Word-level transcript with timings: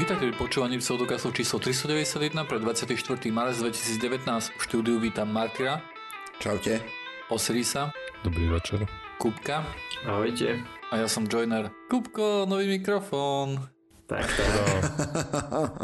Vítajte 0.00 0.32
pri 0.32 0.32
počúvaní 0.32 0.80
pseudokastu 0.80 1.28
číslo 1.28 1.60
391 1.60 2.32
pre 2.48 2.56
24. 2.56 3.20
marec 3.28 3.60
2019. 3.60 4.00
V 4.56 4.60
štúdiu 4.64 4.96
vítam 4.96 5.28
Martyra, 5.28 5.84
Čaute. 6.40 6.80
Osirisa, 7.28 7.92
Dobrý 8.24 8.48
večer. 8.48 8.88
Kupka 9.20 9.60
Ahojte. 10.08 10.64
a 10.88 11.04
ja 11.04 11.04
som 11.04 11.28
Joiner. 11.28 11.68
Kupko, 11.92 12.48
nový 12.48 12.80
mikrofón. 12.80 13.60
Tak, 14.08 14.24
tak. 14.24 14.80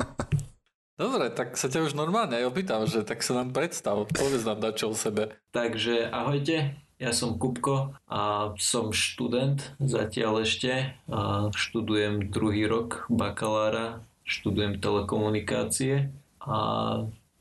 Dobre, 1.05 1.29
tak 1.37 1.61
sa 1.61 1.69
ťa 1.69 1.85
už 1.85 1.93
normálne 1.93 2.41
aj 2.41 2.49
opýtam, 2.49 2.89
že 2.89 3.05
tak 3.05 3.21
sa 3.21 3.37
nám 3.37 3.53
predstav, 3.53 4.01
povedz 4.17 4.49
nám 4.49 4.65
dačo 4.65 4.89
o 4.89 4.97
sebe. 4.97 5.37
Takže 5.53 6.09
ahojte, 6.09 6.86
ja 6.97 7.13
som 7.13 7.37
Kupko 7.37 7.97
a 8.09 8.53
som 8.57 8.93
študent 8.93 9.77
zatiaľ 9.81 10.49
ešte. 10.49 10.97
A 11.13 11.53
študujem 11.53 12.33
druhý 12.33 12.65
rok 12.65 13.05
bakalára, 13.13 14.01
študujem 14.25 14.81
telekomunikácie 14.81 16.09
a 16.41 16.59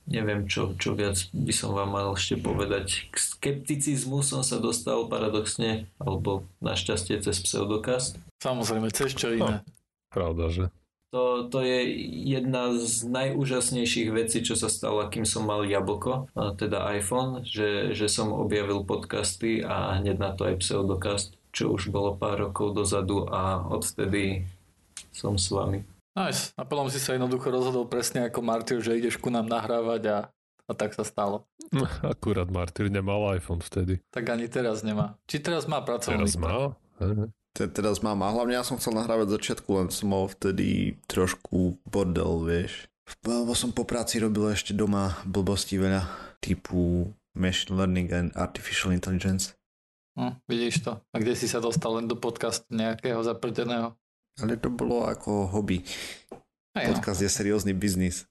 neviem, 0.05 0.45
čo, 0.45 0.77
čo 0.77 0.93
viac 0.93 1.17
by 1.33 1.53
som 1.55 1.73
vám 1.73 1.89
mal 1.95 2.13
ešte 2.13 2.37
povedať. 2.37 3.09
K 3.09 3.15
skepticizmu 3.17 4.21
som 4.21 4.45
sa 4.45 4.61
dostal 4.61 5.09
paradoxne, 5.09 5.89
alebo 5.97 6.45
našťastie 6.61 7.21
cez 7.25 7.41
pseudokast. 7.41 8.21
Samozrejme, 8.43 8.93
cez 8.93 9.17
čo 9.17 9.33
iné. 9.33 9.65
Pravda, 10.13 10.47
že? 10.53 10.65
To, 11.15 11.47
to 11.47 11.63
je 11.63 11.87
jedna 12.27 12.75
z 12.75 13.07
najúžasnejších 13.07 14.11
vecí, 14.11 14.43
čo 14.43 14.59
sa 14.59 14.67
stalo, 14.67 14.99
kým 15.07 15.23
som 15.23 15.47
mal 15.47 15.63
jablko, 15.63 16.27
teda 16.59 16.91
iPhone, 16.91 17.39
že, 17.47 17.95
že 17.95 18.11
som 18.11 18.35
objavil 18.35 18.83
podcasty 18.83 19.63
a 19.63 19.95
hneď 19.95 20.19
na 20.19 20.35
to 20.35 20.51
aj 20.51 20.59
pseudokast, 20.59 21.39
čo 21.55 21.71
už 21.71 21.87
bolo 21.87 22.19
pár 22.19 22.51
rokov 22.51 22.75
dozadu 22.75 23.23
a 23.31 23.63
odvtedy 23.63 24.43
som 25.15 25.39
s 25.39 25.47
vami. 25.55 25.87
Nice. 26.19 26.51
A 26.59 26.67
potom 26.67 26.91
si 26.91 26.99
sa 26.99 27.15
jednoducho 27.15 27.47
rozhodol 27.47 27.87
presne 27.87 28.27
ako 28.27 28.43
Martyr, 28.43 28.83
že 28.83 28.99
ideš 28.99 29.15
ku 29.15 29.31
nám 29.31 29.47
nahrávať 29.47 30.03
a, 30.11 30.17
a 30.67 30.71
tak 30.75 30.99
sa 30.99 31.07
stalo. 31.07 31.47
Akurát 32.03 32.51
Martyr 32.51 32.91
nemal 32.91 33.23
iPhone 33.39 33.63
vtedy. 33.63 34.03
Tak 34.11 34.35
ani 34.35 34.51
teraz 34.51 34.83
nemá. 34.83 35.15
Či 35.31 35.39
teraz 35.39 35.63
má 35.63 35.79
pracovný? 35.79 36.27
Teraz 36.27 36.35
má? 36.35 36.75
Teraz 37.55 38.03
mám 38.03 38.19
a 38.19 38.35
hlavne 38.35 38.59
ja 38.59 38.67
som 38.67 38.75
chcel 38.75 38.99
nahrávať 38.99 39.31
začiatku, 39.31 39.69
len 39.79 39.87
som 39.87 40.11
mal 40.11 40.27
vtedy 40.27 40.99
trošku 41.07 41.79
bordel, 41.87 42.43
vieš. 42.43 42.91
Lebo 43.23 43.55
som 43.55 43.71
po 43.71 43.87
práci 43.87 44.19
robil 44.19 44.51
ešte 44.51 44.75
doma 44.75 45.15
blbosti 45.23 45.79
veľa, 45.79 46.03
typu 46.43 47.15
machine 47.31 47.79
learning 47.79 48.11
and 48.11 48.29
artificial 48.35 48.91
intelligence. 48.91 49.55
Hm, 50.19 50.35
vidíš 50.51 50.83
to. 50.83 50.99
A 50.99 51.15
kde 51.15 51.31
si 51.39 51.47
sa 51.47 51.63
dostal 51.63 51.95
len 51.95 52.11
do 52.11 52.19
podcastu 52.19 52.67
nejakého 52.75 53.23
zaprdeného? 53.23 53.95
Ale 54.35 54.59
to 54.59 54.67
bolo 54.67 55.07
ako 55.07 55.47
hobby. 55.47 55.79
Hej, 56.75 56.91
no. 56.91 56.99
Podcast 56.99 57.23
je 57.23 57.31
seriózny 57.31 57.71
biznis. 57.71 58.27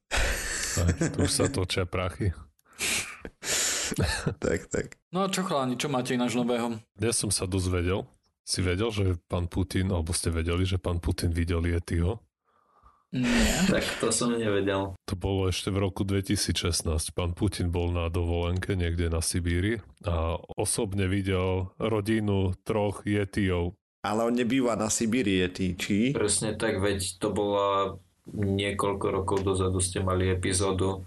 Tak, 0.77 1.17
tu 1.17 1.25
sa 1.33 1.49
točia 1.49 1.89
prachy. 1.89 2.37
tak, 4.45 4.69
tak. 4.69 5.01
No 5.15 5.25
a 5.25 5.33
čo 5.33 5.47
chalani, 5.49 5.81
čo 5.81 5.89
máte 5.89 6.13
ináč 6.13 6.37
nového? 6.37 6.77
Ja 7.01 7.13
som 7.15 7.33
sa 7.33 7.49
dozvedel. 7.49 8.05
Si 8.45 8.61
vedel, 8.61 8.93
že 8.93 9.17
pán 9.25 9.49
Putin, 9.49 9.89
alebo 9.89 10.13
ste 10.13 10.29
vedeli, 10.29 10.69
že 10.69 10.77
pán 10.77 11.01
Putin 11.01 11.33
videl 11.33 11.65
Yetiho? 11.65 12.21
Nie. 13.15 13.71
Tak 13.71 14.03
to 14.03 14.11
som 14.11 14.35
nevedel. 14.35 14.99
To 15.07 15.15
bolo 15.15 15.47
ešte 15.47 15.71
v 15.71 15.87
roku 15.87 16.03
2016. 16.03 16.85
Pán 17.15 17.33
Putin 17.33 17.71
bol 17.71 17.95
na 17.95 18.11
dovolenke 18.11 18.75
niekde 18.75 19.07
na 19.07 19.23
Sibíri 19.23 19.79
a 20.03 20.37
osobne 20.59 21.07
videl 21.07 21.73
rodinu 21.79 22.53
troch 22.67 23.07
Yetiov. 23.07 23.79
Ale 24.05 24.29
on 24.29 24.35
nebýva 24.37 24.77
na 24.77 24.91
Sibíri, 24.93 25.41
je 25.41 25.49
ty, 25.49 25.67
či? 25.79 25.97
Presne 26.13 26.59
tak, 26.59 26.83
veď 26.83 27.17
to 27.23 27.33
bola 27.33 27.97
niekoľko 28.35 29.07
rokov 29.09 29.39
dozadu 29.47 29.79
ste 29.79 30.03
mali 30.03 30.29
epizódu 30.29 31.07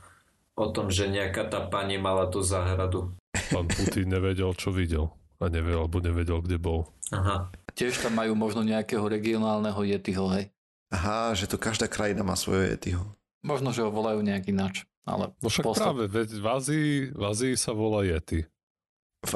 o 0.58 0.66
tom, 0.74 0.90
že 0.90 1.12
nejaká 1.12 1.46
tá 1.46 1.62
pani 1.70 2.00
mala 2.02 2.32
tú 2.32 2.42
záhradu. 2.42 3.14
Pán 3.54 3.70
Putin 3.70 4.10
nevedel, 4.10 4.50
čo 4.58 4.73
videl. 4.73 5.14
A 5.37 5.48
nevedel, 5.48 5.86
alebo 5.86 6.02
nevedel, 6.02 6.39
kde 6.42 6.58
bol. 6.58 6.89
Aha. 7.14 7.53
Tiež 7.77 8.02
tam 8.02 8.17
majú 8.17 8.33
možno 8.33 8.65
nejakého 8.65 9.05
regionálneho 9.05 9.77
Yetiho, 9.86 10.25
hej. 10.33 10.49
Aha, 10.89 11.36
že 11.37 11.45
to 11.45 11.61
každá 11.61 11.86
krajina 11.86 12.25
má 12.25 12.33
svoje 12.33 12.73
Yetiho. 12.73 13.05
Možno, 13.45 13.70
že 13.70 13.86
ho 13.86 13.93
volajú 13.93 14.25
nejak 14.25 14.49
ináč. 14.49 14.87
Ale 15.08 15.31
No 15.39 15.48
však 15.48 15.64
Postup. 15.64 15.83
práve, 15.87 16.03
veď 16.09 16.30
v 16.36 16.48
Ázii, 16.48 16.89
v 17.15 17.23
Ázii 17.23 17.53
sa 17.55 17.71
volá 17.71 18.03
Yeti. 18.03 18.43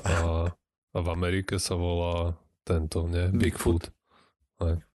A, 0.04 0.52
a 0.92 0.98
v 1.00 1.08
Amerike 1.08 1.56
sa 1.62 1.80
volá 1.80 2.36
tento, 2.66 3.08
nie? 3.08 3.30
Bigfoot. 3.32 3.88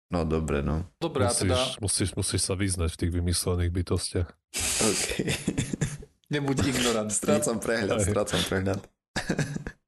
No 0.10 0.20
dobre, 0.26 0.62
no. 0.62 0.88
Dobre, 0.98 1.26
a 1.26 1.34
teda 1.34 1.58
Musíš, 1.58 1.78
musíš, 1.80 2.10
musíš 2.14 2.42
sa 2.46 2.54
vyznať 2.54 2.90
v 2.94 3.00
tých 3.00 3.12
vymyslených 3.12 3.72
bytostiach. 3.72 4.30
OK. 4.82 5.06
nebuď 6.30 6.58
ignorant. 6.70 7.10
strácam 7.10 7.58
prehľad, 7.58 8.02
Hej. 8.02 8.08
strácam 8.10 8.42
prehľad. 8.46 8.82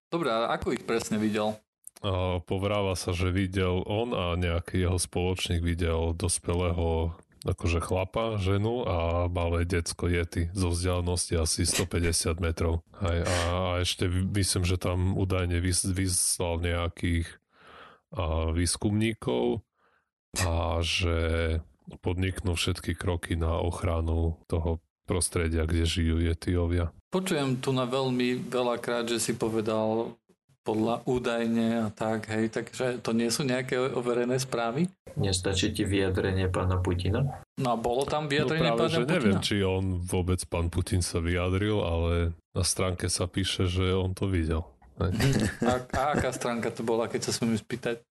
Dobre, 0.09 0.29
a 0.31 0.53
ako 0.53 0.75
ich 0.75 0.85
presne 0.85 1.17
videl? 1.17 1.57
A 2.05 2.37
povráva 2.43 2.93
sa, 2.93 3.15
že 3.15 3.33
videl 3.33 3.81
on 3.87 4.13
a 4.13 4.37
nejaký 4.37 4.85
jeho 4.85 4.99
spoločník 5.01 5.65
videl 5.65 6.13
dospelého 6.13 7.17
akože 7.45 7.77
chlapa, 7.77 8.41
ženu 8.41 8.81
a 8.89 9.29
malé 9.29 9.69
decko 9.69 10.09
Yeti 10.09 10.49
zo 10.57 10.73
vzdialenosti 10.73 11.37
asi 11.37 11.61
150 11.61 12.41
metrov. 12.41 12.81
Aj, 12.97 13.21
a, 13.21 13.37
a 13.77 13.85
ešte 13.85 14.09
myslím, 14.09 14.65
že 14.65 14.81
tam 14.81 15.13
údajne 15.13 15.61
vys, 15.61 15.85
vyslal 15.85 16.57
nejakých 16.57 17.29
a, 18.17 18.49
výskumníkov 18.49 19.61
a 20.41 20.81
že 20.81 21.17
podniknú 22.01 22.57
všetky 22.57 22.97
kroky 22.97 23.37
na 23.37 23.61
ochranu 23.61 24.41
toho 24.49 24.81
prostredia, 25.05 25.69
kde 25.69 25.85
žijú 25.85 26.17
Yetiovia. 26.17 26.89
Počujem 27.15 27.63
tu 27.63 27.71
na 27.71 27.87
veľmi 27.87 28.43
veľakrát, 28.51 29.07
že 29.07 29.23
si 29.23 29.39
povedal 29.39 30.19
podľa 30.67 30.99
údajne 31.07 31.87
a 31.87 31.87
tak, 31.87 32.27
hej, 32.27 32.51
takže 32.51 32.99
to 32.99 33.15
nie 33.15 33.31
sú 33.31 33.47
nejaké 33.47 33.79
overené 33.79 34.35
správy? 34.35 34.91
Nestačí 35.15 35.71
ti 35.71 35.87
vyjadrenie 35.87 36.51
pána 36.51 36.83
Putina? 36.83 37.39
No 37.55 37.67
a 37.71 37.77
bolo 37.79 38.03
tam 38.03 38.27
vyjadrenie 38.27 38.67
no 38.67 38.75
práve, 38.75 38.91
pána 38.91 38.97
že 38.99 39.03
neviem, 39.07 39.37
Putina? 39.39 39.47
či 39.47 39.55
on 39.63 40.03
vôbec 40.03 40.43
pán 40.51 40.67
Putin 40.67 40.99
sa 40.99 41.23
vyjadril, 41.23 41.79
ale 41.79 42.35
na 42.51 42.63
stránke 42.67 43.07
sa 43.07 43.31
píše, 43.31 43.63
že 43.63 43.95
on 43.95 44.11
to 44.11 44.27
videl. 44.27 44.67
A, 44.99 45.07
a 45.95 46.19
aká 46.19 46.35
stránka 46.35 46.67
to 46.67 46.83
bola, 46.83 47.07
keď 47.07 47.31
sa 47.31 47.31
smiem 47.31 47.55
spýtať? 47.55 48.03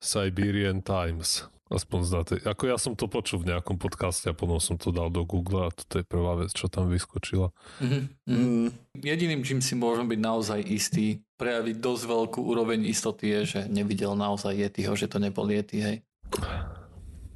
Siberian 0.00 0.80
Times. 0.80 1.44
Aspoň 1.70 1.98
znáte. 2.02 2.34
Ako 2.42 2.66
ja 2.66 2.74
som 2.82 2.98
to 2.98 3.06
počul 3.06 3.46
v 3.46 3.54
nejakom 3.54 3.78
podcaste 3.78 4.26
a 4.26 4.34
potom 4.34 4.58
som 4.58 4.74
to 4.74 4.90
dal 4.90 5.06
do 5.06 5.22
Google 5.22 5.70
a 5.70 5.74
toto 5.74 6.02
je 6.02 6.04
prvá 6.04 6.34
vec, 6.34 6.50
čo 6.50 6.66
tam 6.66 6.90
vyskočila. 6.90 7.54
Mhm, 7.78 8.00
mhm. 8.26 8.42
Mm, 8.66 8.68
Jediným, 8.98 9.46
čím 9.46 9.62
si 9.62 9.78
môžem 9.78 10.10
byť 10.10 10.18
naozaj 10.18 10.60
istý, 10.66 11.22
prejaviť 11.38 11.78
dosť 11.78 12.02
veľkú 12.10 12.40
úroveň 12.42 12.90
istoty 12.90 13.30
je, 13.38 13.40
že 13.46 13.60
nevidel 13.70 14.18
naozaj 14.18 14.50
Yetiho, 14.50 14.98
že 14.98 15.06
to 15.06 15.22
nebol 15.22 15.46
Yeti, 15.46 15.78
hej. 15.78 15.96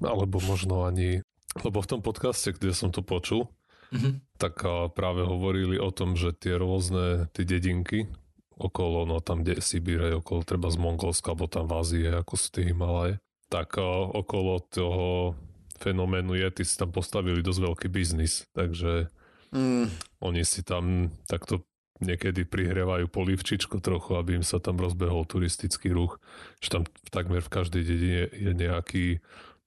Alebo 0.03 0.43
možno 0.43 0.83
ani... 0.85 1.23
Lebo 1.63 1.79
v 1.79 1.91
tom 1.95 2.03
podcaste, 2.03 2.51
kde 2.51 2.75
som 2.75 2.91
to 2.91 3.07
počul, 3.07 3.47
Mhm. 3.95 4.27
tak 4.43 4.67
práve 4.99 5.23
hovorili 5.23 5.79
o 5.79 5.95
tom, 5.95 6.19
že 6.19 6.35
tie 6.35 6.59
rôzne 6.59 7.31
tie 7.31 7.47
dedinky 7.47 8.11
okolo, 8.59 9.07
no 9.07 9.23
tam, 9.23 9.47
kde 9.47 9.63
Sibír, 9.63 10.19
okolo 10.19 10.43
treba 10.43 10.67
z 10.71 10.79
Mongolska, 10.83 11.31
alebo 11.35 11.47
tam 11.47 11.71
v 11.71 11.79
Ázii, 11.79 12.05
ako 12.11 12.35
sú 12.35 12.47
tie 12.51 12.67
Himalaje, 12.71 13.23
tak 13.55 13.79
a, 13.79 13.87
okolo 14.11 14.59
toho 14.67 15.39
fenoménu 15.79 16.35
Yeti 16.35 16.67
si 16.67 16.75
tam 16.75 16.91
postavili 16.91 17.39
dosť 17.39 17.61
veľký 17.63 17.87
biznis, 17.87 18.43
takže 18.51 19.07
mm, 19.55 19.87
oni 20.27 20.43
si 20.43 20.67
tam 20.67 21.15
takto 21.31 21.63
niekedy 22.03 22.43
prihrievajú 22.43 23.07
polivčičko 23.07 23.79
trochu, 23.79 24.19
aby 24.19 24.43
im 24.43 24.45
sa 24.47 24.59
tam 24.59 24.83
rozbehol 24.83 25.23
turistický 25.31 25.95
ruch. 25.95 26.19
Že 26.59 26.69
tam 26.69 26.83
takmer 27.15 27.39
v 27.39 27.55
každej 27.55 27.83
dedine 27.87 28.23
je 28.35 28.51
nejaký 28.51 29.05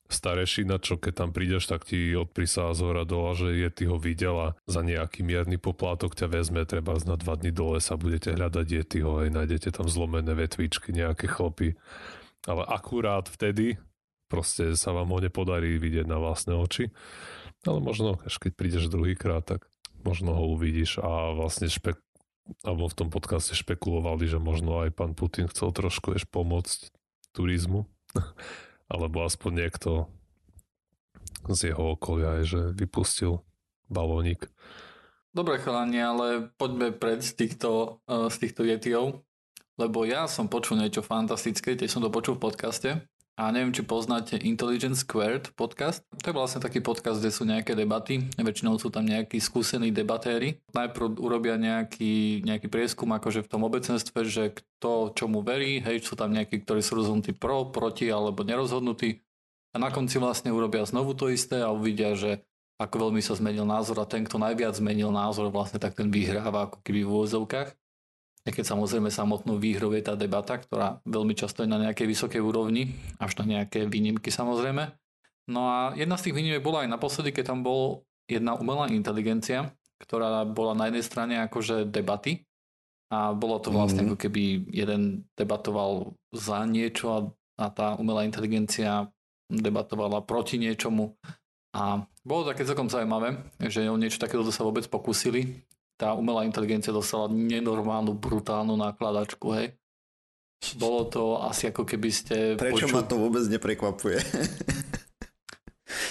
starešina, 0.08 0.80
čo 0.80 0.96
keď 0.96 1.14
tam 1.24 1.30
prídeš, 1.36 1.68
tak 1.68 1.84
ti 1.84 2.16
odprísa 2.16 2.72
z 2.72 2.80
hora 2.84 3.04
dola, 3.04 3.36
že 3.36 3.56
je 3.56 3.70
ty 3.72 3.84
ho 3.88 4.00
videla 4.00 4.56
za 4.68 4.80
nejaký 4.84 5.24
mierny 5.24 5.60
poplátok 5.60 6.16
ťa 6.16 6.32
vezme, 6.32 6.64
treba 6.64 6.96
na 7.04 7.20
dva 7.20 7.36
dny 7.36 7.52
do 7.52 7.76
lesa, 7.76 8.00
budete 8.00 8.32
hľadať 8.36 8.68
Yetiho, 8.68 9.28
aj 9.28 9.30
nájdete 9.36 9.76
tam 9.76 9.88
zlomené 9.92 10.32
vetvičky, 10.32 10.96
nejaké 10.96 11.28
chlopy. 11.28 11.76
Ale 12.46 12.64
akurát 12.68 13.26
vtedy 13.26 13.82
proste 14.28 14.76
sa 14.76 14.92
vám 14.92 15.10
ho 15.16 15.20
nepodarí 15.24 15.80
vidieť 15.80 16.06
na 16.06 16.20
vlastné 16.20 16.54
oči. 16.54 16.92
Ale 17.66 17.80
možno, 17.82 18.20
až 18.22 18.38
keď 18.38 18.52
prídeš 18.54 18.92
druhýkrát, 18.92 19.44
tak 19.48 19.66
možno 20.04 20.36
ho 20.36 20.54
uvidíš 20.54 21.02
a 21.02 21.34
vlastne 21.34 21.72
špek 21.72 21.98
alebo 22.64 22.88
v 22.88 22.96
tom 22.96 23.10
podcaste 23.12 23.60
špekulovali, 23.60 24.24
že 24.24 24.40
možno 24.40 24.80
aj 24.80 24.96
pán 24.96 25.12
Putin 25.12 25.52
chcel 25.52 25.76
trošku 25.76 26.16
ešte 26.16 26.32
pomôcť 26.32 26.96
turizmu. 27.36 27.84
alebo 28.92 29.28
aspoň 29.28 29.68
niekto 29.68 30.08
z 31.48 31.72
jeho 31.72 31.96
okolia, 31.96 32.44
že 32.44 32.72
vypustil 32.72 33.44
balónik. 33.92 34.48
Dobre 35.36 35.60
chalani, 35.62 36.00
ale 36.02 36.28
poďme 36.56 36.96
pred 36.96 37.22
z 37.22 37.36
týchto, 37.36 38.02
uh, 38.10 38.32
z 38.32 38.48
týchto 38.48 38.66
Yetiov, 38.66 39.27
lebo 39.78 40.04
ja 40.04 40.26
som 40.26 40.50
počul 40.50 40.82
niečo 40.82 41.06
fantastické, 41.06 41.78
tiež 41.78 41.98
som 41.98 42.04
to 42.04 42.10
počul 42.10 42.36
v 42.36 42.50
podcaste 42.50 42.90
a 43.38 43.54
neviem, 43.54 43.70
či 43.70 43.86
poznáte 43.86 44.34
Intelligence 44.42 45.06
Squared 45.06 45.54
podcast. 45.54 46.02
To 46.26 46.26
je 46.26 46.34
vlastne 46.34 46.58
taký 46.58 46.82
podcast, 46.82 47.22
kde 47.22 47.30
sú 47.30 47.46
nejaké 47.46 47.78
debaty. 47.78 48.26
Väčšinou 48.34 48.82
sú 48.82 48.90
tam 48.90 49.06
nejakí 49.06 49.38
skúsení 49.38 49.94
debatéri. 49.94 50.58
Najprv 50.74 51.22
urobia 51.22 51.54
nejaký, 51.54 52.42
nejaký 52.42 52.66
prieskum 52.66 53.14
akože 53.14 53.46
v 53.46 53.52
tom 53.54 53.62
obecenstve, 53.62 54.26
že 54.26 54.58
kto 54.58 55.14
čomu 55.14 55.46
verí, 55.46 55.78
hej, 55.86 56.02
sú 56.02 56.18
tam 56.18 56.34
nejakí, 56.34 56.66
ktorí 56.66 56.82
sú 56.82 56.98
rozhodnutí 56.98 57.38
pro, 57.38 57.70
proti 57.70 58.10
alebo 58.10 58.42
nerozhodnutí. 58.42 59.22
A 59.70 59.78
na 59.78 59.94
konci 59.94 60.18
vlastne 60.18 60.50
urobia 60.50 60.82
znovu 60.90 61.14
to 61.14 61.30
isté 61.30 61.62
a 61.62 61.70
uvidia, 61.70 62.18
že 62.18 62.42
ako 62.82 63.10
veľmi 63.10 63.22
sa 63.22 63.38
zmenil 63.38 63.70
názor 63.70 64.02
a 64.02 64.10
ten, 64.10 64.26
kto 64.26 64.42
najviac 64.42 64.74
zmenil 64.74 65.14
názor, 65.14 65.54
vlastne 65.54 65.78
tak 65.78 65.94
ten 65.94 66.10
vyhráva 66.10 66.74
ako 66.74 66.82
keby 66.82 67.06
v 67.06 67.14
keď 68.52 68.76
samozrejme 68.76 69.10
samotnú 69.12 69.60
výhrou 69.60 69.92
je 69.96 70.04
tá 70.04 70.14
debata, 70.16 70.60
ktorá 70.60 71.04
veľmi 71.04 71.34
často 71.34 71.64
je 71.64 71.70
na 71.70 71.80
nejakej 71.80 72.08
vysokej 72.08 72.42
úrovni, 72.42 72.96
až 73.20 73.40
na 73.44 73.46
nejaké 73.58 73.88
výnimky 73.88 74.32
samozrejme. 74.32 74.94
No 75.48 75.62
a 75.72 75.78
jedna 75.96 76.20
z 76.20 76.30
tých 76.30 76.36
výnimiek 76.36 76.64
bola 76.64 76.84
aj 76.84 76.92
naposledy, 76.92 77.32
keď 77.32 77.56
tam 77.56 77.64
bol 77.64 78.04
jedna 78.28 78.60
umelá 78.60 78.92
inteligencia, 78.92 79.72
ktorá 80.04 80.44
bola 80.44 80.76
na 80.76 80.92
jednej 80.92 81.06
strane 81.08 81.36
akože 81.48 81.88
debaty 81.88 82.44
a 83.08 83.32
bolo 83.32 83.58
to 83.64 83.72
vlastne 83.72 84.04
mm-hmm. 84.04 84.20
ako 84.20 84.24
keby 84.28 84.44
jeden 84.68 85.24
debatoval 85.40 86.20
za 86.36 86.68
niečo 86.68 87.06
a, 87.16 87.20
a 87.56 87.66
tá 87.72 87.96
umelá 87.96 88.28
inteligencia 88.28 89.08
debatovala 89.48 90.28
proti 90.28 90.60
niečomu 90.60 91.16
a 91.72 92.04
bolo 92.28 92.52
také 92.52 92.68
celkom 92.68 92.92
zaujímavé, 92.92 93.40
že 93.72 93.88
o 93.88 93.96
niečo 93.96 94.20
takéto 94.20 94.44
sa 94.52 94.68
vôbec 94.68 94.84
pokúsili 94.92 95.64
tá 95.98 96.14
umelá 96.14 96.46
inteligencia 96.46 96.94
dostala 96.94 97.28
nenormálnu, 97.28 98.14
brutálnu 98.14 98.78
nákladačku, 98.78 99.48
hej. 99.58 99.68
Bolo 100.78 101.06
to 101.10 101.24
asi 101.42 101.70
ako 101.70 101.86
keby 101.86 102.10
ste... 102.10 102.36
Prečo 102.58 102.90
počul... 102.90 102.96
ma 102.98 103.04
to 103.06 103.18
vôbec 103.18 103.46
neprekvapuje? 103.50 104.18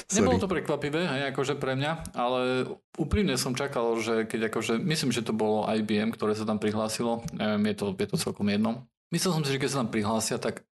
Nebolo 0.07 0.39
to 0.39 0.47
prekvapivé, 0.47 1.03
hej, 1.03 1.23
akože 1.35 1.59
pre 1.59 1.75
mňa, 1.75 2.15
ale 2.15 2.71
úprimne 2.95 3.35
som 3.35 3.59
čakal, 3.59 3.99
že 3.99 4.23
keď 4.25 4.55
akože, 4.55 4.79
myslím, 4.79 5.11
že 5.11 5.27
to 5.27 5.35
bolo 5.35 5.67
IBM, 5.67 6.15
ktoré 6.15 6.39
sa 6.39 6.47
tam 6.47 6.63
prihlásilo, 6.63 7.27
neviem, 7.35 7.75
je 7.75 7.77
to, 7.77 7.87
je 7.99 8.09
to 8.09 8.17
celkom 8.17 8.47
jedno. 8.47 8.87
Myslel 9.11 9.35
som 9.35 9.43
si, 9.43 9.51
že 9.51 9.59
keď 9.59 9.71
sa 9.71 9.81
tam 9.83 9.91
prihlásia, 9.91 10.39
tak, 10.39 10.63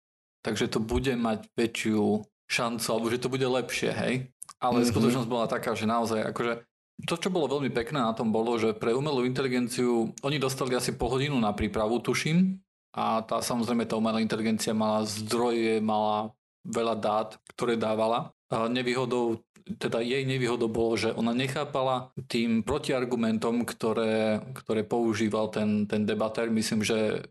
takže 0.46 0.70
to 0.70 0.78
bude 0.78 1.10
mať 1.18 1.50
väčšiu 1.58 2.22
šancu, 2.46 2.86
alebo 2.94 3.10
že 3.10 3.18
to 3.18 3.28
bude 3.28 3.44
lepšie, 3.44 3.90
hej. 3.90 4.14
Ale 4.62 4.80
mm-hmm. 4.80 4.92
skutočnosť 4.94 5.28
bola 5.28 5.50
taká, 5.50 5.74
že 5.74 5.84
naozaj, 5.84 6.30
akože 6.30 6.64
to, 7.02 7.18
čo 7.18 7.34
bolo 7.34 7.50
veľmi 7.50 7.74
pekné 7.74 7.98
na 7.98 8.14
tom 8.14 8.30
bolo, 8.30 8.54
že 8.54 8.70
pre 8.70 8.94
umelú 8.94 9.26
inteligenciu 9.26 10.14
oni 10.22 10.38
dostali 10.38 10.78
asi 10.78 10.94
pol 10.94 11.18
hodinu 11.18 11.34
na 11.42 11.50
prípravu, 11.50 11.98
tuším. 11.98 12.62
A 12.94 13.26
tá 13.26 13.42
samozrejme 13.42 13.90
tá 13.90 13.98
umelá 13.98 14.22
inteligencia 14.22 14.70
mala 14.70 15.02
zdroje, 15.02 15.82
mala 15.82 16.30
veľa 16.62 16.94
dát, 16.94 17.28
ktoré 17.50 17.74
dávala. 17.74 18.30
A 18.46 18.70
nevýhodou, 18.70 19.42
teda 19.82 19.98
jej 19.98 20.22
nevýhodou 20.22 20.70
bolo, 20.70 20.94
že 20.94 21.10
ona 21.10 21.34
nechápala 21.34 22.14
tým 22.30 22.62
protiargumentom, 22.62 23.66
ktoré, 23.66 24.38
ktoré 24.54 24.86
používal 24.86 25.50
ten, 25.50 25.90
ten 25.90 26.06
debatér. 26.06 26.54
Myslím, 26.54 26.86
že, 26.86 27.26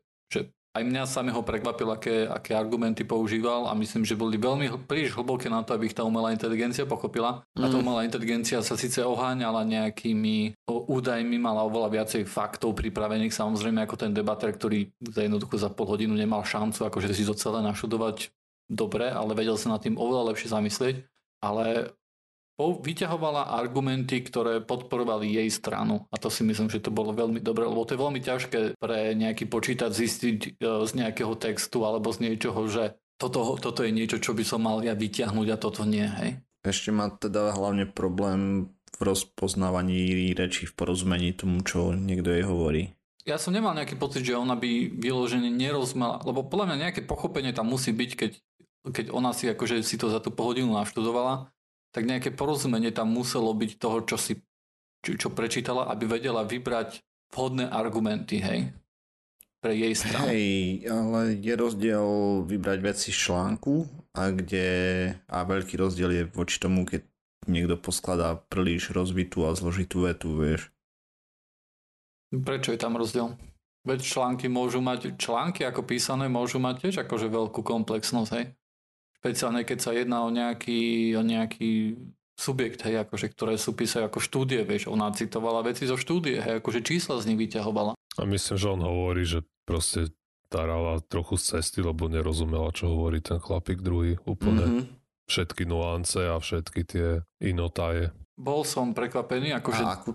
aj 0.73 0.83
mňa 0.89 1.05
samého 1.05 1.45
prekvapil, 1.45 1.85
aké, 1.93 2.25
aké 2.25 2.57
argumenty 2.57 3.05
používal 3.05 3.69
a 3.69 3.77
myslím, 3.77 4.01
že 4.01 4.17
boli 4.17 4.41
veľmi 4.41 4.89
príliš 4.89 5.13
hlboké 5.13 5.45
na 5.45 5.61
to, 5.61 5.77
aby 5.77 5.85
ich 5.85 5.93
tá 5.93 6.01
umelá 6.01 6.33
inteligencia 6.33 6.89
pochopila. 6.89 7.45
Mm. 7.53 7.61
A 7.61 7.65
tá 7.69 7.77
mm. 7.77 7.83
umelá 7.85 8.01
inteligencia 8.01 8.57
sa 8.65 8.73
síce 8.73 9.05
oháňala 9.05 9.61
nejakými 9.69 10.57
údajmi, 10.65 11.37
mala 11.37 11.61
oveľa 11.61 12.01
viacej 12.01 12.25
faktov 12.25 12.73
pripravených, 12.73 13.37
samozrejme 13.37 13.85
ako 13.85 13.95
ten 14.01 14.11
debater, 14.17 14.49
ktorý 14.49 14.89
za 15.13 15.21
jednoducho 15.21 15.61
za 15.61 15.69
pol 15.69 15.93
hodinu 15.93 16.17
nemal 16.17 16.41
šancu 16.41 16.89
akože 16.89 17.13
si 17.13 17.21
to 17.21 17.37
celé 17.37 17.61
našudovať 17.61 18.33
dobre, 18.65 19.13
ale 19.13 19.37
vedel 19.37 19.61
sa 19.61 19.69
nad 19.69 19.81
tým 19.85 19.93
oveľa 19.93 20.33
lepšie 20.33 20.49
zamyslieť. 20.49 20.95
Ale 21.43 21.93
vyťahovala 22.59 23.49
argumenty, 23.49 24.21
ktoré 24.21 24.61
podporovali 24.61 25.25
jej 25.25 25.49
stranu. 25.49 26.05
A 26.13 26.21
to 26.21 26.29
si 26.29 26.45
myslím, 26.45 26.69
že 26.69 26.83
to 26.85 26.93
bolo 26.93 27.09
veľmi 27.09 27.41
dobré, 27.41 27.65
lebo 27.65 27.81
to 27.81 27.97
je 27.97 28.03
veľmi 28.03 28.21
ťažké 28.21 28.59
pre 28.77 29.17
nejaký 29.17 29.49
počítač 29.49 29.97
zistiť 29.97 30.37
e, 30.37 30.49
z 30.85 30.91
nejakého 30.93 31.33
textu 31.33 31.81
alebo 31.81 32.13
z 32.13 32.29
niečoho, 32.29 32.61
že 32.69 32.93
toto, 33.17 33.57
toto 33.57 33.81
je 33.81 33.91
niečo, 33.93 34.21
čo 34.21 34.37
by 34.37 34.45
som 34.45 34.65
mal 34.65 34.85
ja 34.85 34.93
vyťahnuť 34.93 35.47
a 35.49 35.57
toto 35.57 35.81
nie. 35.87 36.05
Hej? 36.05 36.29
Ešte 36.61 36.93
má 36.93 37.09
teda 37.09 37.57
hlavne 37.57 37.89
problém 37.89 38.69
v 38.93 38.99
rozpoznávaní 39.01 40.31
reči, 40.37 40.69
v 40.69 40.77
porozumení 40.77 41.33
tomu, 41.33 41.65
čo 41.65 41.97
niekto 41.97 42.29
jej 42.29 42.45
hovorí. 42.45 42.93
Ja 43.23 43.39
som 43.39 43.55
nemal 43.55 43.73
nejaký 43.73 43.95
pocit, 43.95 44.27
že 44.27 44.35
ona 44.35 44.59
by 44.59 44.99
vyložene 44.99 45.47
nerozumela, 45.47 46.19
lebo 46.27 46.43
podľa 46.43 46.75
mňa 46.75 46.77
nejaké 46.89 47.01
pochopenie 47.07 47.55
tam 47.55 47.71
musí 47.71 47.95
byť, 47.95 48.11
keď, 48.19 48.31
keď 48.91 49.05
ona 49.15 49.31
si 49.31 49.47
akože 49.47 49.79
si 49.79 49.95
to 49.95 50.11
za 50.11 50.19
tú 50.19 50.29
pohodinu 50.29 50.75
naštudovala 50.75 51.52
tak 51.93 52.09
nejaké 52.09 52.33
porozumenie 52.33 52.89
tam 52.89 53.13
muselo 53.13 53.53
byť 53.53 53.71
toho, 53.77 54.01
čo 54.03 54.17
si 54.17 54.41
čo, 55.03 55.29
prečítala, 55.29 55.91
aby 55.91 56.07
vedela 56.07 56.47
vybrať 56.47 57.03
vhodné 57.35 57.67
argumenty, 57.67 58.39
hej, 58.39 58.71
pre 59.59 59.75
jej 59.75 59.93
stranu. 59.95 60.31
Hej, 60.31 60.87
ale 60.87 61.39
je 61.39 61.53
rozdiel 61.53 62.07
vybrať 62.47 62.79
veci 62.79 63.09
z 63.11 63.17
článku 63.29 63.87
a 64.15 64.31
kde 64.31 64.67
a 65.27 65.37
veľký 65.43 65.75
rozdiel 65.75 66.11
je 66.11 66.23
voči 66.31 66.57
tomu, 66.59 66.87
keď 66.87 67.03
niekto 67.47 67.75
poskladá 67.75 68.39
príliš 68.47 68.95
rozbitú 68.95 69.43
a 69.43 69.55
zložitú 69.55 70.07
vetu, 70.07 70.39
vieš. 70.39 70.71
Prečo 72.31 72.73
je 72.73 72.79
tam 72.79 72.95
rozdiel? 72.95 73.35
Veď 73.83 73.99
články 73.99 74.47
môžu 74.47 74.79
mať, 74.79 75.19
články 75.19 75.67
ako 75.67 75.83
písané 75.83 76.31
môžu 76.31 76.57
mať 76.63 76.87
tiež 76.87 76.95
akože 77.03 77.27
veľkú 77.27 77.59
komplexnosť, 77.59 78.31
hej? 78.39 78.55
Špeciálne 79.23 79.63
keď 79.63 79.79
sa 79.79 79.95
jedná 79.95 80.27
o 80.27 80.29
nejaký, 80.29 81.15
o 81.15 81.23
nejaký 81.23 81.95
subjekt, 82.35 82.83
hej, 82.83 83.07
akože, 83.07 83.31
ktoré 83.31 83.55
sú 83.55 83.71
písajú 83.71 84.11
ako 84.11 84.19
štúdie, 84.19 84.67
vieš, 84.67 84.91
ona 84.91 85.07
citovala 85.15 85.63
veci 85.63 85.87
zo 85.87 85.95
štúdie, 85.95 86.43
hej, 86.43 86.59
akože 86.59 86.83
čísla 86.83 87.23
z 87.23 87.31
nich 87.31 87.39
vyťahovala. 87.39 87.95
A 87.95 88.21
myslím, 88.27 88.57
že 88.59 88.67
on 88.67 88.83
hovorí, 88.83 89.23
že 89.23 89.47
proste 89.63 90.11
tarala 90.51 90.99
trochu 91.07 91.39
z 91.39 91.57
cesty, 91.57 91.79
lebo 91.79 92.11
nerozumela, 92.11 92.75
čo 92.75 92.91
hovorí 92.91 93.23
ten 93.23 93.39
chlapík 93.39 93.79
druhý 93.79 94.19
úplne. 94.27 94.65
Mm-hmm. 94.67 94.85
Všetky 95.23 95.63
nuance 95.65 96.19
a 96.19 96.35
všetky 96.35 96.81
tie 96.83 97.07
inotaje. 97.39 98.11
Bol 98.35 98.67
som 98.67 98.91
prekvapený, 98.91 99.55
akože... 99.55 99.83
A 99.87 99.95
akú 99.95 100.11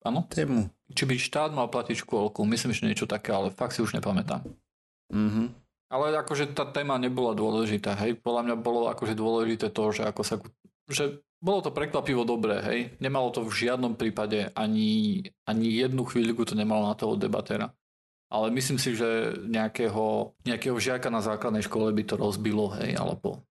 Áno? 0.00 0.24
tému? 0.32 0.72
Či 0.96 1.04
by 1.04 1.14
štát 1.20 1.50
mal 1.52 1.68
platiť 1.68 2.08
škôlku, 2.08 2.40
myslím, 2.48 2.72
že 2.72 2.88
niečo 2.88 3.04
také, 3.04 3.36
ale 3.36 3.52
fakt 3.52 3.76
si 3.76 3.84
už 3.84 3.94
nepamätám. 4.00 4.42
Mhm. 5.12 5.59
Ale 5.90 6.14
akože 6.14 6.54
tá 6.54 6.62
téma 6.70 7.02
nebola 7.02 7.34
dôležitá, 7.34 7.98
hej. 7.98 8.14
Podľa 8.14 8.42
mňa 8.46 8.56
bolo 8.62 8.86
akože 8.94 9.18
dôležité 9.18 9.74
to, 9.74 9.90
že 9.90 10.06
ako 10.06 10.22
sa... 10.22 10.38
Že 10.86 11.18
bolo 11.42 11.66
to 11.66 11.74
prekvapivo 11.74 12.22
dobré, 12.22 12.62
hej. 12.62 12.80
Nemalo 13.02 13.34
to 13.34 13.42
v 13.42 13.50
žiadnom 13.50 13.98
prípade 13.98 14.54
ani, 14.54 15.26
ani 15.50 15.66
jednu 15.66 16.06
chvíľku 16.06 16.46
to 16.46 16.54
nemalo 16.54 16.86
na 16.86 16.94
toho 16.94 17.18
debatera. 17.18 17.74
Ale 18.30 18.54
myslím 18.54 18.78
si, 18.78 18.94
že 18.94 19.34
nejakého, 19.42 20.38
nejakého 20.46 20.78
žiaka 20.78 21.10
na 21.10 21.18
základnej 21.18 21.66
škole 21.66 21.90
by 21.90 22.06
to 22.06 22.14
rozbilo, 22.14 22.70
hej, 22.78 22.94
alebo 22.94 23.42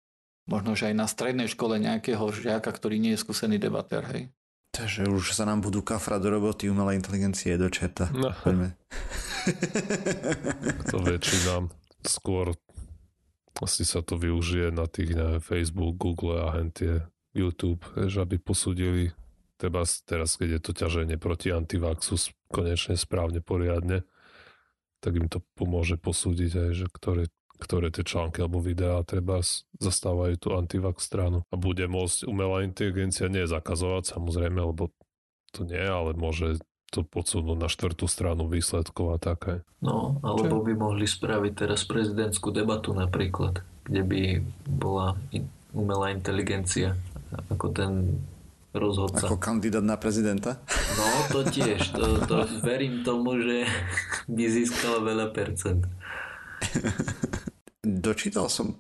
možno, 0.48 0.80
že 0.80 0.88
aj 0.88 0.96
na 0.96 1.12
strednej 1.12 1.52
škole 1.52 1.76
nejakého 1.76 2.24
žiaka, 2.32 2.72
ktorý 2.72 3.04
nie 3.04 3.20
je 3.20 3.22
skúsený 3.22 3.60
debater, 3.60 4.08
hej. 4.16 4.32
Takže 4.72 5.12
už 5.12 5.36
sa 5.36 5.44
nám 5.44 5.60
budú 5.60 5.84
kafrať 5.84 6.24
do 6.24 6.40
roboty 6.40 6.72
umelej 6.72 7.04
inteligencie 7.04 7.60
do 7.60 7.68
četa. 7.68 8.08
No. 8.16 8.32
to 10.88 10.98
väčšina 11.04 11.79
skôr 12.04 12.56
asi 13.60 13.84
sa 13.84 14.00
to 14.00 14.16
využije 14.16 14.72
na 14.72 14.88
tých 14.88 15.16
neviem, 15.16 15.44
Facebook, 15.44 16.00
Google 16.00 16.40
a 16.40 16.56
tie 16.72 17.04
YouTube, 17.36 17.84
že 18.08 18.24
aby 18.24 18.40
posúdili 18.40 19.12
teba 19.60 19.84
teraz, 20.08 20.40
keď 20.40 20.50
je 20.58 20.62
to 20.64 20.72
ťaženie 20.72 21.20
proti 21.20 21.52
antivaxu 21.52 22.16
konečne 22.48 22.96
správne, 22.96 23.44
poriadne, 23.44 24.08
tak 25.04 25.20
im 25.20 25.28
to 25.28 25.44
pomôže 25.60 26.00
posúdiť 26.00 26.52
aj, 26.56 26.72
že 26.76 26.88
ktoré, 26.88 27.24
ktoré 27.60 27.92
tie 27.92 28.08
články 28.08 28.40
alebo 28.40 28.64
videá 28.64 29.04
treba 29.04 29.44
zastávajú 29.84 30.36
tú 30.40 30.56
antivax 30.56 31.04
stranu. 31.04 31.44
A 31.52 31.60
bude 31.60 31.84
môcť 31.92 32.24
umelá 32.28 32.64
inteligencia 32.64 33.28
nie 33.28 33.44
zakazovať, 33.44 34.16
samozrejme, 34.16 34.64
lebo 34.64 34.96
to 35.52 35.68
nie, 35.68 35.84
ale 35.84 36.16
môže 36.16 36.64
to 36.90 37.06
podsunúť 37.06 37.58
na 37.58 37.70
štvrtú 37.70 38.10
stranu 38.10 38.50
výsledkov 38.50 39.16
a 39.16 39.18
také. 39.22 39.62
No, 39.80 40.18
alebo 40.26 40.62
Čo? 40.62 40.66
by 40.66 40.74
mohli 40.76 41.06
spraviť 41.06 41.54
teraz 41.54 41.86
prezidentskú 41.86 42.50
debatu 42.50 42.92
napríklad, 42.92 43.62
kde 43.86 44.02
by 44.04 44.22
bola 44.66 45.16
umelá 45.74 46.10
inteligencia 46.10 46.98
ako 47.54 47.70
ten 47.70 48.18
rozhodca. 48.74 49.26
Ako 49.26 49.38
kandidát 49.38 49.86
na 49.86 49.98
prezidenta? 49.98 50.62
No, 50.98 51.06
to 51.30 51.40
tiež. 51.46 51.94
To, 51.94 52.22
to 52.26 52.36
verím 52.62 53.02
tomu, 53.02 53.38
že 53.38 53.66
by 54.36 54.44
získala 54.50 55.02
veľa 55.02 55.28
percent. 55.34 55.86
Dočítal 57.86 58.52
som 58.52 58.78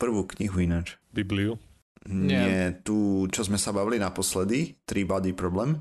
prvú 0.00 0.24
knihu 0.38 0.64
ináč. 0.64 0.96
Bibliu? 1.12 1.58
Nie, 2.08 2.40
Nie 2.40 2.62
tu, 2.80 3.28
čo 3.28 3.44
sme 3.44 3.60
sa 3.60 3.76
bavili 3.76 4.00
naposledy, 4.00 4.80
Three 4.88 5.04
Body 5.04 5.36
Problem. 5.36 5.76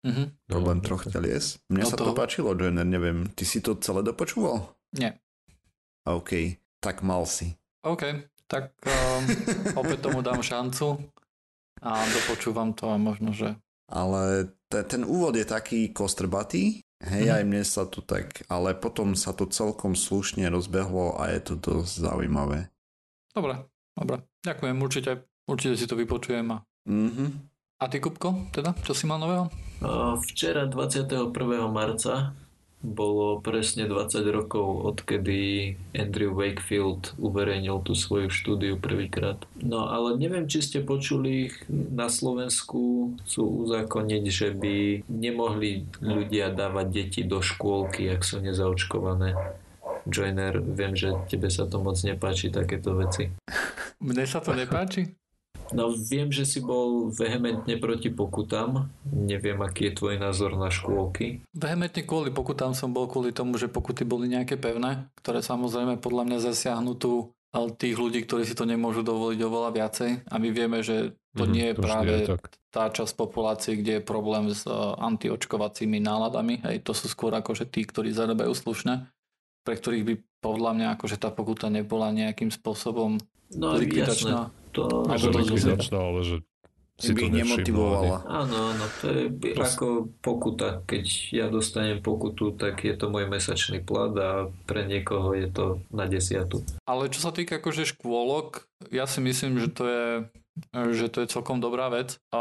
Mm-hmm. 0.00 0.26
Problém 0.48 0.78
no, 0.80 0.84
troch 0.84 1.04
telies. 1.04 1.60
Mne 1.68 1.84
no 1.84 1.88
sa 1.88 1.96
to 1.96 2.16
páčilo, 2.16 2.56
Joiner, 2.56 2.88
neviem. 2.88 3.28
Ty 3.30 3.44
si 3.44 3.60
to 3.60 3.76
celé 3.76 4.00
dopočúval? 4.00 4.72
Nie. 4.96 5.20
OK, 6.08 6.56
tak 6.80 7.04
mal 7.04 7.28
si. 7.28 7.52
OK, 7.84 8.24
tak 8.48 8.72
um, 8.80 9.24
opäť 9.80 10.00
tomu 10.00 10.24
dám 10.24 10.40
šancu 10.40 11.04
a 11.80 12.00
dopočúvam 12.00 12.72
to 12.72 12.88
a 12.88 12.96
možno, 12.96 13.36
že... 13.36 13.56
Ale 13.90 14.48
te, 14.70 14.80
ten 14.86 15.04
úvod 15.04 15.36
je 15.36 15.44
taký 15.44 15.90
kostrbatý, 15.90 16.80
hej, 17.02 17.24
Mhm. 17.26 17.36
aj 17.36 17.42
mne 17.44 17.62
sa 17.64 17.84
to 17.84 18.00
tak, 18.00 18.44
ale 18.48 18.72
potom 18.72 19.12
sa 19.12 19.32
to 19.32 19.44
celkom 19.44 19.92
slušne 19.92 20.48
rozbehlo 20.48 21.20
a 21.20 21.28
je 21.28 21.40
to 21.42 21.54
dosť 21.56 22.08
zaujímavé. 22.08 22.72
Dobre, 23.36 23.68
dobre. 23.92 24.24
Ďakujem, 24.40 24.76
určite, 24.80 25.12
určite 25.44 25.74
si 25.76 25.84
to 25.84 25.96
vypočujem. 25.96 26.48
A, 26.52 26.64
Mhm. 26.88 27.49
A 27.80 27.88
ty, 27.88 27.96
Kupko, 27.96 28.52
teda, 28.52 28.76
čo 28.84 28.92
si 28.92 29.08
mal 29.08 29.16
nového? 29.16 29.48
Včera 30.28 30.68
21. 30.68 31.32
marca 31.72 32.36
bolo 32.80 33.40
presne 33.44 33.84
20 33.88 34.24
rokov, 34.28 34.84
odkedy 34.88 35.76
Andrew 35.92 36.32
Wakefield 36.32 37.16
uverejnil 37.20 37.80
tú 37.84 37.92
svoju 37.92 38.32
štúdiu 38.32 38.76
prvýkrát. 38.80 39.36
No 39.60 39.88
ale 39.88 40.16
neviem, 40.16 40.48
či 40.48 40.64
ste 40.64 40.78
počuli, 40.80 41.52
na 41.68 42.08
Slovensku 42.08 43.12
chcú 43.24 43.68
uzákoniť, 43.68 44.24
že 44.28 44.48
by 44.52 45.04
nemohli 45.08 45.88
ľudia 46.00 46.52
dávať 46.52 46.86
deti 46.88 47.20
do 47.24 47.44
škôlky, 47.44 48.08
ak 48.12 48.24
sú 48.24 48.40
nezaočkované. 48.40 49.36
Joiner, 50.08 50.64
viem, 50.64 50.96
že 50.96 51.12
tebe 51.28 51.52
sa 51.52 51.68
to 51.68 51.84
moc 51.84 52.00
nepáči, 52.00 52.48
takéto 52.48 52.96
veci. 52.96 53.28
Mne 54.00 54.24
sa 54.24 54.40
to 54.40 54.56
nepáči? 54.56 55.19
No 55.70 55.94
viem, 55.94 56.34
že 56.34 56.42
si 56.42 56.58
bol 56.58 57.14
vehementne 57.14 57.78
proti 57.78 58.10
pokutám. 58.10 58.90
Neviem, 59.06 59.62
aký 59.62 59.90
je 59.90 60.02
tvoj 60.02 60.18
názor 60.18 60.58
na 60.58 60.66
škôlky. 60.66 61.46
Vehementne 61.54 62.02
kvôli 62.02 62.34
pokutám 62.34 62.74
som 62.74 62.90
bol 62.90 63.06
kvôli 63.06 63.30
tomu, 63.30 63.54
že 63.54 63.70
pokuty 63.70 64.02
boli 64.02 64.26
nejaké 64.26 64.58
pevné, 64.58 65.06
ktoré 65.22 65.46
samozrejme 65.46 66.02
podľa 66.02 66.26
mňa 66.26 66.38
zasiahnu 66.42 66.98
tu 66.98 67.30
ale 67.50 67.74
tých 67.74 67.98
ľudí, 67.98 68.22
ktorí 68.22 68.46
si 68.46 68.54
to 68.54 68.62
nemôžu 68.62 69.02
dovoliť 69.02 69.40
oveľa 69.42 69.70
viacej. 69.74 70.10
A 70.30 70.38
my 70.38 70.48
vieme, 70.54 70.86
že 70.86 71.18
to 71.34 71.46
Mhm, 71.46 71.52
nie 71.54 71.66
je 71.70 71.76
to 71.78 71.82
práve 71.82 72.14
je 72.14 72.26
tak. 72.30 72.42
tá 72.70 72.84
časť 72.90 73.12
populácie, 73.14 73.78
kde 73.78 73.98
je 73.98 74.02
problém 74.02 74.50
s 74.50 74.66
uh, 74.66 74.94
antiočkovacími 74.98 75.98
náladami. 76.02 76.62
Hej, 76.62 76.86
to 76.86 76.94
sú 76.94 77.10
skôr 77.10 77.34
akože 77.34 77.66
tí, 77.66 77.82
ktorí 77.86 78.14
zarábajú 78.14 78.54
slušne, 78.54 79.06
pre 79.66 79.74
ktorých 79.78 80.04
by 80.06 80.14
podľa 80.42 80.70
mňa 80.78 80.86
akože 80.98 81.16
tá 81.18 81.30
pokuta 81.34 81.66
nebola 81.70 82.14
nejakým 82.14 82.54
spôsobom 82.54 83.18
No 83.50 83.74
jasné, 83.74 83.82
likvidačná. 83.82 84.38
To, 84.72 85.10
A 85.10 85.14
Že 85.18 85.28
to- 85.30 85.38
likvidačná, 85.38 85.98
ale 85.98 86.20
že 86.22 86.36
si 87.00 87.16
by 87.16 87.20
to 87.26 87.28
nemotivovala. 87.32 88.16
Áno, 88.28 88.56
áno, 88.76 88.84
to 89.00 89.04
je 89.08 89.56
ako 89.56 90.12
pokuta. 90.20 90.84
Keď 90.84 91.04
ja 91.32 91.46
dostanem 91.48 92.04
pokutu, 92.04 92.52
tak 92.52 92.84
je 92.84 92.92
to 92.92 93.08
môj 93.08 93.24
mesačný 93.24 93.80
plat 93.80 94.12
a 94.20 94.52
pre 94.68 94.84
niekoho 94.84 95.32
je 95.32 95.48
to 95.48 95.66
na 95.88 96.04
desiatu. 96.04 96.60
Ale 96.84 97.08
čo 97.08 97.24
sa 97.24 97.32
týka 97.32 97.56
akože 97.56 97.88
škôlok, 97.96 98.68
ja 98.92 99.08
si 99.08 99.24
myslím, 99.24 99.56
že 99.56 99.68
to 99.72 99.84
je 99.88 100.04
že 100.92 101.08
to 101.08 101.24
je 101.24 101.32
celkom 101.32 101.62
dobrá 101.62 101.88
vec. 101.88 102.20
A 102.36 102.40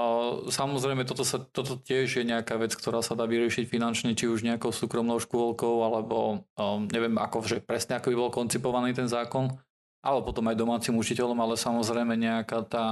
samozrejme, 0.51 1.07
toto, 1.07 1.23
sa, 1.23 1.39
toto 1.39 1.79
tiež 1.79 2.19
je 2.19 2.23
nejaká 2.27 2.59
vec, 2.59 2.75
ktorá 2.75 2.99
sa 2.99 3.15
dá 3.15 3.23
vyriešiť 3.23 3.69
finančne, 3.69 4.11
či 4.17 4.27
už 4.27 4.43
nejakou 4.43 4.75
súkromnou 4.75 5.23
škôlkou, 5.23 5.87
alebo 5.87 6.43
um, 6.59 6.83
neviem, 6.91 7.15
ako, 7.15 7.47
že 7.47 7.63
presne 7.63 7.95
ako 7.95 8.11
by 8.11 8.15
bol 8.19 8.31
koncipovaný 8.33 8.91
ten 8.91 9.07
zákon, 9.07 9.55
alebo 9.99 10.25
potom 10.25 10.45
aj 10.45 10.55
domácim 10.55 10.93
učiteľom, 10.93 11.35
ale 11.37 11.55
samozrejme 11.55 12.15
nejaká 12.15 12.63
tá, 12.63 12.85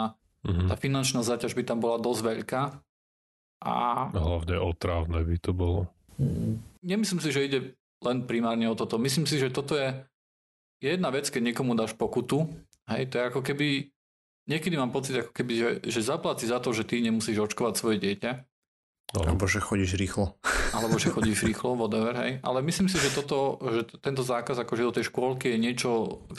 Mhm. 0.44 0.70
tá 0.70 0.76
finančná 0.76 1.22
záťaž 1.22 1.54
by 1.54 1.64
tam 1.64 1.80
bola 1.80 1.98
dosť 1.98 2.22
veľká. 2.24 2.62
A 3.58 3.74
hlavne 4.14 4.62
otrávne 4.62 5.26
by 5.26 5.38
to 5.38 5.52
bolo. 5.52 5.90
Nemyslím 6.80 7.20
si, 7.20 7.34
že 7.34 7.42
ide 7.42 7.60
len 8.00 8.24
primárne 8.24 8.70
o 8.70 8.78
toto. 8.78 8.96
Myslím 8.96 9.26
si, 9.26 9.42
že 9.42 9.50
toto 9.50 9.74
je 9.74 9.98
je 10.78 10.94
jedna 10.94 11.10
vec, 11.10 11.26
keď 11.26 11.42
niekomu 11.42 11.74
dáš 11.74 11.98
pokutu, 11.98 12.46
hej, 12.86 13.10
to 13.10 13.18
je 13.18 13.24
ako 13.26 13.42
keby, 13.42 13.90
niekedy 14.46 14.78
mám 14.78 14.94
pocit, 14.94 15.18
ako 15.18 15.34
keby, 15.34 15.54
že, 15.58 15.70
že 15.90 16.06
zaplatí 16.06 16.46
za 16.46 16.62
to, 16.62 16.70
že 16.70 16.86
ty 16.86 17.02
nemusíš 17.02 17.42
očkovať 17.42 17.74
svoje 17.76 17.98
dieťa, 17.98 18.46
No, 19.16 19.24
Alebo 19.24 19.48
že 19.48 19.58
chodíš 19.58 19.96
rýchlo. 19.96 20.36
Alebo 20.78 21.02
že 21.02 21.10
chodíš 21.10 21.50
rýchlo, 21.50 21.74
whatever, 21.74 22.14
hej. 22.22 22.38
Ale 22.46 22.62
myslím 22.62 22.86
si, 22.86 23.02
že 23.02 23.10
toto, 23.10 23.58
že 23.66 23.82
tento 23.98 24.22
zákaz 24.22 24.62
akože 24.62 24.86
do 24.86 24.96
tej 24.96 25.10
škôlky 25.10 25.58
je 25.58 25.58
niečo, 25.58 25.92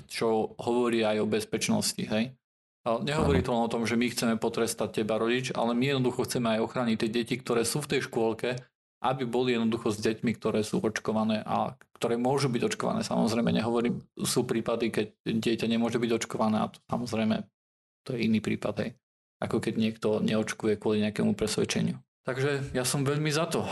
čo 0.06 0.54
hovorí 0.62 1.02
aj 1.02 1.18
o 1.18 1.26
bezpečnosti, 1.26 1.98
hej. 1.98 2.38
Ale 2.86 3.04
nehovorí 3.04 3.42
to 3.42 3.52
len 3.52 3.66
o 3.66 3.72
tom, 3.72 3.84
že 3.84 3.98
my 3.98 4.06
chceme 4.08 4.34
potrestať 4.38 5.02
teba 5.02 5.18
rodič, 5.18 5.50
ale 5.52 5.74
my 5.74 5.98
jednoducho 5.98 6.24
chceme 6.24 6.56
aj 6.56 6.64
ochrániť 6.64 6.96
tie 6.96 7.10
deti, 7.10 7.34
ktoré 7.36 7.66
sú 7.66 7.82
v 7.84 7.90
tej 7.98 8.00
škôlke, 8.06 8.56
aby 9.04 9.22
boli 9.28 9.54
jednoducho 9.54 9.92
s 9.92 9.98
deťmi, 10.00 10.30
ktoré 10.38 10.64
sú 10.64 10.80
očkované 10.80 11.42
a 11.44 11.76
ktoré 11.98 12.16
môžu 12.16 12.48
byť 12.48 12.62
očkované. 12.74 13.02
Samozrejme, 13.04 13.50
nehovorím, 13.50 14.00
sú 14.22 14.46
prípady, 14.46 14.90
keď 14.94 15.06
dieťa 15.26 15.66
nemôže 15.68 15.98
byť 15.98 16.10
očkované 16.22 16.64
a 16.64 16.70
to 16.70 16.78
samozrejme 16.86 17.44
to 18.06 18.16
je 18.16 18.24
iný 18.24 18.40
prípad, 18.40 18.74
hej. 18.80 18.90
Ako 19.38 19.62
keď 19.62 19.74
niekto 19.78 20.18
neočkuje 20.24 20.80
kvôli 20.80 21.04
nejakému 21.04 21.36
presvedčeniu. 21.36 22.00
Takže 22.28 22.76
ja 22.76 22.84
som 22.84 23.08
veľmi 23.08 23.32
za 23.32 23.48
to. 23.48 23.64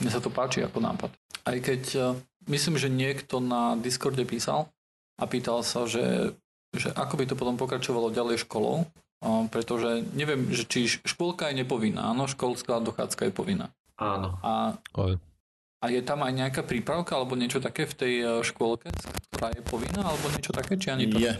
Mne 0.00 0.08
sa 0.08 0.16
to 0.16 0.32
páči 0.32 0.64
ako 0.64 0.80
nápad. 0.80 1.12
Aj 1.44 1.58
keď 1.60 1.82
eh, 1.92 2.04
myslím, 2.48 2.80
že 2.80 2.88
niekto 2.88 3.36
na 3.36 3.76
Discorde 3.76 4.24
písal 4.24 4.72
a 5.20 5.28
pýtal 5.28 5.60
sa, 5.60 5.84
že, 5.84 6.32
že 6.72 6.88
ako 6.88 7.20
by 7.20 7.24
to 7.28 7.34
potom 7.36 7.60
pokračovalo 7.60 8.08
ďalej 8.08 8.48
školou, 8.48 8.88
eh, 8.88 9.44
pretože 9.52 10.08
neviem, 10.16 10.48
že 10.48 10.64
či 10.64 10.88
škôlka 10.88 11.52
je 11.52 11.60
nepovinná. 11.60 12.08
Áno, 12.08 12.24
školská 12.24 12.80
dochádzka 12.80 13.28
je 13.28 13.32
povinná. 13.36 13.68
Áno. 14.00 14.40
A, 14.40 14.80
a 15.78 15.86
je 15.86 16.00
tam 16.00 16.24
aj 16.24 16.32
nejaká 16.32 16.64
prípravka 16.64 17.12
alebo 17.12 17.36
niečo 17.36 17.60
také 17.60 17.84
v 17.84 17.92
tej 17.92 18.14
eh, 18.18 18.28
škôlke, 18.40 18.88
ktorá 19.28 19.52
je 19.52 19.60
povinná, 19.60 20.00
alebo 20.00 20.32
niečo 20.32 20.56
také, 20.56 20.80
či 20.80 20.88
ani 20.88 21.12
to 21.12 21.20
Je. 21.20 21.36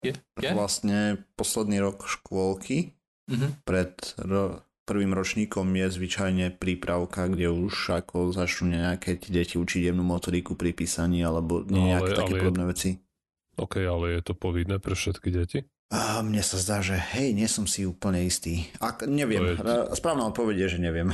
je? 0.00 0.12
je? 0.16 0.50
Vlastne 0.56 1.20
posledný 1.36 1.84
rok 1.84 2.08
škôlky 2.08 2.96
Mhm. 3.28 3.60
pred 3.60 3.92
ro- 4.24 4.64
prvým 4.88 5.12
ročníkom 5.12 5.68
je 5.68 5.86
zvyčajne 5.90 6.56
prípravka, 6.56 7.28
kde 7.28 7.52
už 7.52 7.74
ako 7.94 8.32
začnú 8.32 8.72
nejaké 8.72 9.14
ti 9.14 9.28
deti 9.28 9.54
učiť 9.54 9.86
jemnú 9.86 10.00
motoriku 10.00 10.56
pri 10.56 10.72
písaní 10.72 11.20
alebo 11.20 11.60
No, 11.60 11.84
nejaké 11.84 12.10
ale- 12.10 12.16
také 12.16 12.24
ale 12.24 12.32
je- 12.32 12.42
podobné 12.42 12.64
veci. 12.64 12.90
OK, 13.54 13.74
ale 13.78 14.16
je 14.16 14.22
to 14.22 14.32
povinné 14.32 14.78
pre 14.78 14.94
všetky 14.94 15.28
deti? 15.28 15.58
A 15.88 16.20
mne 16.20 16.40
sa 16.40 16.56
zdá, 16.56 16.78
že 16.78 16.94
hej, 16.94 17.32
nie 17.32 17.44
som 17.44 17.64
si 17.64 17.82
úplne 17.82 18.20
istý. 18.22 18.68
Ak, 18.78 19.02
neviem, 19.02 19.56
To 19.56 19.64
je- 19.88 19.88
správna 19.94 20.24
odpoveď 20.26 20.56
je, 20.62 20.68
že 20.68 20.78
neviem. 20.78 21.08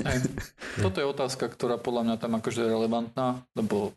Hej. 0.00 0.18
Toto 0.84 0.96
je 0.96 1.06
otázka, 1.06 1.44
ktorá 1.46 1.76
podľa 1.76 2.02
mňa 2.04 2.16
tam 2.18 2.32
akože 2.34 2.60
je 2.60 2.68
relevantná, 2.68 3.26
lebo 3.52 3.92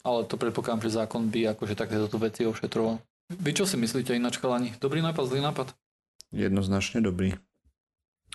ale 0.00 0.24
to 0.24 0.34
predpokladám, 0.34 0.82
že 0.82 0.96
zákon 0.96 1.26
by 1.26 1.52
akože 1.52 1.74
takéto 1.74 2.06
tu 2.06 2.16
veci 2.16 2.42
ošetroval. 2.42 2.98
Vy 3.30 3.50
čo 3.52 3.64
si 3.64 3.74
myslíte 3.74 4.12
ináč, 4.12 4.36
chalani? 4.36 4.72
Dobrý 4.78 5.00
nápad, 5.00 5.24
zlý 5.26 5.40
nápad? 5.42 5.72
Jednoznačne 6.30 7.00
dobrý. 7.00 7.34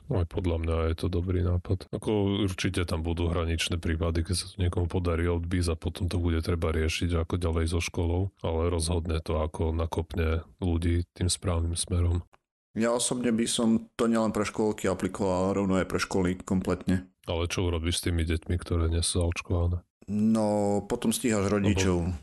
Aj 0.10 0.26
podľa 0.26 0.58
mňa 0.66 0.76
je 0.90 0.96
to 0.98 1.08
dobrý 1.08 1.46
nápad. 1.46 1.86
Ako 1.94 2.42
určite 2.42 2.82
tam 2.90 3.06
budú 3.06 3.30
hraničné 3.30 3.78
prípady, 3.78 4.26
keď 4.26 4.36
sa 4.36 4.46
to 4.50 4.56
niekomu 4.58 4.90
podarí 4.90 5.30
odbísť 5.30 5.70
a 5.70 5.76
potom 5.78 6.10
to 6.10 6.18
bude 6.18 6.42
treba 6.42 6.74
riešiť 6.74 7.14
ako 7.14 7.38
ďalej 7.38 7.66
so 7.70 7.78
školou, 7.78 8.34
ale 8.42 8.74
rozhodne 8.74 9.22
to 9.22 9.38
ako 9.38 9.70
nakopne 9.70 10.42
ľudí 10.58 11.06
tým 11.14 11.30
správnym 11.30 11.78
smerom. 11.78 12.26
Ja 12.74 12.94
osobne 12.94 13.30
by 13.30 13.46
som 13.46 13.90
to 13.94 14.10
nielen 14.10 14.34
pre 14.34 14.46
škôlky 14.46 14.90
aplikoval, 14.90 15.54
ale 15.54 15.58
rovno 15.62 15.74
aj 15.78 15.90
pre 15.90 16.02
školy 16.02 16.42
kompletne. 16.42 17.06
Ale 17.30 17.46
čo 17.46 17.70
urobíš 17.70 18.02
s 18.02 18.06
tými 18.10 18.26
deťmi, 18.26 18.56
ktoré 18.58 18.90
nie 18.90 19.06
sú 19.06 19.22
zaočkované? 19.22 19.86
No, 20.10 20.82
potom 20.90 21.14
stíhaš 21.14 21.54
rodičov. 21.54 22.18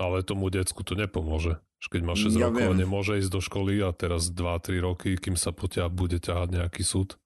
Ale 0.00 0.24
tomu 0.24 0.48
decku 0.48 0.80
to 0.80 0.96
nepomôže. 0.96 1.60
Keď 1.88 2.02
má 2.04 2.12
6 2.12 2.36
Ja 2.36 2.52
rokov 2.52 2.60
a 2.60 2.76
viem. 2.76 2.82
nemôže 2.84 3.16
ísť 3.16 3.30
do 3.32 3.40
školy 3.40 3.80
a 3.80 3.94
teraz 3.96 4.28
2-3 4.28 4.84
roky, 4.84 5.16
kým 5.16 5.38
sa 5.38 5.48
poťa 5.54 5.88
bude 5.88 6.20
ťahať 6.20 6.60
nejaký 6.60 6.84
súd, 6.84 7.16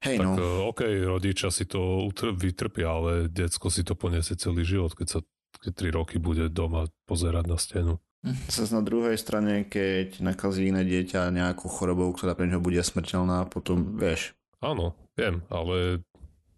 Hej, 0.00 0.16
tak 0.22 0.26
no. 0.28 0.32
eh, 0.36 0.68
OK, 0.70 0.80
rodičia 1.04 1.48
si 1.52 1.64
to 1.68 2.06
utr- 2.06 2.32
vytrpia, 2.32 2.88
ale 2.88 3.12
decko 3.28 3.68
si 3.68 3.84
to 3.84 3.92
poniesie 3.96 4.36
celý 4.36 4.64
život, 4.64 4.92
keď 4.96 5.08
sa 5.08 5.18
keď 5.56 5.72
3 5.72 5.98
roky 5.98 6.16
bude 6.20 6.52
doma 6.52 6.88
pozerať 7.08 7.44
na 7.48 7.56
stenu. 7.56 7.92
Zas 8.52 8.72
na 8.72 8.84
druhej 8.84 9.16
strane, 9.16 9.64
keď 9.68 10.20
nakazí 10.20 10.68
iné 10.68 10.84
dieťa 10.84 11.32
nejakou 11.32 11.68
chorobou, 11.68 12.12
ktorá 12.12 12.36
pre 12.36 12.48
neho 12.48 12.60
bude 12.60 12.80
smrteľná, 12.80 13.48
potom 13.48 13.96
vieš. 13.96 14.36
Áno, 14.60 14.96
viem, 15.16 15.44
ale 15.52 16.00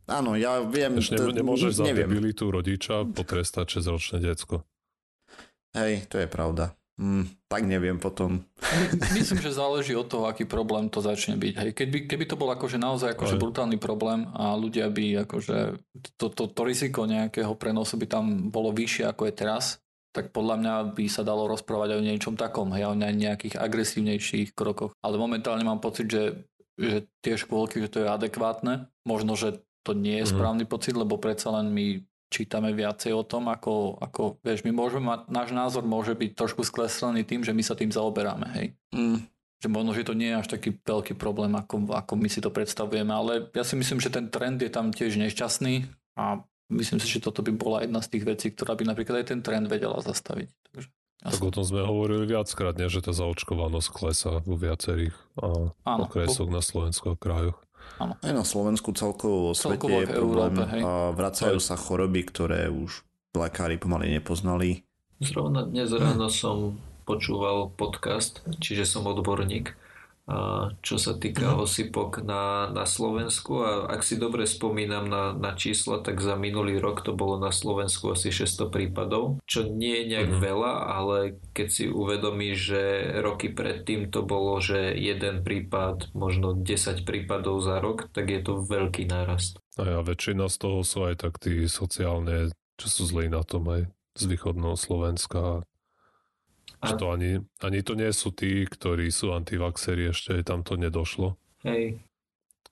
Áno, 0.09 0.41
ja 0.41 0.65
viem. 0.65 0.97
Ešte 0.97 1.21
nemôžeš 1.21 1.85
za 1.85 1.85
debilitu 1.85 2.49
rodiča 2.49 3.05
potrestať 3.13 3.77
6-ročné 3.77 4.25
decko. 4.25 4.65
Hej, 5.73 6.07
to 6.07 6.17
je 6.17 6.27
pravda. 6.27 6.73
Hm, 6.99 7.31
tak 7.47 7.63
neviem 7.63 7.97
potom. 7.97 8.43
Myslím, 9.15 9.39
že 9.39 9.55
záleží 9.63 9.95
od 9.95 10.11
toho, 10.11 10.27
aký 10.27 10.43
problém 10.45 10.91
to 10.91 10.99
začne 10.99 11.37
byť. 11.37 11.55
Hej. 11.55 11.71
Keby, 11.73 11.99
keby 12.07 12.25
to 12.27 12.35
bol 12.35 12.51
akože 12.51 12.75
naozaj 12.75 13.15
akože 13.15 13.39
brutálny 13.39 13.79
problém 13.79 14.27
a 14.33 14.53
ľudia 14.53 14.91
by 14.91 15.23
akože 15.23 15.79
to, 16.17 16.27
to, 16.29 16.45
to 16.49 16.61
riziko 16.63 17.07
nejakého 17.07 17.55
prenosu 17.55 17.95
by 17.95 18.07
tam 18.07 18.25
bolo 18.49 18.71
vyššie 18.71 19.07
ako 19.07 19.31
je 19.31 19.35
teraz, 19.37 19.65
tak 20.11 20.35
podľa 20.35 20.57
mňa 20.59 20.75
by 20.93 21.05
sa 21.07 21.23
dalo 21.23 21.47
rozprávať 21.47 21.95
o 21.95 22.03
niečom 22.03 22.35
takom, 22.35 22.75
hej, 22.75 22.89
o 22.89 22.99
ne- 22.99 23.15
nejakých 23.15 23.55
agresívnejších 23.55 24.49
krokoch. 24.53 24.91
Ale 24.99 25.15
momentálne 25.15 25.63
mám 25.63 25.79
pocit, 25.79 26.11
že, 26.11 26.43
že 26.75 27.07
tie 27.23 27.39
škôlky, 27.39 27.79
že 27.79 27.87
to 27.87 28.03
je 28.03 28.11
adekvátne. 28.11 28.91
Možno, 29.05 29.39
že 29.39 29.63
to 29.87 29.95
nie 29.95 30.19
je 30.19 30.27
Mhm. 30.27 30.33
správny 30.35 30.65
pocit, 30.67 30.93
lebo 30.93 31.15
predsa 31.17 31.55
len 31.55 31.71
my 31.71 32.03
čítame 32.29 32.77
viacej 32.77 33.13
o 33.17 33.25
tom, 33.25 33.49
ako, 33.49 33.97
ako 34.01 34.41
vieš, 34.45 34.63
my 34.65 34.73
môžeme 34.73 35.05
mať, 35.09 35.21
náš 35.33 35.51
názor 35.53 35.85
môže 35.85 36.13
byť 36.13 36.37
trošku 36.37 36.63
skleslený 36.65 37.25
tým, 37.25 37.43
že 37.43 37.57
my 37.57 37.63
sa 37.65 37.75
tým 37.75 37.89
zaoberáme, 37.89 38.47
hej. 38.57 38.67
Mm. 38.93 39.25
Že 39.59 39.69
možno, 39.75 39.91
že 39.97 40.07
to 40.07 40.15
nie 40.15 40.31
je 40.31 40.39
až 40.39 40.49
taký 40.55 40.77
veľký 40.79 41.19
problém, 41.19 41.51
ako, 41.57 41.91
ako 41.91 42.13
my 42.15 42.29
si 42.31 42.39
to 42.39 42.53
predstavujeme, 42.53 43.11
ale 43.11 43.51
ja 43.51 43.65
si 43.67 43.75
myslím, 43.75 43.99
že 43.99 44.13
ten 44.13 44.31
trend 44.31 44.63
je 44.63 44.71
tam 44.71 44.95
tiež 44.95 45.19
nešťastný 45.19 45.89
a 46.15 46.45
myslím 46.71 47.01
si, 47.03 47.09
že 47.09 47.25
toto 47.25 47.43
by 47.43 47.53
bola 47.57 47.83
jedna 47.83 47.99
z 48.05 48.15
tých 48.15 48.25
vecí, 48.29 48.47
ktorá 48.55 48.79
by 48.79 48.85
napríklad 48.87 49.25
aj 49.25 49.27
ten 49.35 49.41
trend 49.43 49.67
vedela 49.67 49.99
zastaviť. 49.99 50.49
Takže, 50.71 50.89
tak 51.19 51.43
o 51.43 51.51
tom 51.51 51.67
sme 51.67 51.83
hovorili 51.83 52.31
viackrát, 52.31 52.79
nie, 52.79 52.87
že 52.87 53.03
tá 53.03 53.11
zaočkovanosť 53.11 53.89
klesa 53.91 54.39
vo 54.39 54.55
viacerých 54.55 55.17
a, 55.43 55.75
Áno, 55.83 56.07
okresoch 56.07 56.47
po... 56.47 56.55
na 56.55 56.63
Slovensku 56.63 57.07
a 57.11 57.17
krajoch. 57.19 57.59
Áno. 57.97 58.15
Aj 58.21 58.33
na 58.37 58.45
Slovensku 58.45 58.93
celkovo 58.93 59.51
vo 59.51 59.53
svete 59.57 59.89
celkovo 59.89 59.97
je 60.05 60.07
problém. 60.13 60.53
Európe, 60.53 60.63
hej. 60.77 60.83
A 60.85 60.91
vracajú 61.17 61.59
sa 61.59 61.75
choroby, 61.81 62.21
ktoré 62.29 62.69
už 62.69 63.03
lekári 63.33 63.81
pomaly 63.81 64.13
nepoznali. 64.21 64.85
Zrovna 65.19 65.65
dnes 65.67 65.91
ráno 65.97 66.29
som 66.29 66.79
počúval 67.09 67.73
podcast, 67.73 68.45
čiže 68.61 68.85
som 68.85 69.09
odborník 69.09 69.75
čo 70.85 71.01
sa 71.01 71.17
týka 71.17 71.57
no. 71.57 71.65
osypok 71.65 72.21
na, 72.21 72.69
na 72.69 72.85
Slovensku 72.85 73.65
a 73.65 73.71
ak 73.89 74.05
si 74.05 74.21
dobre 74.21 74.45
spomínam 74.45 75.09
na, 75.09 75.33
na 75.33 75.57
čísla, 75.57 76.05
tak 76.05 76.21
za 76.21 76.37
minulý 76.37 76.77
rok 76.77 77.01
to 77.01 77.17
bolo 77.17 77.41
na 77.41 77.49
Slovensku 77.49 78.13
asi 78.13 78.29
600 78.29 78.69
prípadov, 78.69 79.41
čo 79.49 79.65
nie 79.65 80.05
je 80.05 80.09
nejak 80.13 80.33
mm. 80.37 80.41
veľa, 80.45 80.73
ale 80.85 81.17
keď 81.57 81.69
si 81.73 81.85
uvedomíš, 81.89 82.57
že 82.61 82.83
roky 83.25 83.49
predtým 83.49 84.13
to 84.13 84.21
bolo, 84.21 84.61
že 84.61 84.93
jeden 84.93 85.41
prípad, 85.41 86.13
možno 86.13 86.53
10 86.53 87.09
prípadov 87.09 87.65
za 87.65 87.81
rok, 87.81 88.13
tak 88.13 88.29
je 88.29 88.41
to 88.45 88.61
veľký 88.61 89.09
nárast. 89.09 89.57
A 89.81 89.97
ja, 89.97 89.99
väčšina 90.05 90.53
z 90.53 90.57
toho 90.61 90.85
sú 90.85 91.09
aj 91.09 91.25
tak 91.25 91.41
tí 91.41 91.65
sociálne, 91.71 92.53
čo 92.77 92.87
sú 92.87 93.03
zlí 93.09 93.33
na 93.33 93.41
tom 93.41 93.65
aj 93.73 93.89
z 94.19 94.23
východného 94.27 94.75
Slovenska 94.75 95.63
a... 96.81 96.95
to 96.95 97.11
ani, 97.11 97.43
ani 97.63 97.81
to 97.83 97.99
nie 97.99 98.11
sú 98.15 98.31
tí, 98.31 98.67
ktorí 98.67 99.11
sú 99.11 99.35
antivaxeri, 99.35 100.11
ešte 100.11 100.39
tam 100.47 100.63
to 100.63 100.79
nedošlo. 100.79 101.35
Hej. 101.67 102.03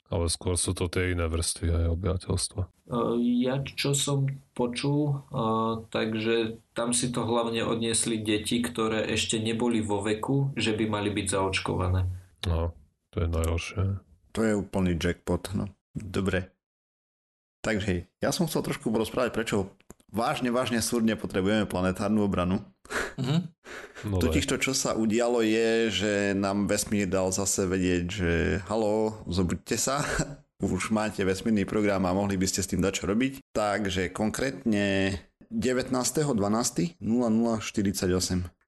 Ale 0.07 0.31
skôr 0.31 0.55
sú 0.55 0.71
to 0.71 0.87
tie 0.87 1.19
iné 1.19 1.27
vrstvy 1.27 1.67
aj 1.75 1.87
obyvateľstva. 1.99 2.63
Ja 3.19 3.59
čo 3.67 3.91
som 3.91 4.31
počul, 4.55 5.27
takže 5.91 6.63
tam 6.79 6.95
si 6.95 7.11
to 7.11 7.27
hlavne 7.27 7.67
odniesli 7.67 8.23
deti, 8.23 8.63
ktoré 8.63 9.03
ešte 9.11 9.43
neboli 9.43 9.83
vo 9.83 9.99
veku, 10.07 10.55
že 10.55 10.79
by 10.79 10.87
mali 10.87 11.11
byť 11.11 11.27
zaočkované. 11.27 12.07
No, 12.47 12.71
to 13.11 13.27
je 13.27 13.29
najhoršie. 13.35 13.83
To 14.31 14.41
je 14.47 14.53
úplný 14.55 14.95
jackpot, 14.95 15.51
no. 15.59 15.75
Dobre. 15.91 16.55
Takže 17.67 18.07
ja 18.23 18.31
som 18.31 18.47
chcel 18.47 18.63
trošku 18.63 18.95
porozprávať, 18.95 19.35
prečo 19.35 19.75
vážne, 20.15 20.55
vážne 20.55 20.79
súdne 20.79 21.19
potrebujeme 21.19 21.67
planetárnu 21.67 22.23
obranu. 22.23 22.63
Mm-hmm. 23.17 23.41
No 24.13 24.21
Totiž 24.21 24.45
to, 24.45 24.57
čo 24.61 24.73
sa 24.77 24.93
udialo 24.93 25.41
je, 25.41 25.89
že 25.91 26.13
nám 26.37 26.69
vesmír 26.69 27.09
dal 27.09 27.33
zase 27.33 27.65
vedieť, 27.65 28.05
že 28.07 28.61
halo, 28.69 29.25
zobuďte 29.27 29.77
sa, 29.81 30.05
už 30.63 30.93
máte 30.93 31.25
vesmírny 31.25 31.65
program 31.65 32.05
a 32.05 32.17
mohli 32.17 32.37
by 32.37 32.47
ste 32.49 32.61
s 32.63 32.71
tým 32.71 32.85
dať 32.85 32.93
čo 33.03 33.05
robiť. 33.09 33.41
Takže 33.57 34.13
konkrétne 34.13 35.17
19.12.0048 35.49 37.01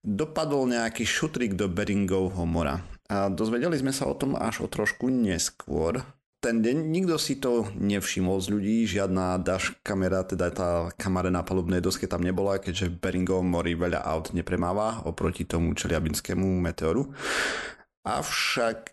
dopadol 0.08 0.70
nejaký 0.70 1.04
šutrik 1.04 1.58
do 1.58 1.66
Beringovho 1.68 2.46
mora. 2.46 2.80
A 3.08 3.28
dozvedeli 3.32 3.76
sme 3.76 3.92
sa 3.92 4.06
o 4.08 4.14
tom 4.14 4.36
až 4.36 4.64
o 4.64 4.68
trošku 4.70 5.08
neskôr, 5.08 6.04
ten 6.38 6.62
deň 6.62 6.76
nikto 6.86 7.18
si 7.18 7.42
to 7.42 7.66
nevšimol 7.74 8.38
z 8.38 8.46
ľudí, 8.54 8.76
žiadna 8.86 9.42
dash 9.42 9.74
kamera, 9.82 10.22
teda 10.22 10.46
tá 10.54 10.70
kamera 10.94 11.34
na 11.34 11.42
palubnej 11.42 11.82
doske 11.82 12.06
tam 12.06 12.22
nebola, 12.22 12.62
keďže 12.62 12.94
v 12.94 13.00
Beringovom 13.02 13.50
mori 13.50 13.74
veľa 13.74 14.06
aut 14.06 14.30
nepremáva 14.30 15.02
oproti 15.02 15.42
tomu 15.42 15.74
čeliabinskému 15.74 16.46
meteoru. 16.62 17.10
Avšak 18.06 18.78
e, 18.78 18.92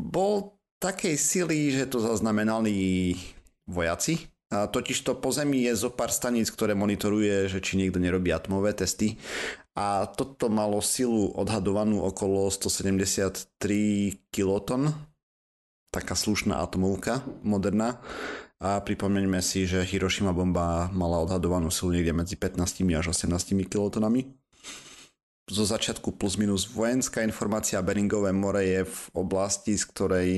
bol 0.00 0.56
takej 0.80 1.14
sily, 1.20 1.76
že 1.76 1.92
to 1.92 2.00
zaznamenali 2.00 3.14
vojaci. 3.68 4.32
A 4.52 4.68
totiž 4.68 5.00
to 5.04 5.16
po 5.16 5.32
Zemi 5.32 5.64
je 5.64 5.72
zo 5.72 5.88
pár 5.88 6.12
staníc, 6.12 6.52
ktoré 6.52 6.76
monitoruje, 6.76 7.48
že 7.48 7.64
či 7.64 7.80
niekto 7.80 7.96
nerobí 7.96 8.28
atomové 8.32 8.76
testy. 8.76 9.16
A 9.72 10.04
toto 10.04 10.52
malo 10.52 10.84
silu 10.84 11.32
odhadovanú 11.32 12.04
okolo 12.04 12.52
173 12.52 14.28
kiloton, 14.28 14.92
taká 15.92 16.16
slušná 16.16 16.58
atomovka, 16.64 17.20
moderná. 17.44 18.00
A 18.62 18.80
pripomeňme 18.80 19.44
si, 19.44 19.68
že 19.68 19.84
Hiroshima 19.84 20.32
bomba 20.32 20.88
mala 20.94 21.20
odhadovanú 21.20 21.68
silu 21.68 21.92
niekde 21.92 22.16
medzi 22.16 22.34
15 22.40 22.80
až 22.96 23.12
18 23.12 23.68
kilotonami. 23.68 24.32
Zo 25.50 25.68
začiatku 25.68 26.16
plus 26.16 26.40
minus 26.40 26.70
vojenská 26.70 27.20
informácia 27.26 27.82
Beringové 27.84 28.32
more 28.32 28.62
je 28.62 28.88
v 28.88 29.00
oblasti, 29.12 29.76
z 29.76 29.84
ktorej 29.90 30.30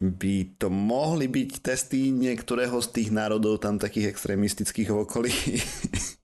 by 0.00 0.56
to 0.56 0.72
mohli 0.72 1.28
byť 1.28 1.50
testy 1.60 2.08
niektorého 2.08 2.80
z 2.80 2.88
tých 2.88 3.08
národov 3.12 3.60
tam 3.60 3.76
takých 3.76 4.16
extrémistických 4.16 4.90
okolí. 4.90 5.30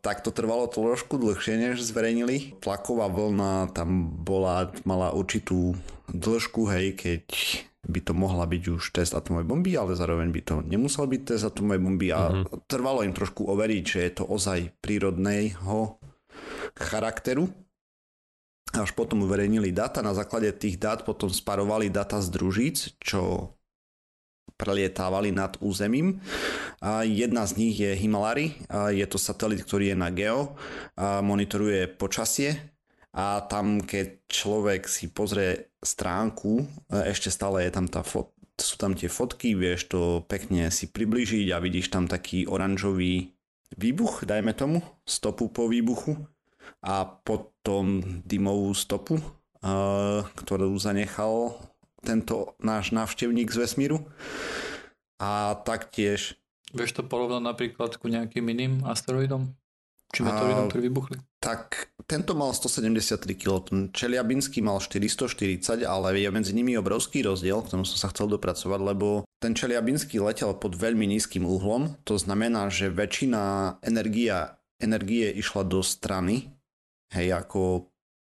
tak 0.00 0.24
to 0.24 0.32
trvalo 0.32 0.66
trošku 0.66 1.20
dlhšie, 1.20 1.60
než 1.60 1.84
zverejnili. 1.84 2.56
Tlaková 2.60 3.08
vlna 3.12 3.72
tam 3.76 4.08
bola, 4.24 4.72
mala 4.88 5.12
určitú 5.12 5.76
dĺžku, 6.08 6.66
hej, 6.72 6.96
keď 6.96 7.24
by 7.80 8.00
to 8.04 8.12
mohla 8.12 8.44
byť 8.44 8.62
už 8.76 8.92
test 8.92 9.16
atomovej 9.16 9.48
bomby, 9.48 9.72
ale 9.76 9.96
zároveň 9.96 10.28
by 10.28 10.40
to 10.44 10.54
nemusel 10.64 11.08
byť 11.08 11.20
test 11.24 11.44
atomovej 11.48 11.80
bomby 11.80 12.08
a 12.12 12.20
uh-huh. 12.28 12.64
trvalo 12.68 13.00
im 13.04 13.16
trošku 13.16 13.48
overiť, 13.48 13.84
že 13.84 14.00
je 14.04 14.12
to 14.20 14.24
ozaj 14.28 14.72
prírodného 14.84 15.96
charakteru. 16.76 17.48
Až 18.70 18.94
potom 18.94 19.26
uverejnili 19.26 19.74
data, 19.74 19.98
na 19.98 20.14
základe 20.14 20.52
tých 20.54 20.78
dát 20.78 21.02
potom 21.02 21.26
sparovali 21.26 21.90
data 21.90 22.22
z 22.22 22.28
družíc, 22.30 22.76
čo 23.02 23.50
prelietávali 24.56 25.34
nad 25.34 25.58
územím. 25.60 26.22
A 26.80 27.02
jedna 27.02 27.46
z 27.46 27.52
nich 27.58 27.76
je 27.78 27.94
Himalary, 27.94 28.56
a 28.70 28.90
je 28.90 29.06
to 29.06 29.18
satelit, 29.18 29.62
ktorý 29.62 29.92
je 29.92 29.96
na 29.98 30.10
Geo, 30.10 30.54
a 30.96 31.20
monitoruje 31.20 31.86
počasie 31.86 32.56
a 33.10 33.42
tam 33.42 33.82
keď 33.82 34.30
človek 34.30 34.86
si 34.86 35.10
pozrie 35.10 35.74
stránku, 35.82 36.62
ešte 36.90 37.30
stále 37.34 37.66
je 37.66 37.72
tam 37.74 37.90
tá 37.90 38.06
fot- 38.06 38.34
sú 38.60 38.76
tam 38.76 38.92
tie 38.92 39.08
fotky, 39.08 39.56
vieš 39.56 39.90
to 39.90 40.00
pekne 40.28 40.68
si 40.68 40.86
približiť 40.92 41.50
a 41.50 41.58
vidíš 41.58 41.90
tam 41.90 42.06
taký 42.06 42.44
oranžový 42.46 43.32
výbuch, 43.74 44.28
dajme 44.28 44.52
tomu, 44.52 44.84
stopu 45.08 45.48
po 45.48 45.66
výbuchu 45.66 46.14
a 46.84 47.08
potom 47.08 48.04
dymovú 48.22 48.76
stopu, 48.76 49.18
ktorú 50.36 50.76
zanechal 50.76 51.56
tento 52.00 52.56
náš 52.60 52.92
návštevník 52.92 53.48
z 53.52 53.56
vesmíru. 53.64 53.98
A 55.20 55.60
taktiež... 55.62 56.40
Vieš 56.72 57.00
to 57.00 57.02
porovnať 57.04 57.42
napríklad 57.44 58.00
ku 58.00 58.08
nejakým 58.08 58.46
iným 58.46 58.72
asteroidom? 58.86 59.52
Či 60.10 60.26
meteoridom, 60.26 60.66
ktorí 60.66 60.82
vybuchli? 60.90 61.16
Tak 61.38 61.94
tento 62.10 62.34
mal 62.34 62.50
173 62.50 63.22
kT, 63.38 63.94
Čeliabinský 63.94 64.58
mal 64.58 64.82
440, 64.82 65.86
ale 65.86 66.18
je 66.18 66.28
medzi 66.34 66.50
nimi 66.50 66.74
obrovský 66.74 67.22
rozdiel, 67.22 67.62
k 67.62 67.70
tomu 67.78 67.86
som 67.86 67.94
sa 67.94 68.10
chcel 68.10 68.26
dopracovať, 68.26 68.80
lebo 68.82 69.22
ten 69.38 69.54
Čeliabinský 69.54 70.18
letel 70.18 70.50
pod 70.58 70.74
veľmi 70.74 71.06
nízkym 71.06 71.46
uhlom, 71.46 71.94
to 72.02 72.18
znamená, 72.18 72.66
že 72.74 72.90
väčšina 72.90 73.78
energia, 73.86 74.58
energie 74.82 75.30
išla 75.30 75.62
do 75.62 75.78
strany, 75.78 76.50
hej, 77.14 77.30
ako 77.30 77.86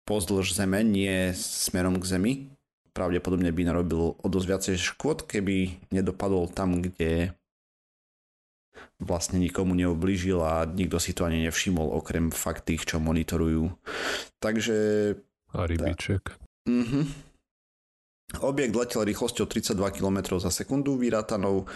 pozdĺž 0.07 0.55
Zeme, 0.55 0.87
nie 0.87 1.35
smerom 1.35 1.98
k 1.98 2.07
Zemi, 2.07 2.33
pravdepodobne 2.95 3.51
by 3.51 3.63
narobil 3.67 4.15
o 4.15 4.27
dosť 4.31 4.47
viacej 4.47 4.77
škôd, 4.79 5.27
keby 5.27 5.77
nedopadol 5.91 6.47
tam, 6.49 6.79
kde 6.79 7.35
vlastne 9.03 9.43
nikomu 9.43 9.75
neoblížil 9.75 10.39
a 10.41 10.65
nikto 10.65 11.03
si 11.03 11.13
to 11.13 11.27
ani 11.27 11.45
nevšimol, 11.45 11.95
okrem 11.99 12.31
fakt 12.31 12.71
tých, 12.71 12.87
čo 12.87 13.03
monitorujú. 13.03 13.75
Takže... 14.39 14.77
A 15.55 15.67
rybiček. 15.67 16.39
Mhm. 16.71 17.35
Objekt 18.41 18.75
letel 18.75 19.05
rýchlosťou 19.05 19.47
32 19.47 19.95
km 19.95 20.41
za 20.43 20.51
sekundu 20.51 20.99
vyrátanou, 20.99 21.69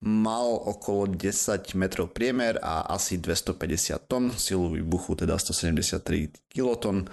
mal 0.00 0.48
okolo 0.62 1.10
10 1.10 1.74
metrov 1.74 2.14
priemer 2.14 2.56
a 2.62 2.86
asi 2.94 3.18
250 3.18 4.06
tón, 4.06 4.30
silu 4.30 4.70
výbuchu 4.70 5.18
teda 5.18 5.34
173 5.36 6.48
kiloton. 6.48 7.10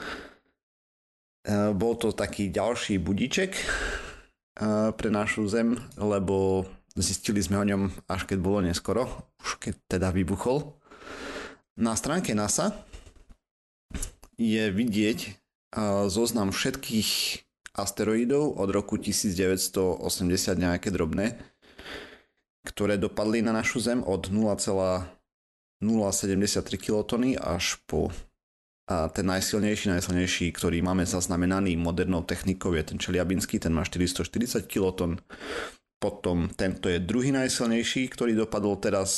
Eh, 1.46 1.78
bol 1.78 1.94
to 1.94 2.10
taký 2.10 2.50
ďalší 2.50 2.98
budiček 2.98 3.54
eh, 3.54 4.90
pre 4.98 5.10
našu 5.14 5.46
zem, 5.46 5.78
lebo 5.94 6.66
zistili 6.98 7.38
sme 7.38 7.62
o 7.62 7.66
ňom 7.70 7.94
až 8.10 8.26
keď 8.26 8.42
bolo 8.42 8.66
neskoro, 8.66 9.06
už 9.46 9.62
keď 9.62 9.74
teda 9.86 10.10
vybuchol. 10.10 10.74
Na 11.78 11.94
stránke 11.94 12.34
NASA 12.34 12.74
je 14.42 14.74
vidieť 14.74 15.20
eh, 15.30 16.10
zoznam 16.10 16.50
všetkých 16.50 17.46
asteroidov 17.78 18.58
od 18.58 18.70
roku 18.74 18.98
1980 18.98 20.02
nejaké 20.58 20.90
drobné. 20.90 21.38
ktoré 22.66 22.98
dopadli 22.98 23.46
na 23.46 23.54
našu 23.54 23.78
Zem 23.78 24.02
od 24.02 24.34
0,073 24.34 25.06
kilotony 26.82 27.38
až 27.38 27.78
po 27.86 28.10
a 28.86 29.10
ten 29.10 29.26
najsilnejší, 29.26 29.98
najsilnejší, 29.98 30.54
ktorý 30.54 30.86
máme 30.86 31.10
zaznamenaný 31.10 31.74
modernou 31.74 32.22
technikou 32.22 32.78
je 32.78 32.86
ten 32.86 33.02
Čeliabinský, 33.02 33.58
ten 33.58 33.74
má 33.74 33.82
440 33.82 34.70
kiloton. 34.70 35.18
Potom 35.98 36.54
tento 36.54 36.86
je 36.86 37.02
druhý 37.02 37.34
najsilnejší, 37.34 38.14
ktorý 38.14 38.38
dopadol 38.38 38.78
teraz 38.78 39.10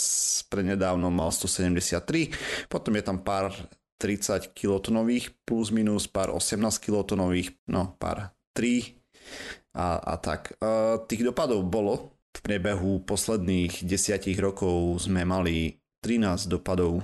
prednedávno, 0.48 1.12
mal 1.12 1.36
173. 1.36 2.70
Potom 2.72 2.96
je 2.96 3.04
tam 3.04 3.20
pár 3.20 3.52
30 4.00 4.56
kilotonových 4.56 5.36
plus 5.44 5.74
minus 5.76 6.08
pár 6.08 6.32
18 6.32 6.80
kilotonových, 6.80 7.52
no 7.68 7.98
pár 8.00 8.32
3 8.56 8.96
a, 9.76 10.00
a 10.00 10.14
tak. 10.16 10.56
E, 10.56 10.72
tých 11.12 11.28
dopadov 11.28 11.66
bolo. 11.68 12.16
V 12.38 12.40
priebehu 12.46 13.02
posledných 13.02 13.82
desiatich 13.84 14.38
rokov 14.38 15.10
sme 15.10 15.26
mali 15.26 15.82
13 16.06 16.48
dopadov 16.48 17.02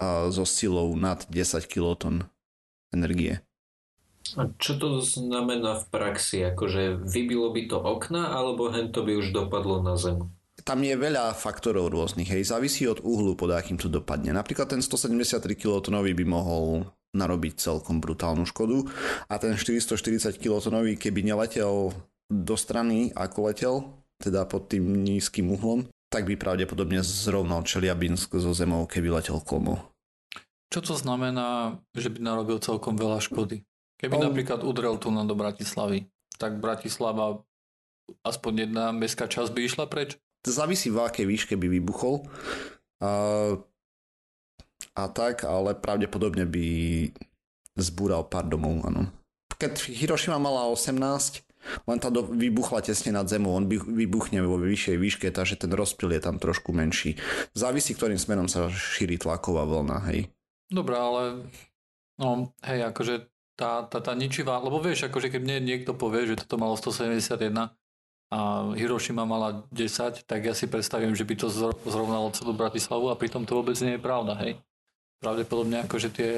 so 0.00 0.44
silou 0.44 0.92
nad 0.96 1.24
10 1.28 1.64
kiloton 1.66 2.28
energie. 2.92 3.40
A 4.34 4.50
čo 4.58 4.74
to 4.74 4.98
znamená 4.98 5.78
v 5.78 5.84
praxi? 5.86 6.42
Akože 6.42 6.98
vybilo 6.98 7.54
by 7.54 7.62
to 7.70 7.78
okna, 7.78 8.34
alebo 8.34 8.74
hen 8.74 8.90
to 8.90 9.06
by 9.06 9.14
už 9.14 9.30
dopadlo 9.30 9.78
na 9.86 9.94
zem? 9.94 10.26
Tam 10.66 10.82
je 10.82 10.98
veľa 10.98 11.36
faktorov 11.36 11.94
rôznych, 11.94 12.26
hej, 12.26 12.42
závisí 12.42 12.90
od 12.90 12.98
uhlu, 13.06 13.38
pod 13.38 13.54
akým 13.54 13.78
to 13.78 13.86
dopadne. 13.86 14.34
Napríklad 14.34 14.66
ten 14.66 14.82
173 14.82 15.38
kilotonový 15.54 16.10
by 16.16 16.24
mohol 16.26 16.90
narobiť 17.14 17.54
celkom 17.54 18.02
brutálnu 18.02 18.44
škodu 18.50 18.82
a 19.30 19.34
ten 19.38 19.54
440 19.54 20.36
kilotonový, 20.42 20.98
keby 20.98 21.22
neletel 21.22 21.94
do 22.26 22.56
strany, 22.58 23.14
ako 23.14 23.38
letel, 23.46 23.74
teda 24.18 24.42
pod 24.48 24.66
tým 24.66 25.06
nízkym 25.06 25.54
uhlom, 25.54 25.86
tak 26.16 26.24
by 26.24 26.40
pravdepodobne 26.40 27.04
zrovnal 27.04 27.60
Čeliabinsk 27.60 28.40
zo 28.40 28.56
zemou, 28.56 28.88
keby 28.88 29.20
letel 29.20 29.36
komu. 29.44 29.76
Čo 30.72 30.80
to 30.80 30.94
znamená, 30.96 31.76
že 31.92 32.08
by 32.08 32.24
narobil 32.24 32.56
celkom 32.56 32.96
veľa 32.96 33.20
škody? 33.20 33.68
Keby 34.00 34.16
On... 34.16 34.32
napríklad 34.32 34.64
udrel 34.64 34.96
tu 34.96 35.12
do 35.12 35.34
Bratislavy, 35.36 36.08
tak 36.40 36.56
Bratislava 36.56 37.44
aspoň 38.24 38.64
jedna 38.64 38.96
mestská 38.96 39.28
časť 39.28 39.52
by 39.52 39.60
išla 39.60 39.84
preč? 39.92 40.16
Závisí 40.40 40.88
v 40.88 41.04
akej 41.04 41.26
výške 41.28 41.54
by 41.60 41.68
vybuchol. 41.68 42.24
A, 43.04 43.12
a 44.96 45.04
tak, 45.12 45.44
ale 45.44 45.76
pravdepodobne 45.76 46.48
by 46.48 46.66
zbúral 47.76 48.24
pár 48.24 48.48
domov, 48.48 48.88
áno. 48.88 49.12
Keď 49.60 49.92
Hiroshima 49.92 50.40
mala 50.40 50.64
18, 50.72 51.45
len 51.86 51.98
tá 51.98 52.08
do, 52.08 52.24
vybuchla 52.24 52.82
tesne 52.82 53.12
nad 53.12 53.26
zemou, 53.26 53.54
on 53.54 53.66
by, 53.66 53.78
vybuchne 53.82 54.40
vo 54.42 54.56
vyššej 54.58 54.96
výške, 54.96 55.28
takže 55.34 55.58
ten 55.60 55.72
rozpil 55.74 56.14
je 56.14 56.20
tam 56.22 56.38
trošku 56.38 56.70
menší. 56.70 57.18
Závisí, 57.52 57.92
ktorým 57.94 58.18
smerom 58.18 58.46
sa 58.46 58.70
šíri 58.70 59.18
tlaková 59.18 59.66
vlna, 59.66 59.98
hej. 60.12 60.30
Dobre, 60.70 60.94
ale 60.98 61.22
no, 62.18 62.54
hej, 62.62 62.86
akože 62.90 63.30
tá, 63.56 63.86
tá, 63.88 63.98
tá 64.02 64.12
ničivá, 64.12 64.60
lebo 64.60 64.78
vieš, 64.78 65.08
akože 65.08 65.32
keď 65.32 65.40
mne 65.42 65.56
niekto 65.64 65.96
povie, 65.96 66.28
že 66.28 66.44
toto 66.44 66.60
malo 66.60 66.76
171 66.76 67.72
a 68.26 68.38
Hiroshima 68.74 69.22
mala 69.22 69.64
10, 69.70 70.26
tak 70.26 70.40
ja 70.42 70.52
si 70.52 70.66
predstavím, 70.66 71.14
že 71.14 71.22
by 71.22 71.34
to 71.38 71.46
zrovnalo 71.86 72.34
celú 72.34 72.52
Bratislavu 72.52 73.08
a 73.08 73.18
pritom 73.18 73.46
to 73.46 73.62
vôbec 73.62 73.78
nie 73.78 73.96
je 73.96 74.02
pravda, 74.02 74.34
hej. 74.42 74.58
Pravdepodobne 75.22 75.86
akože 75.86 76.08
tie, 76.12 76.32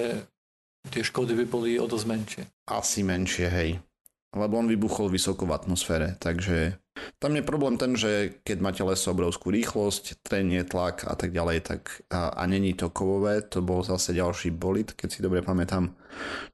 tie 0.93 1.03
škody 1.03 1.35
by 1.43 1.45
boli 1.49 1.71
o 1.81 1.89
dosť 1.89 2.07
menšie. 2.07 2.43
Asi 2.69 3.01
menšie, 3.03 3.49
hej 3.49 3.71
lebo 4.37 4.61
on 4.61 4.69
vybuchol 4.69 5.09
vysoko 5.09 5.49
v 5.49 5.57
atmosfére, 5.57 6.17
takže 6.21 6.77
tam 7.23 7.39
je 7.39 7.47
problém 7.47 7.79
ten, 7.79 7.95
že 7.95 8.43
keď 8.43 8.59
máte 8.59 8.83
leso 8.83 9.15
obrovskú 9.15 9.55
rýchlosť, 9.55 10.21
trenie, 10.21 10.67
tlak 10.67 11.07
a 11.07 11.15
tak 11.15 11.31
ďalej, 11.31 11.59
tak 11.65 11.81
a, 12.11 12.35
a 12.35 12.43
není 12.45 12.75
to 12.75 12.91
kovové, 12.91 13.41
to 13.47 13.63
bol 13.63 13.87
zase 13.87 14.13
ďalší 14.13 14.51
bolit, 14.53 14.93
keď 14.93 15.09
si 15.09 15.23
dobre 15.23 15.41
pamätám, 15.41 15.95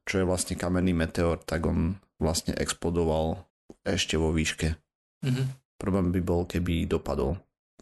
čo 0.05 0.21
je 0.21 0.29
vlastne 0.29 0.55
kamenný 0.55 0.93
meteor, 0.93 1.41
tak 1.41 1.65
on 1.65 1.97
vlastne 2.21 2.55
explodoval 2.55 3.43
ešte 3.83 4.15
vo 4.15 4.31
výške. 4.31 4.77
Mm-hmm. 5.25 5.45
Problém 5.81 6.07
by 6.13 6.21
bol, 6.23 6.41
keby 6.47 6.87
dopadol. 6.87 7.35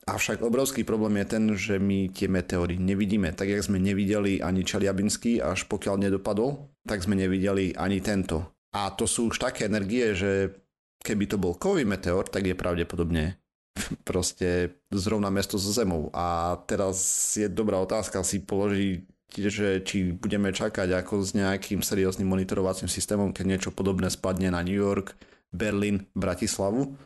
Avšak 0.04 0.44
obrovský 0.44 0.84
problém 0.84 1.24
je 1.24 1.26
ten, 1.28 1.44
že 1.56 1.76
my 1.80 2.12
tie 2.12 2.28
meteóry 2.28 2.76
nevidíme. 2.76 3.32
Tak, 3.32 3.48
jak 3.48 3.64
sme 3.64 3.80
nevideli 3.80 4.44
ani 4.44 4.68
Čeliabinský, 4.68 5.40
až 5.40 5.64
pokiaľ 5.72 5.96
nedopadol, 5.96 6.68
tak 6.84 7.08
sme 7.08 7.16
nevideli 7.16 7.72
ani 7.72 8.04
tento. 8.04 8.52
A 8.74 8.90
to 8.90 9.06
sú 9.06 9.30
už 9.30 9.38
také 9.38 9.70
energie, 9.70 10.18
že 10.18 10.58
keby 11.06 11.30
to 11.30 11.38
bol 11.38 11.54
kový 11.54 11.86
meteor, 11.86 12.26
tak 12.26 12.50
je 12.50 12.58
pravdepodobne 12.58 13.38
proste 14.10 14.82
zrovna 14.90 15.30
mesto 15.30 15.62
so 15.62 15.70
Zemou. 15.70 16.10
A 16.16 16.58
teraz 16.66 16.98
je 17.38 17.46
dobrá 17.46 17.78
otázka 17.78 18.26
si 18.26 18.42
položiť, 18.42 19.06
že 19.34 19.82
či 19.82 20.14
budeme 20.14 20.54
čakať 20.54 20.94
ako 20.94 21.26
s 21.26 21.34
nejakým 21.34 21.82
serióznym 21.82 22.30
monitorovacím 22.30 22.90
systémom, 22.90 23.34
keď 23.34 23.46
niečo 23.46 23.70
podobné 23.74 24.10
spadne 24.10 24.54
na 24.54 24.62
New 24.62 24.78
York, 24.78 25.18
Berlin, 25.54 26.06
Bratislavu. 26.14 26.98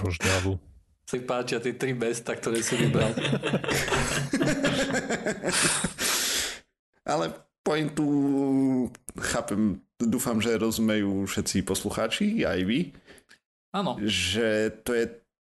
Rožňavu. 0.00 0.60
Si 1.06 1.22
páčia 1.22 1.62
tie 1.62 1.78
tri 1.78 1.94
mesta, 1.94 2.34
ktoré 2.34 2.60
si 2.60 2.74
vybral. 2.76 3.14
Ale 7.06 7.30
pointu 7.62 8.06
chápem 9.14 9.85
dúfam, 10.00 10.38
že 10.40 10.60
rozumejú 10.60 11.24
všetci 11.24 11.64
poslucháči, 11.64 12.44
aj 12.44 12.60
vy. 12.64 12.80
Áno. 13.72 13.96
Že 14.00 14.48
to 14.84 14.90
je 14.96 15.04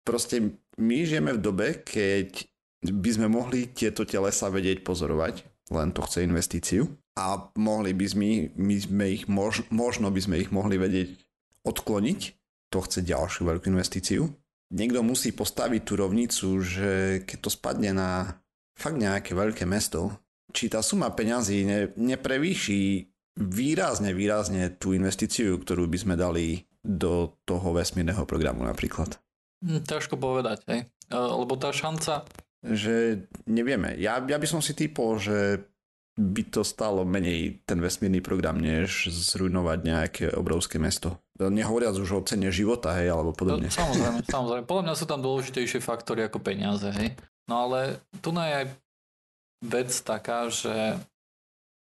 proste, 0.03 0.36
my 0.79 0.97
žijeme 1.03 1.36
v 1.36 1.43
dobe, 1.43 1.67
keď 1.84 2.47
by 2.84 3.10
sme 3.15 3.27
mohli 3.32 3.71
tieto 3.71 4.03
telesa 4.03 4.51
vedieť 4.51 4.84
pozorovať, 4.84 5.43
len 5.71 5.95
to 5.95 6.03
chce 6.03 6.27
investíciu 6.27 6.91
a 7.15 7.39
mohli 7.56 7.95
by 7.95 8.06
sme, 8.10 8.51
my 8.60 8.75
sme 8.75 9.06
ich, 9.15 9.23
mož, 9.32 9.63
možno 9.71 10.12
by 10.12 10.19
sme 10.19 10.36
ich 10.43 10.51
mohli 10.51 10.75
vedieť 10.75 11.15
odkloniť, 11.63 12.19
to 12.67 12.79
chce 12.84 13.06
ďalšiu 13.08 13.47
veľkú 13.47 13.71
investíciu. 13.71 14.27
Niekto 14.73 15.06
musí 15.06 15.32
postaviť 15.32 15.82
tú 15.86 15.93
rovnicu, 15.95 16.47
že 16.60 17.21
keď 17.23 17.38
to 17.39 17.49
spadne 17.53 17.91
na 17.93 18.41
fakt 18.73 18.97
nejaké 18.97 19.38
veľké 19.38 19.69
mesto, 19.69 20.10
či 20.49 20.67
tá 20.67 20.82
suma 20.82 21.13
peňazí 21.13 21.63
ne, 21.63 21.79
neprevýši 21.93 23.12
výrazne, 23.37 24.13
výrazne 24.13 24.69
tú 24.77 24.93
investíciu, 24.93 25.57
ktorú 25.57 25.89
by 25.89 25.97
sme 25.97 26.15
dali 26.15 26.65
do 26.83 27.39
toho 27.47 27.73
vesmírneho 27.73 28.27
programu 28.27 28.67
napríklad. 28.67 29.17
Hm, 29.63 29.87
ťažko 29.87 30.19
povedať, 30.19 30.59
hej. 30.67 30.81
E, 31.09 31.15
lebo 31.15 31.55
tá 31.55 31.71
šanca... 31.71 32.27
Že 32.63 33.27
nevieme. 33.47 33.95
Ja, 33.99 34.23
ja 34.23 34.37
by 34.39 34.47
som 34.47 34.63
si 34.63 34.71
typol, 34.71 35.19
že 35.19 35.67
by 36.13 36.43
to 36.53 36.61
stalo 36.61 37.01
menej 37.01 37.65
ten 37.65 37.81
vesmírny 37.81 38.21
program, 38.21 38.61
než 38.61 39.09
zrujnovať 39.09 39.79
nejaké 39.81 40.25
obrovské 40.37 40.77
mesto. 40.77 41.17
Nehovoriac 41.41 41.97
už 41.97 42.09
o 42.13 42.21
cene 42.21 42.53
života, 42.53 42.93
hej, 43.01 43.09
alebo 43.09 43.33
podobne. 43.33 43.67
No, 43.67 43.73
samozrejme, 43.73 44.19
samozrejme. 44.35 44.63
Podľa 44.69 44.83
mňa 44.85 44.95
sú 44.95 45.05
tam 45.09 45.21
dôležitejšie 45.25 45.79
faktory 45.81 46.23
ako 46.29 46.39
peniaze, 46.39 46.85
hej. 46.93 47.17
No 47.49 47.67
ale 47.67 47.99
tu 48.21 48.29
je 48.31 48.53
aj 48.63 48.65
vec 49.63 49.89
taká, 50.05 50.47
že 50.53 51.01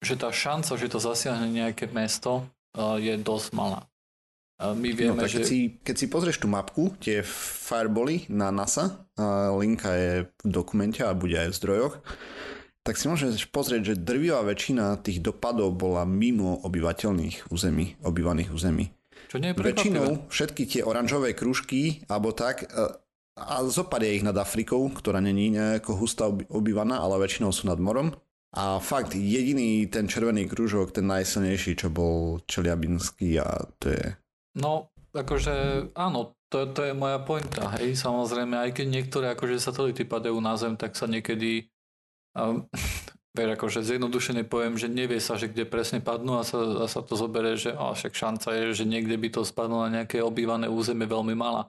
že 0.03 0.15
tá 0.17 0.29
šanca, 0.33 0.77
že 0.77 0.89
to 0.93 0.99
zasiahne 1.01 1.49
nejaké 1.53 1.89
mesto, 1.89 2.49
je 2.77 3.17
dosť 3.17 3.49
malá. 3.57 3.89
My 4.57 4.89
no, 4.93 4.97
vieme, 4.97 5.21
no, 5.21 5.29
že... 5.29 5.41
Keď 5.41 5.49
si, 5.49 5.61
keď 5.85 5.95
si 6.01 6.07
pozrieš 6.09 6.41
tú 6.41 6.49
mapku, 6.49 6.97
tie 6.97 7.21
fireboly 7.69 8.29
na 8.33 8.49
NASA, 8.49 9.05
linka 9.53 9.93
je 9.93 10.13
v 10.25 10.49
dokumente 10.49 11.05
a 11.05 11.13
bude 11.13 11.37
aj 11.37 11.53
v 11.53 11.59
zdrojoch, 11.61 11.95
tak 12.81 12.97
si 12.97 13.11
môžeš 13.11 13.53
pozrieť, 13.53 13.93
že 13.93 14.01
drvivá 14.01 14.41
väčšina 14.47 15.03
tých 15.03 15.21
dopadov 15.21 15.77
bola 15.77 16.07
mimo 16.09 16.63
obyvateľných 16.65 17.53
území, 17.53 18.01
obývaných 18.01 18.55
území. 18.55 18.89
Čo 19.27 19.43
nie 19.43 19.51
je 19.51 19.59
Väčšinou 19.59 20.31
všetky 20.31 20.63
tie 20.71 20.83
oranžové 20.87 21.35
kružky, 21.35 22.07
alebo 22.07 22.31
tak, 22.31 22.71
a 23.37 23.55
zopad 23.69 24.01
je 24.07 24.17
ich 24.17 24.25
nad 24.25 24.39
Afrikou, 24.39 24.89
ktorá 24.89 25.21
není 25.21 25.53
nejako 25.53 25.99
hustá 25.99 26.31
obývaná, 26.31 27.03
ale 27.03 27.21
väčšinou 27.21 27.53
sú 27.53 27.69
nad 27.69 27.77
morom. 27.77 28.15
A 28.57 28.81
fakt 28.81 29.13
jediný 29.13 29.85
ten 29.93 30.09
červený 30.09 30.49
kružok, 30.49 30.97
ten 30.97 31.05
najsilnejší, 31.05 31.77
čo 31.77 31.93
bol 31.93 32.41
Čeliabinský 32.49 33.37
a 33.37 33.69
to 33.77 33.93
je... 33.93 34.05
No, 34.57 34.89
akože 35.13 35.89
áno, 35.93 36.41
to, 36.49 36.73
to 36.73 36.89
je 36.89 36.97
moja 36.97 37.21
pointa, 37.21 37.69
hej, 37.77 37.93
samozrejme, 38.01 38.57
aj 38.57 38.71
keď 38.81 38.87
niektoré 38.89 39.27
akože 39.37 39.61
satelity 39.61 40.09
padajú 40.09 40.41
na 40.41 40.57
Zem, 40.57 40.81
tak 40.81 40.97
sa 40.97 41.05
niekedy 41.05 41.69
um, 42.33 42.65
vieš, 43.37 43.51
akože 43.61 43.85
zjednodušene 43.85 44.49
poviem, 44.49 44.81
že 44.81 44.89
nevie 44.89 45.21
sa, 45.21 45.37
že 45.37 45.53
kde 45.53 45.69
presne 45.69 46.01
padnú 46.01 46.41
a 46.41 46.43
sa, 46.43 46.57
a 46.57 46.87
sa 46.89 47.05
to 47.05 47.13
zoberie, 47.13 47.61
že 47.61 47.77
a 47.77 47.93
však 47.93 48.17
šanca 48.17 48.49
je, 48.57 48.65
že 48.73 48.85
niekde 48.89 49.21
by 49.21 49.29
to 49.29 49.45
spadlo 49.45 49.85
na 49.85 50.01
nejaké 50.01 50.25
obývané 50.25 50.73
územie 50.73 51.05
veľmi 51.05 51.37
malá. 51.37 51.69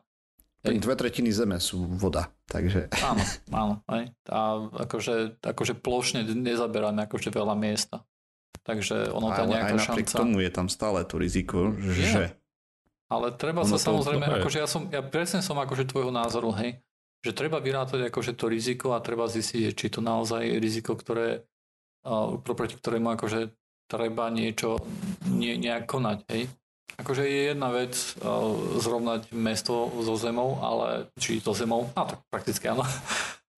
Hej. 0.68 0.84
Dve 0.84 0.96
tretiny 1.00 1.32
zeme 1.32 1.58
sú 1.64 1.88
voda, 1.88 2.28
takže... 2.52 2.92
Áno, 3.00 3.24
áno. 3.56 3.74
Hej. 3.88 4.12
A 4.28 4.40
akože, 4.88 5.40
akože 5.40 5.74
plošne 5.80 6.28
nezaberáme 6.28 7.08
akože 7.08 7.32
veľa 7.32 7.56
miesta. 7.56 8.04
Takže 8.68 9.16
ono 9.16 9.32
tá 9.32 9.48
nejaká 9.48 9.80
aj 9.80 9.96
napriek 9.96 10.08
šanca... 10.12 10.20
tomu 10.20 10.44
je 10.44 10.52
tam 10.52 10.68
stále 10.68 11.08
to 11.08 11.16
riziko, 11.16 11.72
že... 11.80 12.04
Je. 12.04 12.30
Ale 13.08 13.32
treba 13.40 13.64
sa 13.64 13.80
samozrejme, 13.80 14.28
to, 14.28 14.36
akože 14.44 14.58
ja 14.60 14.68
som, 14.68 14.92
ja 14.92 15.00
presne 15.00 15.40
som 15.40 15.56
akože 15.56 15.88
tvojho 15.88 16.12
názoru, 16.12 16.52
hej. 16.60 16.84
že 17.24 17.32
treba 17.32 17.64
vyrátať 17.64 18.12
akože 18.12 18.36
to 18.36 18.52
riziko 18.52 18.92
a 18.92 19.00
treba 19.00 19.32
zistiť, 19.32 19.72
či 19.72 19.88
to 19.88 20.04
naozaj 20.04 20.44
je 20.44 20.60
riziko, 20.60 21.00
ktoré, 21.00 21.48
proti 22.44 22.76
ktorému 22.76 23.08
akože 23.16 23.56
treba 23.88 24.28
niečo 24.28 24.84
nie, 25.32 25.56
nejak 25.56 25.88
konať, 25.88 26.18
hej. 26.28 26.52
Akože 26.96 27.28
je 27.28 27.52
jedna 27.52 27.70
vec 27.76 27.94
uh, 27.94 28.80
zrovnať 28.80 29.36
mesto 29.36 29.92
so 30.02 30.16
zemou, 30.16 30.58
ale 30.64 31.12
či 31.20 31.44
to 31.44 31.52
zemou, 31.52 31.92
no 31.92 32.04
tak 32.08 32.24
prakticky 32.32 32.72
áno. 32.72 32.88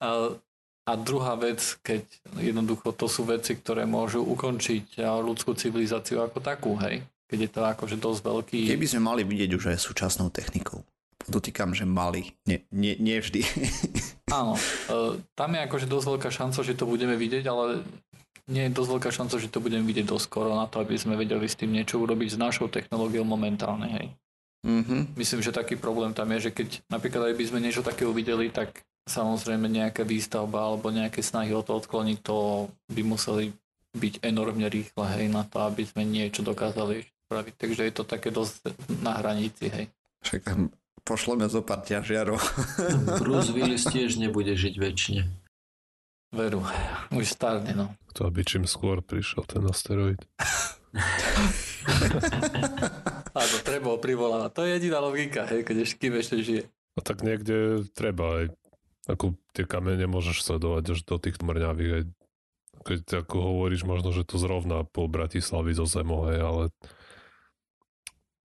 Uh, 0.01 0.33
a 0.89 0.97
druhá 0.97 1.37
vec, 1.37 1.61
keď 1.85 2.03
jednoducho 2.41 2.89
to 2.97 3.05
sú 3.05 3.29
veci, 3.29 3.53
ktoré 3.53 3.85
môžu 3.85 4.25
ukončiť 4.25 4.97
ľudskú 4.99 5.53
civilizáciu 5.53 6.25
ako 6.25 6.41
takú, 6.41 6.73
hej. 6.81 7.05
Keď 7.29 7.39
je 7.45 7.49
to 7.53 7.61
akože 7.61 7.95
dosť 8.01 8.21
veľký... 8.25 8.59
Keby 8.73 8.89
sme 8.89 9.05
mali 9.05 9.21
vidieť 9.21 9.53
už 9.53 9.69
aj 9.69 9.77
súčasnou 9.77 10.33
technikou. 10.33 10.81
Dotýkam, 11.29 11.77
že 11.77 11.85
mali. 11.85 12.33
Nie, 12.49 12.65
nie, 12.73 12.97
nie 12.97 13.21
vždy. 13.21 13.45
Áno. 14.39 14.57
Tam 15.37 15.49
je 15.53 15.61
akože 15.61 15.85
dosť 15.85 16.05
veľká 16.09 16.29
šanca, 16.33 16.59
že 16.65 16.73
to 16.73 16.89
budeme 16.89 17.13
vidieť, 17.13 17.45
ale 17.45 17.85
nie 18.49 18.65
je 18.67 18.75
dosť 18.75 18.89
veľká 18.89 19.09
šanca, 19.13 19.35
že 19.38 19.53
to 19.53 19.62
budeme 19.62 19.85
vidieť 19.85 20.09
dosť 20.09 20.25
skoro 20.25 20.57
na 20.57 20.65
to, 20.65 20.81
aby 20.81 20.97
sme 20.97 21.13
vedeli 21.13 21.45
s 21.45 21.55
tým 21.55 21.69
niečo 21.69 22.01
urobiť 22.01 22.35
s 22.35 22.41
našou 22.41 22.67
technológiou 22.67 23.21
momentálne, 23.23 23.88
hej. 23.93 24.07
Mm-hmm. 24.65 25.15
Myslím, 25.15 25.39
že 25.39 25.55
taký 25.55 25.79
problém 25.79 26.12
tam 26.12 26.27
je, 26.35 26.49
že 26.49 26.51
keď 26.51 26.83
napríklad 26.91 27.31
aj 27.31 27.35
by 27.38 27.45
sme 27.47 27.63
niečo 27.63 27.85
také 27.85 28.03
uvideli, 28.03 28.51
tak 28.51 28.83
samozrejme 29.07 29.71
nejaká 29.71 30.03
výstavba 30.03 30.67
alebo 30.67 30.91
nejaké 30.91 31.23
snahy 31.23 31.55
o 31.55 31.63
to 31.63 31.79
odkloniť, 31.79 32.17
to 32.19 32.67
by 32.91 33.01
museli 33.05 33.55
byť 33.95 34.21
enormne 34.21 34.67
rýchle, 34.67 35.05
hej, 35.15 35.31
na 35.31 35.47
to, 35.47 35.63
aby 35.63 35.88
sme 35.88 36.03
niečo 36.03 36.43
dokázali 36.43 37.07
spraviť. 37.29 37.53
Takže 37.55 37.81
je 37.88 37.93
to 37.93 38.03
také 38.03 38.29
dosť 38.29 38.73
na 38.99 39.17
hranici, 39.17 39.71
hej. 39.71 39.85
Však 40.27 40.41
tam 40.43 40.69
pošleme 41.07 41.47
zo 41.49 41.63
pár 41.63 41.81
ťažiarov. 41.88 42.38
Bruce 43.23 43.49
Willis 43.55 43.88
tiež 43.88 44.19
nebude 44.19 44.53
žiť 44.53 44.75
väčšine. 44.77 45.48
Veru, 46.29 46.61
už 47.09 47.25
starne, 47.25 47.73
no. 47.73 47.89
To 48.13 48.29
aby 48.29 48.45
čím 48.45 48.69
skôr 48.69 49.01
prišiel 49.01 49.45
ten 49.49 49.65
asteroid. 49.65 50.21
Áno, 53.33 53.55
treba 53.65 53.93
ho 53.93 53.97
privolávať. 53.97 54.51
To 54.53 54.61
je 54.65 54.71
jediná 54.77 55.01
logika, 55.01 55.49
hej, 55.49 55.65
keď 55.65 55.75
ešte, 55.85 55.97
kým 55.97 56.13
ešte 56.17 56.37
žije. 56.41 56.63
A 56.69 56.99
tak 57.01 57.25
niekde 57.25 57.85
treba 57.97 58.43
aj 58.43 58.45
ako 59.09 59.33
tie 59.57 59.65
kamene 59.65 60.05
môžeš 60.05 60.45
sledovať 60.45 60.83
až 60.93 60.99
do 61.01 61.17
tých 61.17 61.41
mrňavých. 61.41 61.91
Aj, 61.97 62.03
keď 62.85 63.25
ako 63.25 63.35
hovoríš, 63.41 63.89
možno, 63.89 64.13
že 64.13 64.21
to 64.21 64.37
zrovna 64.37 64.85
po 64.85 65.09
Bratislavy 65.09 65.73
zo 65.73 65.89
zemou, 65.89 66.29
hej, 66.29 66.39
ale 66.45 66.63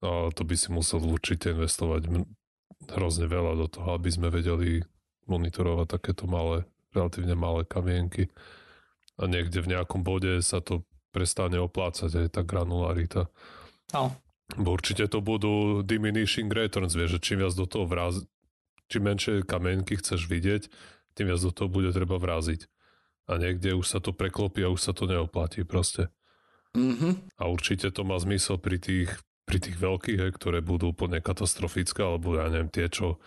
a 0.05 0.29
to 0.37 0.45
by 0.45 0.53
si 0.53 0.69
musel 0.69 1.01
určite 1.01 1.57
investovať 1.57 2.13
hrozne 2.93 3.25
veľa 3.25 3.57
do 3.57 3.67
toho, 3.73 3.97
aby 3.97 4.13
sme 4.13 4.29
vedeli 4.29 4.85
monitorovať 5.25 5.87
takéto 5.89 6.29
malé 6.29 6.69
relatívne 6.95 7.35
malé 7.35 7.67
kamienky 7.67 8.31
a 9.19 9.27
niekde 9.27 9.63
v 9.63 9.75
nejakom 9.75 10.03
bode 10.03 10.43
sa 10.43 10.59
to 10.59 10.83
prestane 11.15 11.59
oplácať 11.59 12.27
aj 12.27 12.29
tá 12.35 12.43
granularita. 12.43 13.31
No. 13.95 14.11
Bo 14.59 14.75
určite 14.75 15.07
to 15.07 15.23
budú 15.23 15.87
diminishing 15.87 16.51
returns, 16.51 16.99
vieš, 16.99 17.19
že 17.19 17.25
čím 17.31 17.47
viac 17.47 17.55
do 17.55 17.67
toho 17.71 17.87
vraz, 17.87 18.19
čím 18.91 19.07
menšie 19.07 19.47
kamienky 19.47 19.95
chceš 19.99 20.27
vidieť, 20.27 20.67
tým 21.15 21.31
viac 21.31 21.41
do 21.41 21.55
toho 21.55 21.71
bude 21.71 21.95
treba 21.95 22.19
vraziť. 22.19 22.67
A 23.31 23.41
niekde 23.41 23.73
už 23.73 23.87
sa 23.89 23.99
to 24.03 24.13
preklopí 24.13 24.67
a 24.67 24.69
už 24.69 24.81
sa 24.85 24.93
to 24.93 25.09
neoplatí 25.09 25.65
proste. 25.65 26.13
Mm-hmm. 26.75 27.41
A 27.41 27.43
určite 27.49 27.89
to 27.95 28.03
má 28.03 28.19
zmysel 28.19 28.59
pri 28.59 28.77
tých, 28.83 29.09
pri 29.47 29.63
tých 29.63 29.79
veľkých, 29.79 30.19
he, 30.21 30.29
ktoré 30.35 30.59
budú 30.61 30.93
úplne 30.93 31.23
katastrofické, 31.23 32.03
alebo 32.05 32.37
ja 32.37 32.51
neviem, 32.51 32.69
tie, 32.69 32.91
čo 32.91 33.23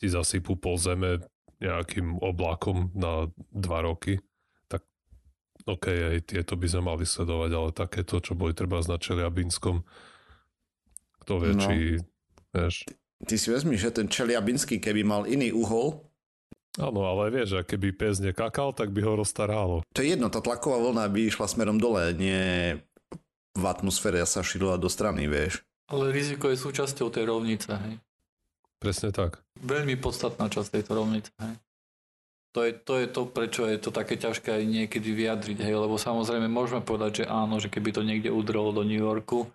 ti 0.00 0.08
zasypú 0.10 0.58
pol 0.58 0.80
zeme 0.80 1.22
nejakým 1.58 2.22
oblakom 2.22 2.94
na 2.94 3.26
dva 3.50 3.82
roky, 3.82 4.22
tak 4.70 4.86
OK, 5.66 5.90
aj 5.90 6.18
tieto 6.30 6.54
by 6.54 6.66
sme 6.70 6.82
mali 6.94 7.04
sledovať, 7.04 7.50
ale 7.54 7.70
takéto, 7.74 8.22
čo 8.22 8.38
boli 8.38 8.54
treba 8.54 8.78
na 8.78 8.98
Čeliabinskom, 8.98 9.82
kto 11.26 11.32
vie, 11.42 11.52
no. 11.54 11.62
či 11.62 11.74
vieš. 12.54 12.86
Ty 13.18 13.34
si 13.34 13.48
vezmi, 13.50 13.74
že 13.74 13.90
ten 13.90 14.06
Čeliabinský, 14.06 14.78
keby 14.78 15.02
mal 15.02 15.22
iný 15.26 15.50
uhol, 15.50 16.08
Áno, 16.78 17.02
ale 17.10 17.34
vieš, 17.34 17.58
že 17.58 17.74
keby 17.74 17.90
pes 17.90 18.22
nekakal, 18.22 18.70
tak 18.70 18.94
by 18.94 19.02
ho 19.02 19.18
rozstarálo. 19.18 19.82
To 19.82 19.98
je 19.98 20.14
jedno, 20.14 20.30
tá 20.30 20.38
tlaková 20.38 20.78
vlna 20.78 21.10
by 21.10 21.26
išla 21.26 21.50
smerom 21.50 21.82
dole, 21.82 22.14
nie 22.14 22.78
v 23.58 23.64
atmosfére 23.66 24.22
sa 24.22 24.46
šírila 24.46 24.78
do 24.78 24.86
strany, 24.86 25.26
vieš. 25.26 25.66
Ale 25.90 26.14
riziko 26.14 26.46
je 26.46 26.60
súčasťou 26.60 27.10
tej 27.10 27.26
rovnice, 27.26 27.74
hej. 27.74 27.98
Presne 28.78 29.10
tak. 29.10 29.42
Veľmi 29.58 29.98
podstatná 29.98 30.46
časť 30.46 30.78
tejto 30.78 30.92
rovnice. 30.94 31.30
Hej. 31.42 31.54
To 32.56 32.64
je, 32.64 32.72
to 32.72 32.94
je 32.98 33.06
to, 33.06 33.22
prečo 33.28 33.62
je 33.68 33.78
to 33.78 33.90
také 33.92 34.16
ťažké 34.16 34.50
aj 34.50 34.64
niekedy 34.64 35.12
vyjadriť, 35.12 35.58
hej, 35.62 35.76
lebo 35.78 36.00
samozrejme 36.00 36.48
môžeme 36.48 36.80
povedať, 36.80 37.22
že 37.22 37.24
áno, 37.28 37.60
že 37.60 37.68
keby 37.68 37.92
to 37.92 38.02
niekde 38.02 38.32
udrelo 38.32 38.72
do 38.72 38.82
New 38.82 38.98
Yorku, 38.98 39.46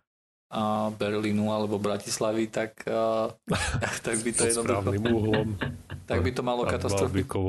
a 0.53 0.93
Berlínu 0.93 1.49
alebo 1.49 1.81
Bratislavy, 1.81 2.45
tak, 2.53 2.85
a, 2.85 3.33
tak 4.05 4.21
by 4.21 4.29
to 4.29 4.41
jednoducho... 4.45 5.09
uhlom. 5.09 5.49
Tak 6.03 6.19
by 6.19 6.31
to 6.35 6.43
malo 6.43 6.67
katastrofické... 6.67 7.39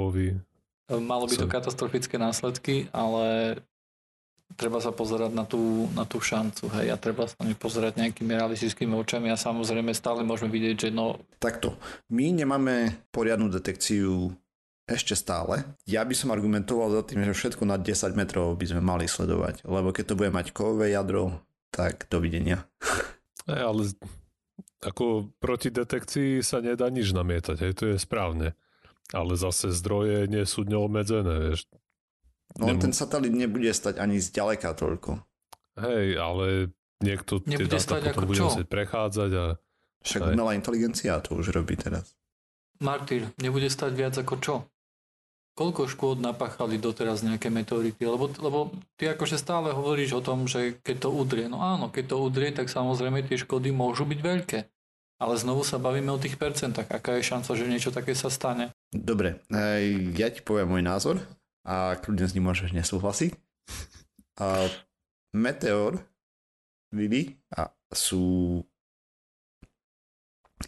Malo 0.95 1.27
by 1.27 1.35
to 1.35 1.51
katastrofické 1.51 2.23
následky, 2.23 2.87
ale 2.95 3.59
treba 4.55 4.79
sa 4.79 4.95
pozerať 4.95 5.33
na 5.35 5.45
tú, 5.49 5.89
na 5.97 6.05
tú 6.07 6.23
šancu, 6.23 6.71
hej, 6.79 6.93
a 6.93 6.97
treba 7.01 7.27
sa 7.27 7.37
pozerať 7.59 7.99
nejakými 7.99 8.33
realistickými 8.37 8.95
očami 8.95 9.33
a 9.33 9.41
samozrejme 9.41 9.91
stále 9.97 10.23
môžeme 10.23 10.53
vidieť, 10.53 10.77
že 10.77 10.89
no... 10.95 11.19
Takto, 11.43 11.75
my 12.13 12.31
nemáme 12.31 12.95
poriadnu 13.11 13.51
detekciu 13.51 14.31
ešte 14.85 15.17
stále. 15.17 15.65
Ja 15.89 16.05
by 16.05 16.13
som 16.13 16.31
argumentoval 16.31 16.93
za 16.93 17.03
tým, 17.09 17.25
že 17.25 17.33
všetko 17.33 17.65
nad 17.65 17.81
10 17.81 18.15
metrov 18.15 18.53
by 18.61 18.67
sme 18.69 18.83
mali 18.85 19.09
sledovať, 19.09 19.65
lebo 19.65 19.91
keď 19.91 20.05
to 20.13 20.19
bude 20.21 20.31
mať 20.31 20.53
kovové 20.53 20.93
jadro, 20.93 21.41
tak 21.73 22.07
dovidenia. 22.09 22.65
Hey, 23.45 23.61
ale 23.61 23.93
ako 24.81 25.29
proti 25.37 25.69
detekcii 25.69 26.41
sa 26.41 26.65
nedá 26.65 26.89
nič 26.89 27.13
namietať, 27.13 27.57
hej, 27.61 27.73
to 27.77 27.85
je 27.93 28.01
správne. 28.01 28.57
Ale 29.13 29.37
zase 29.37 29.69
zdroje 29.69 30.33
nie 30.33 30.49
sú 30.49 30.65
neobmedzené, 30.65 31.53
vieš. 31.53 31.69
No 32.55 32.71
ten 32.79 32.95
satelit 32.95 33.35
nebude 33.35 33.71
stať 33.75 33.99
ani 33.99 34.23
zďaleka 34.23 34.79
toľko. 34.79 35.19
Hej, 35.75 36.07
ale 36.23 36.71
niekto 37.03 37.43
tie 37.43 37.67
dáta 37.67 37.99
potom 37.99 38.31
bude 38.31 38.43
musieť 38.47 38.67
prechádzať 38.71 39.31
a... 39.35 39.45
Však 40.05 40.21
hej. 40.21 40.33
umelá 40.37 40.53
inteligencia 40.55 41.19
to 41.25 41.41
už 41.41 41.51
robí 41.51 41.75
teraz. 41.75 42.15
Martyr, 42.79 43.33
nebude 43.41 43.67
stať 43.73 43.93
viac 43.97 44.15
ako 44.21 44.35
čo? 44.39 44.55
Koľko 45.55 45.87
škôd 45.87 46.19
napáchali 46.19 46.83
doteraz 46.83 47.23
nejaké 47.23 47.47
meteority? 47.47 48.03
Lebo, 48.03 48.27
lebo 48.43 48.75
ty 48.99 49.07
akože 49.07 49.39
stále 49.39 49.71
hovoríš 49.71 50.19
o 50.19 50.23
tom, 50.23 50.51
že 50.51 50.77
keď 50.83 51.07
to 51.07 51.11
udrie. 51.15 51.47
No 51.47 51.63
áno, 51.63 51.89
keď 51.91 52.11
to 52.11 52.17
udrie, 52.21 52.51
tak 52.51 52.67
samozrejme 52.67 53.23
tie 53.23 53.39
škody 53.39 53.71
môžu 53.71 54.03
byť 54.03 54.21
veľké. 54.21 54.59
Ale 55.23 55.35
znovu 55.39 55.63
sa 55.63 55.79
bavíme 55.79 56.11
o 56.11 56.19
tých 56.19 56.37
percentách. 56.37 56.91
Aká 56.91 57.17
je 57.17 57.31
šanca, 57.31 57.55
že 57.55 57.71
niečo 57.71 57.95
také 57.95 58.19
sa 58.19 58.29
stane? 58.35 58.75
Dobre, 58.91 59.41
ja 60.19 60.29
ti 60.29 60.43
poviem 60.43 60.75
môj 60.75 60.83
názor 60.83 61.17
a 61.65 61.97
kľudne 61.99 62.29
s 62.29 62.35
ním 62.37 62.47
môžeš 62.47 62.77
nesúhlasiť. 62.77 63.33
A 64.39 64.69
meteor 65.33 66.05
Vili 66.95 67.43
a 67.51 67.75
sú 67.91 68.63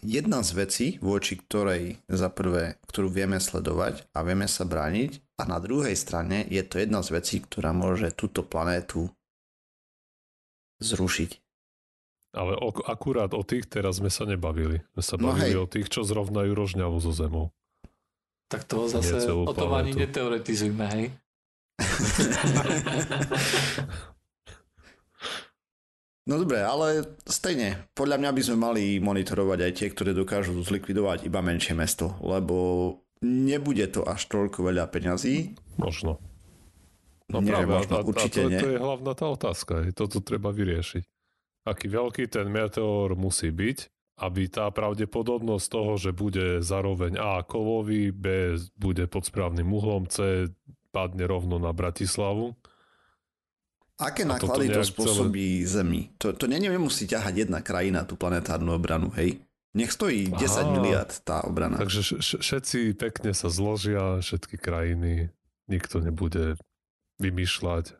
jedna 0.03 0.43
z 0.43 0.51
vecí, 0.51 0.87
voči 0.99 1.39
ktorej 1.39 2.03
za 2.11 2.27
prvé, 2.27 2.75
ktorú 2.91 3.07
vieme 3.07 3.39
sledovať 3.39 4.11
a 4.11 4.27
vieme 4.27 4.51
sa 4.51 4.67
brániť 4.67 5.23
a 5.39 5.47
na 5.47 5.63
druhej 5.63 5.95
strane 5.95 6.43
je 6.51 6.59
to 6.67 6.83
jedna 6.83 6.99
z 6.99 7.09
vecí, 7.15 7.39
ktorá 7.39 7.71
môže 7.71 8.11
túto 8.11 8.43
planétu 8.43 9.07
zrušiť. 10.83 11.39
Ale 12.35 12.59
o, 12.59 12.69
akurát 12.85 13.31
o 13.31 13.41
tých 13.41 13.65
teraz 13.71 14.03
sme 14.03 14.11
sa 14.11 14.27
nebavili. 14.27 14.83
Sme 14.93 15.01
sa 15.01 15.15
no 15.15 15.31
bavili 15.31 15.55
no 15.55 15.63
o 15.63 15.71
tých, 15.71 15.87
čo 15.87 16.03
zrovnajú 16.03 16.51
rožňavu 16.53 16.97
zo 16.99 17.15
zemou. 17.15 17.55
Tak 18.47 18.63
to 18.63 18.87
zase 18.87 19.27
o 19.27 19.51
tom 19.51 19.75
ani 19.75 19.91
neteoretizujme, 19.91 20.85
hej? 20.95 21.11
no 26.29 26.39
dobre, 26.39 26.63
ale 26.63 27.03
stejne, 27.27 27.91
podľa 27.91 28.17
mňa 28.23 28.31
by 28.31 28.41
sme 28.41 28.57
mali 28.57 28.83
monitorovať 29.03 29.59
aj 29.61 29.71
tie, 29.75 29.87
ktoré 29.91 30.11
dokážu 30.15 30.55
zlikvidovať 30.63 31.27
iba 31.27 31.43
menšie 31.43 31.75
mesto, 31.75 32.15
lebo 32.23 32.55
nebude 33.21 33.83
to 33.91 34.07
až 34.07 34.25
toľko 34.31 34.71
veľa 34.71 34.87
peňazí. 34.89 35.59
Možno. 35.75 36.23
No 37.27 37.43
Neviem, 37.43 37.67
práve, 37.67 37.71
možno, 37.83 37.93
a, 37.99 38.01
určite 38.07 38.39
a 38.39 38.43
to, 38.47 38.49
nie. 38.49 38.61
to 38.63 38.69
je 38.71 38.79
hlavná 38.79 39.11
tá 39.11 39.27
otázka, 39.27 39.83
je, 39.83 39.91
toto 39.91 40.23
treba 40.23 40.55
vyriešiť. 40.55 41.03
Aký 41.67 41.91
veľký 41.91 42.31
ten 42.31 42.47
meteor 42.47 43.19
musí 43.19 43.51
byť, 43.51 43.77
aby 44.17 44.49
tá 44.49 44.73
pravdepodobnosť 44.73 45.65
toho, 45.69 45.93
že 46.01 46.09
bude 46.09 46.65
zároveň 46.65 47.21
A 47.21 47.45
kovový, 47.45 48.09
B 48.09 48.57
bude 48.73 49.05
pod 49.05 49.29
správnym 49.29 49.69
uhlom, 49.69 50.09
C 50.09 50.49
padne 50.89 51.29
rovno 51.29 51.61
na 51.61 51.69
Bratislavu. 51.69 52.57
Aké 53.97 54.25
náklady 54.25 54.73
to, 54.73 54.81
spôsobí 54.85 55.65
celé... 55.65 55.69
Zemi? 55.69 56.01
To, 56.21 56.33
to 56.33 56.45
nemusí 56.45 57.09
ťahať 57.09 57.49
jedna 57.49 57.65
krajina, 57.65 58.05
tú 58.05 58.13
planetárnu 58.17 58.73
obranu, 58.73 59.09
hej? 59.17 59.41
Nech 59.77 59.93
stojí 59.93 60.33
10 60.33 60.37
Aha. 60.37 60.61
miliard 60.73 61.11
tá 61.21 61.45
obrana. 61.45 61.77
Takže 61.77 62.17
všetci 62.41 62.97
pekne 62.97 63.37
sa 63.37 63.49
zložia, 63.53 64.21
všetky 64.21 64.57
krajiny, 64.57 65.29
nikto 65.69 66.01
nebude 66.01 66.57
vymýšľať. 67.21 67.93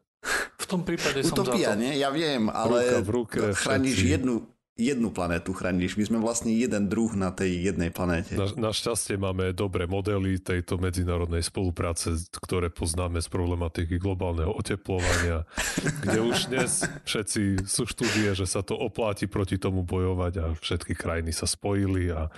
V 0.57 0.65
tom 0.65 0.81
prípade 0.81 1.21
som 1.21 1.37
Utopia, 1.37 1.73
za 1.73 1.77
to. 1.77 1.81
nie? 1.85 2.01
Ja 2.01 2.09
viem, 2.09 2.49
ale 2.49 2.81
Ruka 2.81 2.97
v 3.05 3.09
ruke, 3.13 3.39
chrániš 3.53 3.93
všetci. 4.01 4.13
jednu, 4.17 4.33
jednu 4.77 5.09
planetu, 5.09 5.51
chrániš. 5.51 5.97
My 5.97 6.05
sme 6.05 6.17
vlastne 6.21 6.53
jeden 6.53 6.85
druh 6.85 7.11
na 7.17 7.33
tej 7.33 7.73
jednej 7.73 7.89
planéte. 7.89 8.37
Na, 8.37 8.69
našťastie 8.69 9.17
máme 9.17 9.51
dobré 9.51 9.89
modely 9.89 10.37
tejto 10.37 10.77
medzinárodnej 10.77 11.41
spolupráce, 11.41 12.13
ktoré 12.29 12.69
poznáme 12.69 13.17
z 13.17 13.27
problematiky 13.27 13.97
globálneho 13.97 14.53
oteplovania, 14.53 15.49
kde 16.05 16.19
už 16.21 16.53
dnes 16.53 16.85
všetci 17.09 17.65
sú 17.65 17.89
štúdie, 17.89 18.37
že 18.37 18.45
sa 18.45 18.61
to 18.61 18.77
opláti 18.77 19.25
proti 19.25 19.57
tomu 19.57 19.81
bojovať 19.81 20.33
a 20.37 20.45
všetky 20.53 20.93
krajiny 20.93 21.33
sa 21.33 21.49
spojili 21.49 22.13
a 22.13 22.29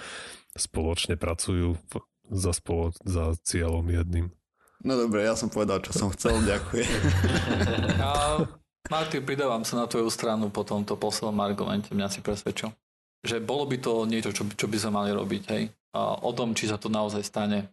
spoločne 0.55 1.19
pracujú 1.19 1.75
v- 1.75 2.03
za, 2.31 2.55
spolo, 2.55 2.95
za 3.03 3.35
cieľom 3.43 3.83
jedným. 3.83 4.31
No 4.79 4.95
dobre, 4.95 5.27
ja 5.27 5.35
som 5.35 5.51
povedal, 5.51 5.83
čo 5.83 5.91
som 5.91 6.07
chcel, 6.15 6.39
ďakujem. 6.39 6.87
A 8.89 9.05
Marty, 9.05 9.21
pridávam 9.21 9.61
sa 9.61 9.77
na 9.77 9.85
tvoju 9.85 10.09
stranu 10.09 10.49
po 10.49 10.65
tomto 10.65 10.97
poslednom 10.97 11.37
argumente, 11.45 11.93
mňa 11.93 12.09
si 12.09 12.25
presvedčil. 12.25 12.73
Že 13.21 13.45
bolo 13.45 13.69
by 13.69 13.77
to 13.77 14.09
niečo, 14.09 14.33
čo, 14.33 14.49
by- 14.49 14.57
čo 14.57 14.65
by 14.65 14.77
sme 14.81 14.91
mali 14.97 15.13
robiť, 15.13 15.43
hej. 15.53 15.69
A 15.93 16.17
o 16.25 16.33
tom, 16.33 16.57
či 16.57 16.65
sa 16.65 16.81
to 16.81 16.89
naozaj 16.89 17.21
stane, 17.21 17.69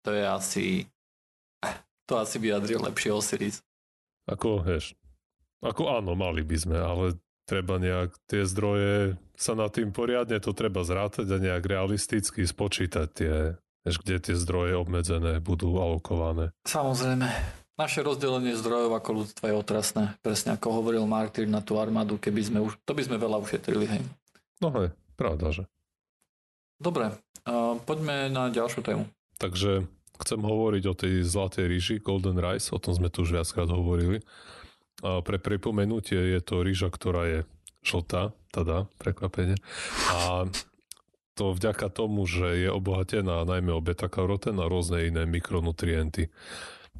to 0.00 0.16
je 0.16 0.24
asi... 0.24 0.66
To 2.08 2.16
asi 2.16 2.40
vyjadril 2.40 2.80
lepšie 2.80 3.12
Osiris. 3.12 3.60
Ako, 4.24 4.64
vieš, 4.64 4.96
ako 5.60 5.92
áno, 6.00 6.16
mali 6.16 6.40
by 6.40 6.56
sme, 6.56 6.80
ale 6.80 7.20
treba 7.44 7.76
nejak 7.76 8.16
tie 8.24 8.48
zdroje 8.48 9.20
sa 9.36 9.52
nad 9.52 9.68
tým 9.76 9.92
poriadne, 9.92 10.40
to 10.40 10.56
treba 10.56 10.88
zrátať 10.88 11.28
a 11.28 11.36
nejak 11.36 11.68
realisticky 11.68 12.48
spočítať 12.48 13.06
tie, 13.12 13.34
vieš, 13.84 13.96
kde 14.00 14.16
tie 14.24 14.36
zdroje 14.40 14.72
obmedzené 14.80 15.36
budú 15.44 15.76
alokované. 15.76 16.56
Samozrejme. 16.64 17.28
Naše 17.78 18.02
rozdelenie 18.02 18.58
zdrojov 18.58 18.98
ako 18.98 19.10
ľudstva 19.22 19.44
je 19.48 19.54
otrasné. 19.54 20.04
Presne 20.18 20.58
ako 20.58 20.82
hovoril 20.82 21.06
Martyr 21.06 21.46
na 21.46 21.62
tú 21.62 21.78
armádu, 21.78 22.18
keby 22.18 22.42
sme 22.42 22.58
už... 22.58 22.74
To 22.82 22.90
by 22.90 23.06
sme 23.06 23.22
veľa 23.22 23.38
ušetrili, 23.38 23.86
hej. 23.86 24.02
No 24.58 24.74
hej, 24.74 24.90
pravda, 25.14 25.54
že. 25.54 25.62
Dobre, 26.82 27.14
uh, 27.46 27.78
poďme 27.86 28.34
na 28.34 28.50
ďalšiu 28.50 28.82
tému. 28.82 29.06
Takže 29.38 29.86
chcem 30.26 30.40
hovoriť 30.42 30.84
o 30.90 30.94
tej 30.98 31.14
zlatej 31.22 31.70
ríži, 31.70 32.02
Golden 32.02 32.42
Rice, 32.42 32.74
o 32.74 32.82
tom 32.82 32.98
sme 32.98 33.14
tu 33.14 33.22
už 33.22 33.38
viackrát 33.38 33.70
hovorili. 33.70 34.26
A 35.06 35.22
pre 35.22 35.38
pripomenutie 35.38 36.18
je 36.34 36.40
to 36.42 36.66
ríža, 36.66 36.90
ktorá 36.90 37.30
je 37.30 37.40
žltá, 37.86 38.34
teda 38.50 38.90
prekvapenie. 38.98 39.54
A 40.10 40.50
to 41.38 41.54
vďaka 41.54 41.86
tomu, 41.94 42.26
že 42.26 42.66
je 42.66 42.70
obohatená 42.74 43.46
najmä 43.46 43.70
o 43.70 43.78
beta-karoten 43.78 44.58
a 44.58 44.66
rôzne 44.66 45.06
iné 45.06 45.22
mikronutrienty. 45.22 46.34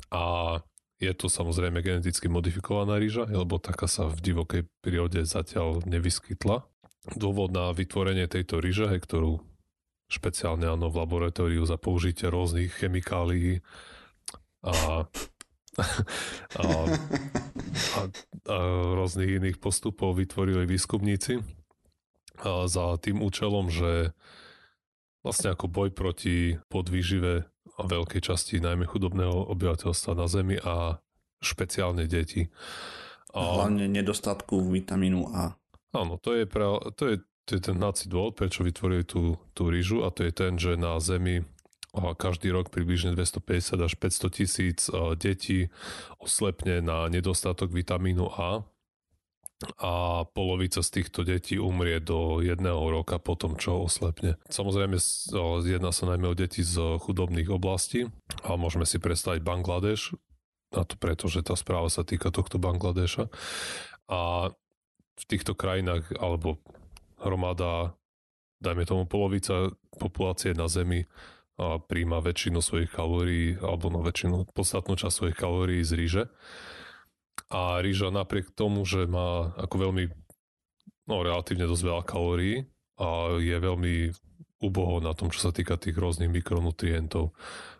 A 0.08 0.58
je 0.98 1.12
to 1.14 1.30
samozrejme 1.30 1.78
geneticky 1.78 2.26
modifikovaná 2.26 2.98
ríža, 2.98 3.26
lebo 3.30 3.62
taká 3.62 3.86
sa 3.86 4.10
v 4.10 4.18
divokej 4.18 4.62
prírode 4.82 5.22
zatiaľ 5.22 5.82
nevyskytla. 5.86 6.66
Dôvod 7.14 7.54
na 7.54 7.70
vytvorenie 7.70 8.26
tejto 8.26 8.58
hej, 8.58 9.00
ktorú 9.00 9.40
špeciálne 10.08 10.66
áno 10.66 10.88
v 10.90 10.98
laboratóriu 11.04 11.62
za 11.68 11.76
použitie 11.76 12.32
rôznych 12.32 12.72
chemikálií 12.74 13.60
a, 14.64 15.04
a, 16.58 16.64
a, 16.64 16.66
a 18.48 18.56
rôznych 18.98 19.38
iných 19.38 19.62
postupov 19.62 20.18
vytvorili 20.18 20.66
výskumníci 20.66 21.44
a 22.42 22.66
za 22.66 22.98
tým 22.98 23.22
účelom, 23.22 23.70
že 23.70 24.16
vlastne 25.22 25.52
ako 25.54 25.66
boj 25.68 25.90
proti 25.92 26.56
podvýžive 26.72 27.46
veľkej 27.78 28.20
časti 28.24 28.58
najmä 28.58 28.88
chudobného 28.90 29.50
obyvateľstva 29.54 30.12
na 30.18 30.26
Zemi 30.26 30.58
a 30.58 30.98
špeciálne 31.38 32.10
deti. 32.10 32.50
A, 33.30 33.38
Hlavne 33.38 33.86
nedostatku 33.86 34.72
vitamínu 34.72 35.30
A. 35.30 35.54
Áno, 35.94 36.18
to 36.18 36.34
je, 36.34 36.44
pre, 36.44 36.66
to 36.98 37.04
je, 37.08 37.16
to 37.46 37.50
je 37.56 37.60
ten 37.62 37.78
hnací 37.78 38.10
dôvod, 38.10 38.34
prečo 38.34 38.66
vytvorili 38.66 39.06
tú, 39.06 39.38
tú 39.54 39.70
rýžu 39.70 40.02
a 40.02 40.10
to 40.10 40.26
je 40.26 40.32
ten, 40.34 40.58
že 40.58 40.74
na 40.74 40.98
Zemi 40.98 41.46
každý 41.96 42.52
rok 42.52 42.68
približne 42.68 43.16
250 43.16 43.80
až 43.80 43.92
500 43.96 44.38
tisíc 44.38 44.78
detí 45.16 45.72
oslepne 46.20 46.84
na 46.84 47.08
nedostatok 47.08 47.72
vitamínu 47.72 48.28
A 48.28 48.62
a 49.78 50.22
polovica 50.30 50.86
z 50.86 50.90
týchto 51.02 51.26
detí 51.26 51.58
umrie 51.58 51.98
do 51.98 52.38
jedného 52.38 52.78
roka 52.78 53.18
po 53.18 53.34
tom, 53.34 53.58
čo 53.58 53.82
oslepne. 53.82 54.38
Samozrejme, 54.46 54.94
jedná 55.66 55.90
sa 55.90 56.06
najmä 56.06 56.30
o 56.30 56.38
deti 56.38 56.62
z 56.62 56.98
chudobných 57.02 57.50
oblastí 57.50 58.06
a 58.46 58.54
môžeme 58.54 58.86
si 58.86 59.02
predstaviť 59.02 59.42
Bangladeš, 59.42 60.14
a 60.76 60.84
to 60.84 61.00
preto, 61.00 61.32
že 61.32 61.40
tá 61.40 61.56
správa 61.56 61.88
sa 61.88 62.04
týka 62.04 62.28
tohto 62.28 62.60
Bangladeša. 62.60 63.32
A 64.12 64.52
v 65.18 65.24
týchto 65.24 65.56
krajinách, 65.56 66.12
alebo 66.20 66.60
hromada, 67.18 67.96
dajme 68.60 68.84
tomu 68.84 69.04
polovica 69.08 69.72
populácie 69.96 70.52
na 70.52 70.68
Zemi 70.68 71.08
a 71.58 71.80
príjma 71.82 72.22
väčšinu 72.22 72.62
svojich 72.62 72.92
kalórií, 72.92 73.58
alebo 73.58 73.90
no 73.90 74.04
väčšinu, 74.04 74.54
podstatnú 74.54 74.94
časť 74.94 75.14
svojich 75.14 75.38
kalórií 75.40 75.82
z 75.82 75.92
ríže. 75.96 76.24
A 77.48 77.78
rýža 77.80 78.10
napriek 78.10 78.52
tomu, 78.52 78.82
že 78.82 79.06
má 79.06 79.54
ako 79.56 79.88
veľmi, 79.88 80.04
no 81.06 81.14
relatívne 81.22 81.70
dosť 81.70 81.84
veľa 81.86 82.02
kalórií 82.04 82.66
a 82.98 83.38
je 83.38 83.56
veľmi 83.56 83.94
uboho 84.58 84.98
na 84.98 85.14
tom, 85.14 85.30
čo 85.30 85.48
sa 85.48 85.50
týka 85.54 85.78
tých 85.78 85.94
rôznych 85.94 86.28
mikronutrientov 86.28 87.30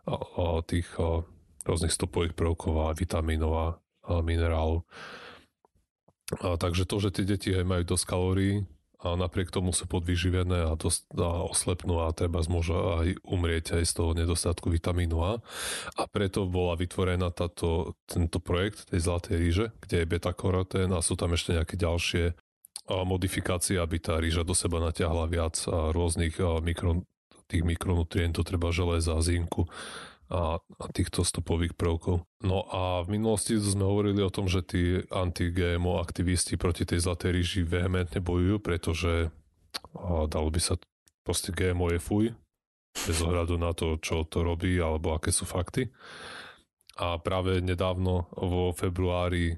a, 0.07 0.15
a 0.15 0.45
tých 0.63 0.87
a, 0.97 1.27
rôznych 1.67 1.91
stopových 1.91 2.39
prvkov 2.39 2.89
a 2.89 2.95
vitamínov 2.95 3.53
a, 3.53 3.67
a 4.09 4.13
minerálov. 4.23 4.87
A, 6.39 6.55
takže 6.55 6.87
to, 6.87 7.03
že 7.03 7.11
tie 7.19 7.25
deti 7.27 7.51
aj 7.51 7.67
majú 7.67 7.83
dosť 7.83 8.05
kalórií 8.07 8.55
a 8.99 9.15
napriek 9.15 9.55
tomu 9.55 9.71
sú 9.71 9.87
podvyživené 9.87 10.67
a, 10.67 10.75
dosť, 10.75 11.15
a 11.15 11.47
oslepnú 11.47 12.03
a 12.03 12.11
treba 12.11 12.43
môže 12.51 12.75
aj 12.75 13.09
umrieť 13.23 13.79
aj 13.79 13.85
z 13.87 13.93
toho 13.95 14.11
nedostatku 14.11 14.67
vitamínu 14.75 15.17
A. 15.23 15.33
A 15.95 16.03
preto 16.11 16.51
bola 16.51 16.75
vytvorená 16.75 17.31
táto, 17.31 17.95
tento 18.11 18.43
projekt 18.43 18.91
tej 18.91 19.07
Zlatej 19.07 19.37
ríže, 19.39 19.67
kde 19.87 20.03
je 20.03 20.11
beta-karotén 20.11 20.91
a 20.91 20.99
sú 20.99 21.15
tam 21.15 21.39
ešte 21.39 21.55
nejaké 21.55 21.79
ďalšie 21.79 22.35
modifikácie, 22.89 23.77
aby 23.79 24.01
tá 24.01 24.17
ríža 24.17 24.43
do 24.43 24.57
seba 24.57 24.81
natiahla 24.81 25.29
viac 25.29 25.61
rôznych 25.69 26.41
mikro, 26.65 27.05
tých 27.47 27.63
mikronutrientov, 27.65 28.49
treba 28.49 28.73
železa, 28.73 29.15
zinku 29.21 29.69
a, 30.29 30.61
a 30.61 30.85
týchto 30.93 31.25
stopových 31.25 31.73
prvkov. 31.73 32.25
No 32.45 32.59
a 32.69 33.01
v 33.05 33.17
minulosti 33.17 33.57
sme 33.57 33.89
hovorili 33.89 34.21
o 34.21 34.33
tom, 34.33 34.47
že 34.47 34.61
tí 34.61 35.01
anti-GMO 35.09 36.01
aktivisti 36.01 36.61
proti 36.61 36.85
tej 36.85 37.01
zlatej 37.01 37.31
ríži 37.33 37.61
vehementne 37.65 38.21
bojujú, 38.21 38.61
pretože 38.61 39.33
a, 39.97 40.29
dalo 40.29 40.49
by 40.53 40.61
sa 40.61 40.77
proste 41.25 41.53
GMO 41.53 41.93
je 41.97 42.01
fuj, 42.01 42.27
bez 42.93 43.19
ohľadu 43.25 43.57
na 43.61 43.73
to, 43.73 43.97
čo 44.01 44.25
to 44.29 44.45
robí 44.45 44.77
alebo 44.77 45.17
aké 45.17 45.33
sú 45.33 45.49
fakty. 45.49 45.89
A 46.99 47.17
práve 47.21 47.63
nedávno 47.63 48.27
vo 48.35 48.75
februári 48.75 49.57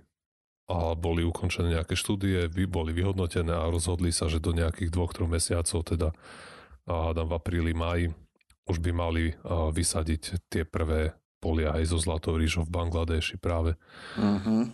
a 0.71 0.95
boli 0.95 1.27
ukončené 1.27 1.75
nejaké 1.75 1.99
štúdie, 1.99 2.47
boli 2.71 2.95
vyhodnotené 2.95 3.51
a 3.51 3.67
rozhodli 3.67 4.15
sa, 4.15 4.31
že 4.31 4.39
do 4.39 4.55
nejakých 4.55 4.95
dvoch, 4.95 5.11
troch 5.11 5.27
mesiacov, 5.27 5.83
teda 5.83 6.15
a 6.91 7.15
v 7.15 7.33
apríli, 7.35 7.71
máji, 7.71 8.11
už 8.69 8.83
by 8.83 8.91
mali 8.93 9.25
a, 9.45 9.71
vysadiť 9.71 10.51
tie 10.51 10.63
prvé 10.67 11.15
polia 11.41 11.73
aj 11.73 11.97
so 11.97 11.99
zlatou 11.99 12.37
rížou 12.37 12.69
v 12.69 12.75
Bangladeši 12.77 13.41
práve. 13.41 13.81
Uh-huh. 14.21 14.69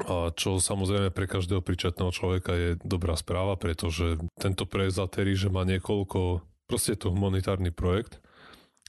A 0.00 0.32
čo 0.32 0.56
samozrejme 0.56 1.12
pre 1.12 1.28
každého 1.28 1.60
príčetného 1.60 2.08
človeka 2.12 2.52
je 2.56 2.70
dobrá 2.80 3.16
správa, 3.20 3.56
pretože 3.60 4.16
tento 4.40 4.64
projekt 4.64 4.96
Zlaté 4.96 5.28
ríže 5.28 5.52
má 5.52 5.68
niekoľko, 5.68 6.40
proste 6.64 6.96
je 6.96 7.04
to 7.04 7.12
humanitárny 7.12 7.68
projekt, 7.68 8.16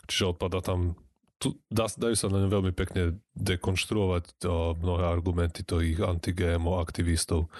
čiže 0.07 0.31
odpada 0.31 0.63
tam, 0.63 0.95
tu, 1.35 1.59
dá, 1.67 1.91
dajú 1.91 2.15
sa 2.15 2.31
na 2.31 2.47
ňom 2.47 2.51
veľmi 2.51 2.71
pekne 2.71 3.19
dekonštruovať 3.35 4.23
a, 4.47 4.71
mnohé 4.71 5.03
argumenty 5.11 5.67
tých 5.67 5.99
anti-GMO 5.99 6.79
aktivistov. 6.79 7.51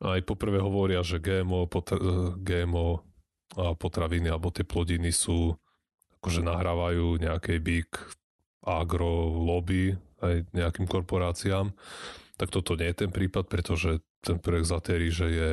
Aj 0.00 0.20
poprvé 0.24 0.60
hovoria, 0.60 1.04
že 1.04 1.20
GMO, 1.20 1.68
potr- 1.68 2.00
GMO 2.40 3.00
a 3.00 3.15
potraviny 3.56 4.28
alebo 4.28 4.52
tie 4.52 4.68
plodiny 4.68 5.08
sú 5.10 5.56
akože 6.20 6.44
nahrávajú 6.44 7.16
nejakej 7.16 7.58
big 7.64 7.88
agro 8.60 9.32
lobby 9.32 9.96
aj 10.20 10.44
nejakým 10.52 10.84
korporáciám 10.84 11.72
tak 12.36 12.52
toto 12.52 12.76
nie 12.76 12.92
je 12.92 13.04
ten 13.04 13.10
prípad, 13.10 13.48
pretože 13.48 14.04
ten 14.20 14.36
projekt 14.36 14.68
Zlaté 14.68 15.00
ríže 15.00 15.28
je 15.28 15.50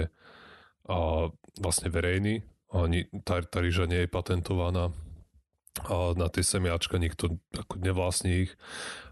a, 0.87 0.97
vlastne 1.57 1.87
verejný. 1.87 2.43
A 2.75 2.89
tá, 3.23 3.39
tá 3.39 3.63
ríža 3.63 3.87
nie 3.87 4.03
je 4.03 4.11
patentovaná. 4.11 4.91
A 5.89 6.13
na 6.13 6.27
tie 6.29 6.45
semiačka 6.45 6.99
nikto 6.99 7.39
ako 7.55 7.79
nevlastní 7.79 8.45
ich. 8.45 8.51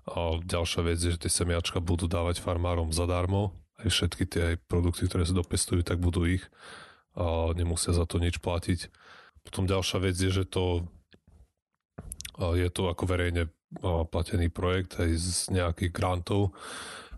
A 0.05 0.37
ďalšia 0.43 0.81
vec 0.83 0.99
je, 0.99 1.15
že 1.15 1.21
tie 1.25 1.31
semiačka 1.31 1.79
budú 1.79 2.11
dávať 2.11 2.43
farmárom 2.43 2.91
zadarmo. 2.91 3.55
Aj 3.79 3.87
všetky 3.87 4.23
tie 4.27 4.41
aj 4.53 4.55
produkty, 4.67 5.07
ktoré 5.07 5.23
sa 5.25 5.33
dopestujú, 5.33 5.81
tak 5.81 5.97
budú 6.03 6.27
ich. 6.27 6.43
A 7.17 7.51
nemusia 7.55 7.91
za 7.91 8.07
to 8.07 8.19
nič 8.21 8.39
platiť. 8.39 8.87
Potom 9.41 9.65
ďalšia 9.65 9.97
vec 9.99 10.15
je, 10.15 10.31
že 10.31 10.45
to 10.45 10.85
je 12.41 12.69
to 12.73 12.89
ako 12.89 13.05
verejne 13.05 13.53
platený 13.81 14.49
projekt 14.49 14.97
aj 14.97 15.13
z 15.13 15.53
nejakých 15.53 15.91
grantov, 15.93 16.57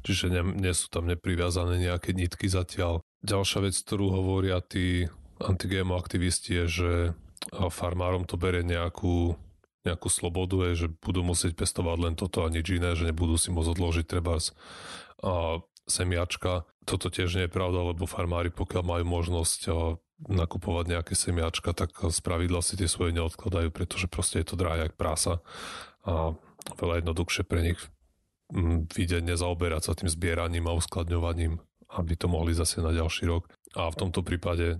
čiže 0.04 0.30
nie, 0.30 0.44
nie 0.58 0.74
sú 0.76 0.91
tam 0.91 1.08
nepriviazané 1.08 1.80
nejaké 1.80 2.12
nitky 2.12 2.52
zatiaľ. 2.52 3.00
Ďalšia 3.24 3.60
vec, 3.64 3.76
ktorú 3.78 4.12
hovoria 4.12 4.60
tí 4.60 5.08
anti-GMO 5.39 5.96
aktivisti 5.96 6.64
je, 6.64 6.66
že 6.68 6.91
farmárom 7.72 8.28
to 8.28 8.36
berie 8.36 8.68
nejakú, 8.68 9.39
nejakú 9.88 10.08
slobodu, 10.12 10.72
je, 10.72 10.86
že 10.86 10.88
budú 10.91 11.24
musieť 11.24 11.56
pestovať 11.56 11.98
len 12.04 12.16
toto 12.20 12.44
a 12.44 12.52
nič 12.52 12.68
iné, 12.72 12.96
že 12.96 13.08
nebudú 13.08 13.39
si 13.39 13.48
môcť 13.52 13.80
odložiť 13.80 14.06
treba 14.08 14.44
semiačka. 15.88 16.68
Toto 16.84 17.08
tiež 17.08 17.36
nie 17.36 17.46
je 17.48 17.56
pravda, 17.56 17.94
lebo 17.94 18.04
farmári, 18.06 18.52
pokiaľ 18.52 18.84
majú 18.84 19.06
možnosť 19.08 19.62
nakupovať 20.24 20.86
nejaké 20.88 21.14
semiačka, 21.16 21.76
tak 21.76 21.96
z 21.96 22.20
pravidla 22.24 22.64
si 22.64 22.80
tie 22.80 22.88
svoje 22.88 23.12
neodkladajú, 23.16 23.72
pretože 23.76 24.08
proste 24.08 24.40
je 24.40 24.48
to 24.52 24.60
drahé 24.60 24.88
jak 24.88 24.96
prása 24.96 25.44
a 26.04 26.36
veľa 26.80 27.04
jednoduchšie 27.04 27.44
pre 27.44 27.64
nich 27.64 27.80
vidieť 28.94 29.24
nezaoberať 29.26 29.82
sa 29.82 29.94
tým 29.98 30.08
zbieraním 30.12 30.70
a 30.70 30.78
uskladňovaním, 30.78 31.58
aby 31.96 32.14
to 32.14 32.28
mohli 32.30 32.54
zase 32.54 32.80
na 32.84 32.94
ďalší 32.94 33.26
rok. 33.26 33.50
A 33.74 33.90
v 33.90 34.00
tomto 34.00 34.22
prípade, 34.22 34.80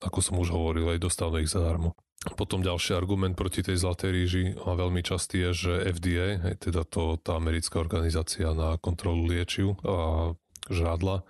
ako 0.00 0.18
som 0.24 0.40
už 0.40 0.54
hovoril, 0.54 0.88
aj 0.90 1.04
dostanú 1.04 1.38
ich 1.42 1.52
zadarmo. 1.52 1.92
Potom 2.36 2.60
ďalší 2.60 2.96
argument 2.96 3.32
proti 3.32 3.64
tej 3.64 3.80
zlatej 3.80 4.10
ríži 4.12 4.44
a 4.52 4.76
veľmi 4.76 5.00
častý 5.00 5.48
je, 5.48 5.50
že 5.56 5.72
FDA, 5.88 6.56
teda 6.60 6.84
to, 6.84 7.16
tá 7.16 7.36
americká 7.36 7.80
organizácia 7.80 8.52
na 8.52 8.76
kontrolu 8.76 9.24
liečiv 9.24 9.80
a 9.84 10.32
žrádla, 10.70 11.26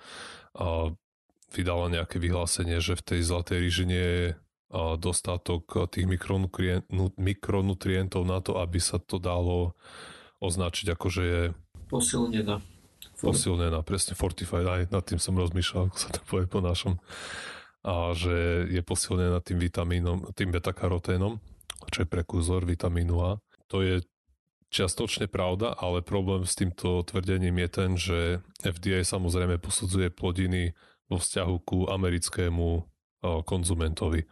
a 0.55 0.93
vydala 1.51 1.91
nejaké 1.91 2.23
vyhlásenie, 2.23 2.79
že 2.79 2.95
v 2.95 3.03
tej 3.03 3.21
zlatej 3.27 3.59
ríži 3.59 3.85
nie 3.89 4.07
je 4.07 4.39
dostatok 5.03 5.91
tých 5.91 6.07
mikronutrientov 7.19 8.23
na 8.23 8.39
to, 8.39 8.55
aby 8.63 8.79
sa 8.79 9.03
to 9.03 9.19
dalo 9.19 9.75
označiť 10.39 10.95
ako, 10.95 11.07
že 11.11 11.23
je 11.27 11.43
posilnená. 11.91 12.63
Posilnená, 13.19 13.83
presne 13.83 14.15
fortified, 14.15 14.65
aj 14.65 14.95
nad 14.95 15.05
tým 15.05 15.19
som 15.19 15.35
rozmýšľal, 15.37 15.91
ako 15.91 15.99
sa 15.99 16.09
to 16.15 16.23
povie 16.25 16.47
po 16.47 16.63
našom 16.63 17.03
a 17.81 18.13
že 18.13 18.69
je 18.69 18.81
posilnená 18.85 19.41
tým 19.41 19.57
vitamínom, 19.57 20.33
tým 20.37 20.53
beta-karoténom, 20.53 21.41
čo 21.89 22.05
je 22.05 22.09
prekurzor 22.09 22.69
vitamínu 22.69 23.17
A. 23.25 23.41
To 23.73 23.81
je 23.81 24.05
čiastočne 24.71 25.27
pravda, 25.27 25.75
ale 25.75 26.01
problém 26.01 26.47
s 26.47 26.55
týmto 26.55 27.03
tvrdením 27.03 27.59
je 27.61 27.69
ten, 27.69 27.91
že 27.99 28.19
FDA 28.63 29.03
samozrejme 29.03 29.59
posudzuje 29.59 30.15
plodiny 30.15 30.73
vo 31.11 31.19
vzťahu 31.19 31.55
ku 31.67 31.91
americkému 31.91 32.69
konzumentovi. 33.45 34.25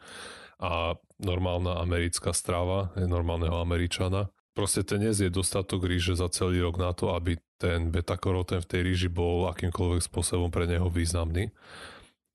A 0.63 0.95
normálna 1.19 1.83
americká 1.83 2.31
strava, 2.31 2.95
normálneho 2.95 3.59
Američana, 3.59 4.31
proste 4.55 4.83
ten 4.87 5.03
je 5.03 5.31
dostatok 5.31 5.87
ríže 5.87 6.15
za 6.19 6.31
celý 6.31 6.63
rok 6.63 6.79
na 6.79 6.95
to, 6.95 7.15
aby 7.15 7.39
ten 7.59 7.91
beta-karoten 7.91 8.63
v 8.63 8.71
tej 8.71 8.81
ríži 8.87 9.09
bol 9.11 9.51
akýmkoľvek 9.51 10.03
spôsobom 10.03 10.51
pre 10.51 10.71
neho 10.71 10.87
významný 10.87 11.51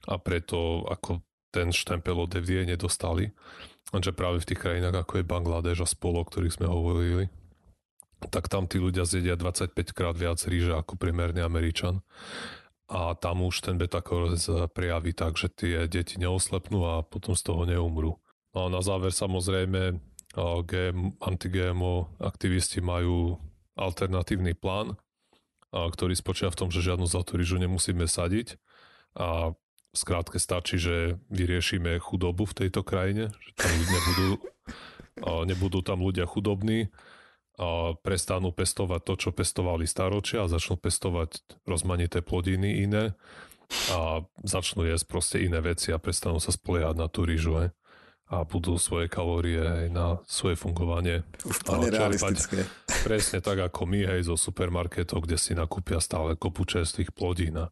a 0.07 0.19
preto 0.19 0.83
ako 0.91 1.23
ten 1.51 1.71
štempel 1.71 2.15
od 2.19 2.31
FDA 2.35 2.67
nedostali. 2.67 3.31
Lenže 3.95 4.11
práve 4.11 4.43
v 4.43 4.47
tých 4.51 4.59
krajinách 4.59 5.03
ako 5.03 5.19
je 5.19 5.29
Bangladeš 5.29 5.77
a 5.83 5.87
spolo, 5.87 6.19
o 6.19 6.27
ktorých 6.27 6.59
sme 6.59 6.67
hovorili, 6.67 7.31
tak 8.29 8.47
tam 8.47 8.69
tí 8.69 8.79
ľudia 8.79 9.03
zjedia 9.07 9.35
25 9.35 9.73
krát 9.91 10.15
viac 10.15 10.39
ríže 10.45 10.75
ako 10.75 10.95
priemerný 10.95 11.41
Američan. 11.43 12.05
A 12.91 13.15
tam 13.17 13.41
už 13.41 13.63
ten 13.63 13.79
beta 13.79 14.03
prejaví 14.69 15.15
tak, 15.15 15.39
že 15.39 15.49
tie 15.49 15.87
deti 15.87 16.19
neoslepnú 16.21 16.79
a 16.85 16.93
potom 17.01 17.33
z 17.33 17.41
toho 17.41 17.65
neumrú. 17.65 18.19
No 18.53 18.67
a 18.67 18.67
na 18.69 18.85
záver 18.85 19.09
samozrejme 19.15 19.97
GM, 20.37 21.17
anti-GMO 21.17 22.21
aktivisti 22.21 22.81
majú 22.85 23.41
alternatívny 23.73 24.53
plán, 24.53 24.93
ktorý 25.73 26.13
spočíva 26.13 26.53
v 26.53 26.59
tom, 26.59 26.69
že 26.69 26.85
žiadnu 26.85 27.09
zlatú 27.09 27.37
rýžu 27.37 27.57
nemusíme 27.57 28.05
sadiť 28.05 28.61
a 29.17 29.57
skrátke 29.93 30.37
stačí, 30.37 30.77
že 30.77 31.17
vyriešime 31.33 31.97
chudobu 31.97 32.45
v 32.45 32.65
tejto 32.65 32.85
krajine, 32.85 33.33
že 33.41 33.51
tam 33.57 33.73
nebudú, 33.73 34.29
nebudú 35.49 35.79
tam 35.81 36.01
ľudia 36.01 36.29
chudobní, 36.29 36.93
a 37.57 37.93
prestanú 38.01 38.49
pestovať 38.49 39.01
to, 39.05 39.13
čo 39.17 39.29
pestovali 39.29 39.85
staročia 39.85 40.45
a 40.45 40.51
začnú 40.51 40.77
pestovať 40.77 41.61
rozmanité 41.69 42.25
plodiny 42.25 42.81
iné 42.81 43.13
a 43.93 44.25
začnú 44.41 44.85
jesť 44.89 45.05
proste 45.05 45.37
iné 45.41 45.61
veci 45.61 45.93
a 45.93 46.01
prestanú 46.01 46.41
sa 46.41 46.49
spoliehať 46.49 46.95
na 46.97 47.07
tú 47.09 47.25
rýžu 47.25 47.61
he? 47.61 47.67
a 48.33 48.41
budú 48.41 48.81
svoje 48.81 49.05
kalórie 49.05 49.61
aj 49.61 49.87
na 49.93 50.17
svoje 50.25 50.57
fungovanie. 50.57 51.21
Úplne 51.45 51.93
realistické. 51.93 52.65
Presne 53.05 53.45
tak 53.45 53.61
ako 53.61 53.85
my 53.85 54.09
hej 54.09 54.25
zo 54.25 54.33
supermarketov, 54.33 55.29
kde 55.29 55.37
si 55.37 55.53
nakúpia 55.53 56.01
stále 56.01 56.33
kopu 56.33 56.65
čerstvých 56.65 57.13
plodín 57.13 57.61
a, 57.61 57.69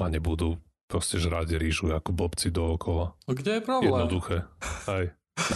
a 0.00 0.04
nebudú 0.08 0.56
proste 0.88 1.20
žrať 1.20 1.60
rýžu 1.60 1.92
ako 1.92 2.16
blbci 2.16 2.48
dookola. 2.48 3.12
No 3.28 3.32
kde 3.36 3.60
je 3.60 3.62
problém? 3.66 3.92
Jednoduché. 3.92 4.36
Aj. 4.88 5.04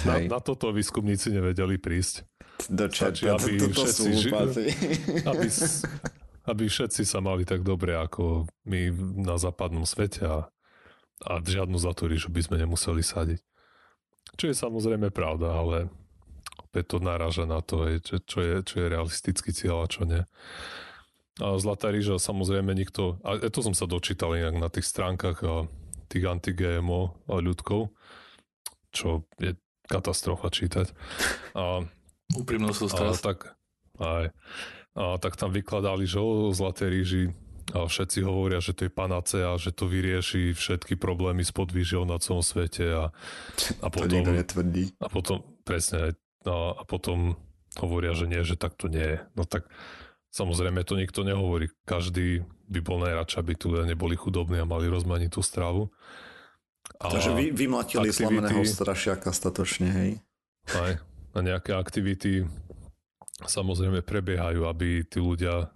Na, 0.03 0.15
na 0.27 0.39
toto 0.43 0.75
výskumníci 0.75 1.31
nevedeli 1.31 1.79
prísť. 1.79 2.27
Do 2.67 2.91
Stačí, 2.91 3.31
aby, 3.31 3.55
to, 3.55 3.71
to 3.71 3.87
všetci, 3.87 4.09
ži- 4.19 4.35
aby, 4.35 5.47
aby 6.51 6.65
všetci 6.67 7.07
sa 7.07 7.23
mali 7.23 7.47
tak 7.47 7.63
dobre 7.63 7.95
ako 7.95 8.51
my 8.67 8.91
na 9.23 9.39
západnom 9.39 9.87
svete 9.87 10.27
a, 10.27 10.39
a 11.23 11.33
žiadnu 11.39 11.79
rýžu 11.79 12.35
by 12.35 12.41
sme 12.43 12.57
nemuseli 12.59 13.07
sadiť. 13.07 13.41
Čo 14.35 14.45
je 14.51 14.57
samozrejme 14.59 15.15
pravda, 15.15 15.55
ale 15.55 15.77
opäť 16.59 16.85
to 16.93 16.97
naráža 16.99 17.47
na 17.47 17.63
to, 17.63 17.87
čo, 18.03 18.21
čo, 18.27 18.39
je, 18.43 18.55
čo 18.67 18.75
je 18.83 18.87
realistický 18.91 19.51
cieľ 19.55 19.87
a 19.87 19.91
čo 19.91 20.03
nie. 20.05 20.23
A 21.39 21.55
Zlatá 21.63 21.95
ríža 21.95 22.19
samozrejme 22.19 22.75
nikto, 22.75 23.23
a 23.23 23.39
to 23.39 23.63
som 23.63 23.73
sa 23.73 23.87
dočítal 23.87 24.35
inak 24.35 24.59
na 24.59 24.69
tých 24.69 24.91
stránkach 24.91 25.39
a 25.47 25.71
tých 26.11 26.27
anti-GMO 26.27 27.31
ľudkov, 27.31 27.95
čo 28.91 29.23
je 29.39 29.55
katastrofa 29.87 30.51
čítať. 30.51 30.93
A, 31.55 31.87
Úprimnosť 32.37 32.93
a, 32.93 33.13
tak, 33.17 33.39
aj, 33.97 34.25
a 34.97 35.03
tak 35.17 35.35
tam 35.41 35.51
vykladali, 35.53 36.05
že 36.05 36.21
o 36.21 36.53
Zlaté 36.53 36.93
ríži 36.93 37.33
a 37.73 37.85
všetci 37.85 38.25
hovoria, 38.25 38.61
že 38.61 38.77
to 38.77 38.89
je 38.89 38.93
panacea, 38.93 39.57
že 39.61 39.73
to 39.73 39.89
vyrieši 39.89 40.53
všetky 40.53 40.97
problémy 40.97 41.45
s 41.45 41.53
podvýžou 41.53 42.05
na 42.05 42.21
celom 42.21 42.45
svete 42.45 42.85
a, 42.85 43.05
a 43.81 43.87
potom... 43.89 44.09
To 44.09 44.17
nikto 44.21 44.33
netvrdí. 44.37 44.85
A 45.01 45.09
potom, 45.09 45.45
presne, 45.65 46.17
a, 46.45 46.57
a 46.77 46.83
potom 46.85 47.37
hovoria, 47.81 48.13
že 48.13 48.29
nie, 48.29 48.41
že 48.45 48.57
tak 48.57 48.77
to 48.77 48.89
nie 48.89 49.17
je. 49.17 49.19
No 49.37 49.45
tak 49.49 49.69
Samozrejme 50.29 50.85
to 50.85 51.01
nikto 51.01 51.25
nehovorí. 51.25 51.73
Každý 51.89 52.45
by 52.69 52.81
bol 52.85 53.01
najradšej, 53.01 53.39
aby 53.41 53.53
tu 53.57 53.73
neboli 53.73 54.13
chudobní 54.13 54.61
a 54.61 54.69
mali 54.69 54.85
rozmanitú 54.85 55.41
stravu. 55.41 55.89
A 57.01 57.09
Takže 57.09 57.33
vy, 57.33 57.45
vymlatili 57.53 58.13
aktivity, 58.13 58.23
slameného 58.29 58.63
strašiaka 58.65 59.33
statočne, 59.33 59.89
hej? 59.89 60.11
Aj, 60.77 61.01
a 61.33 61.39
nejaké 61.45 61.77
aktivity 61.77 62.49
samozrejme 63.45 64.03
prebiehajú, 64.03 64.67
aby 64.67 65.07
tí 65.07 65.23
ľudia 65.23 65.71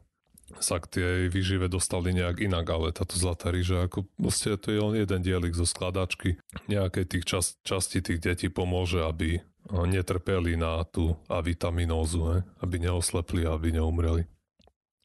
sa 0.60 0.76
k 0.76 1.00
tej 1.00 1.18
výžive 1.32 1.64
dostali 1.72 2.12
nejak 2.12 2.44
inak, 2.44 2.68
ale 2.68 2.92
táto 2.92 3.16
zlatá 3.16 3.48
ríža, 3.48 3.88
ako 3.88 4.04
proste 4.20 4.52
to 4.60 4.68
je 4.68 4.80
len 4.80 4.94
jeden 5.00 5.20
dielik 5.24 5.56
zo 5.56 5.64
skladačky. 5.64 6.36
Nejaké 6.68 7.08
tých 7.08 7.24
čas, 7.24 7.56
časti 7.64 8.04
tých 8.04 8.20
detí 8.20 8.52
pomôže, 8.52 9.00
aby 9.00 9.40
netrpeli 9.72 10.58
na 10.60 10.84
tú 10.84 11.16
avitaminózu, 11.30 12.44
aby 12.60 12.76
neoslepli, 12.82 13.48
aby 13.48 13.72
neumreli. 13.72 14.28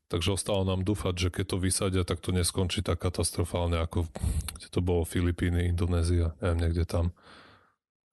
Takže 0.08 0.40
ostalo 0.40 0.64
nám 0.64 0.88
dúfať, 0.88 1.16
že 1.16 1.30
keď 1.32 1.46
to 1.48 1.58
vysadia, 1.60 2.04
tak 2.08 2.24
to 2.24 2.32
neskončí 2.32 2.80
tak 2.80 3.00
katastrofálne, 3.04 3.76
ako 3.80 4.08
kde 4.56 4.68
to 4.72 4.80
bolo 4.80 5.04
Filipíny, 5.04 5.68
Indonézia, 5.68 6.32
neviem, 6.40 6.60
niekde 6.64 6.84
tam. 6.88 7.12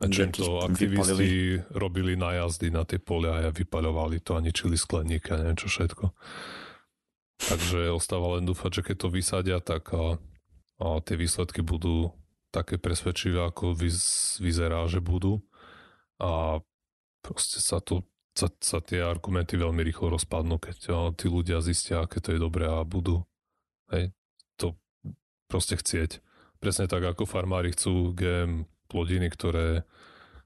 A 0.04 0.12
čím 0.12 0.30
to 0.30 0.60
aktivisti 0.60 1.00
vypalili. 1.00 1.64
robili 1.72 2.12
najazdy 2.14 2.68
na 2.68 2.84
tie 2.84 3.00
polia 3.00 3.48
a 3.48 3.54
vypaľovali 3.54 4.20
to 4.20 4.36
a 4.36 4.44
ničili 4.44 4.76
skleníky 4.76 5.32
a 5.32 5.40
neviem 5.40 5.56
čo 5.56 5.72
všetko. 5.72 6.12
Takže 7.40 7.90
ostáva 7.90 8.36
len 8.38 8.44
dúfať, 8.44 8.80
že 8.80 8.82
keď 8.92 8.96
to 9.00 9.08
vysadia, 9.08 9.58
tak 9.64 9.90
a, 9.96 10.20
a 10.78 10.86
tie 11.02 11.16
výsledky 11.16 11.64
budú 11.64 12.12
také 12.52 12.78
presvedčivé, 12.78 13.42
ako 13.48 13.74
vyz, 13.74 14.38
vyzerá, 14.38 14.86
že 14.86 15.02
budú. 15.02 15.42
A 16.22 16.62
proste 17.24 17.58
sa 17.58 17.82
to 17.82 18.06
sa, 18.34 18.50
sa 18.58 18.82
tie 18.82 18.98
argumenty 18.98 19.54
veľmi 19.54 19.80
rýchlo 19.86 20.10
rozpadnú, 20.18 20.58
keď 20.58 20.76
o, 20.90 21.14
tí 21.14 21.30
ľudia 21.30 21.62
zistia, 21.62 22.02
aké 22.02 22.18
to 22.18 22.34
je 22.34 22.42
dobré 22.42 22.66
a 22.66 22.82
budú 22.82 23.22
hej, 23.94 24.10
to 24.58 24.74
proste 25.46 25.78
chcieť. 25.78 26.18
Presne 26.58 26.90
tak, 26.90 27.06
ako 27.06 27.30
farmári 27.30 27.70
chcú 27.70 28.10
GM 28.10 28.66
plodiny, 28.94 29.26
ktoré 29.26 29.82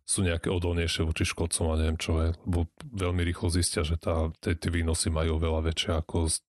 sú 0.08 0.24
nejaké 0.24 0.48
odolnejšie 0.48 1.04
voči 1.04 1.28
škodcom 1.28 1.68
a 1.68 1.76
neviem 1.76 2.00
čo 2.00 2.16
je, 2.16 2.28
lebo 2.48 2.64
veľmi 2.80 3.20
rýchlo 3.28 3.52
zistia, 3.52 3.84
že 3.84 4.00
tá, 4.00 4.32
tie, 4.40 4.56
tie 4.56 4.72
výnosy 4.72 5.12
majú 5.12 5.36
oveľa 5.36 5.68
väčšie 5.68 6.00
ako 6.00 6.32
z 6.32 6.40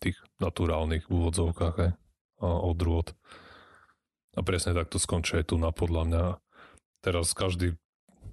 tých 0.00 0.16
naturálnych 0.40 1.12
úvodzovkách 1.12 1.76
hej, 1.76 1.92
a 2.40 2.48
odrôd. 2.48 3.12
A 4.32 4.40
presne 4.40 4.72
tak 4.72 4.88
to 4.88 4.96
skončí 4.96 5.44
aj 5.44 5.52
tu 5.52 5.60
na 5.60 5.76
podľa 5.76 6.02
mňa. 6.08 6.24
Teraz 7.04 7.36
každý, 7.36 7.76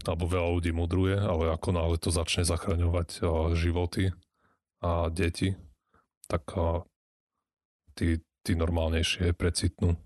alebo 0.07 0.31
veľa 0.31 0.47
ľudí 0.47 0.71
mudruje, 0.71 1.19
ale 1.19 1.51
ako 1.51 1.75
náhle 1.75 1.99
to 1.99 2.07
začne 2.07 2.47
zachraňovať 2.47 3.19
životy 3.59 4.15
a 4.79 5.11
deti, 5.11 5.59
tak 6.31 6.47
tí, 7.99 8.23
tí 8.47 8.51
normálnejšie 8.55 9.35
precitnú. 9.35 9.99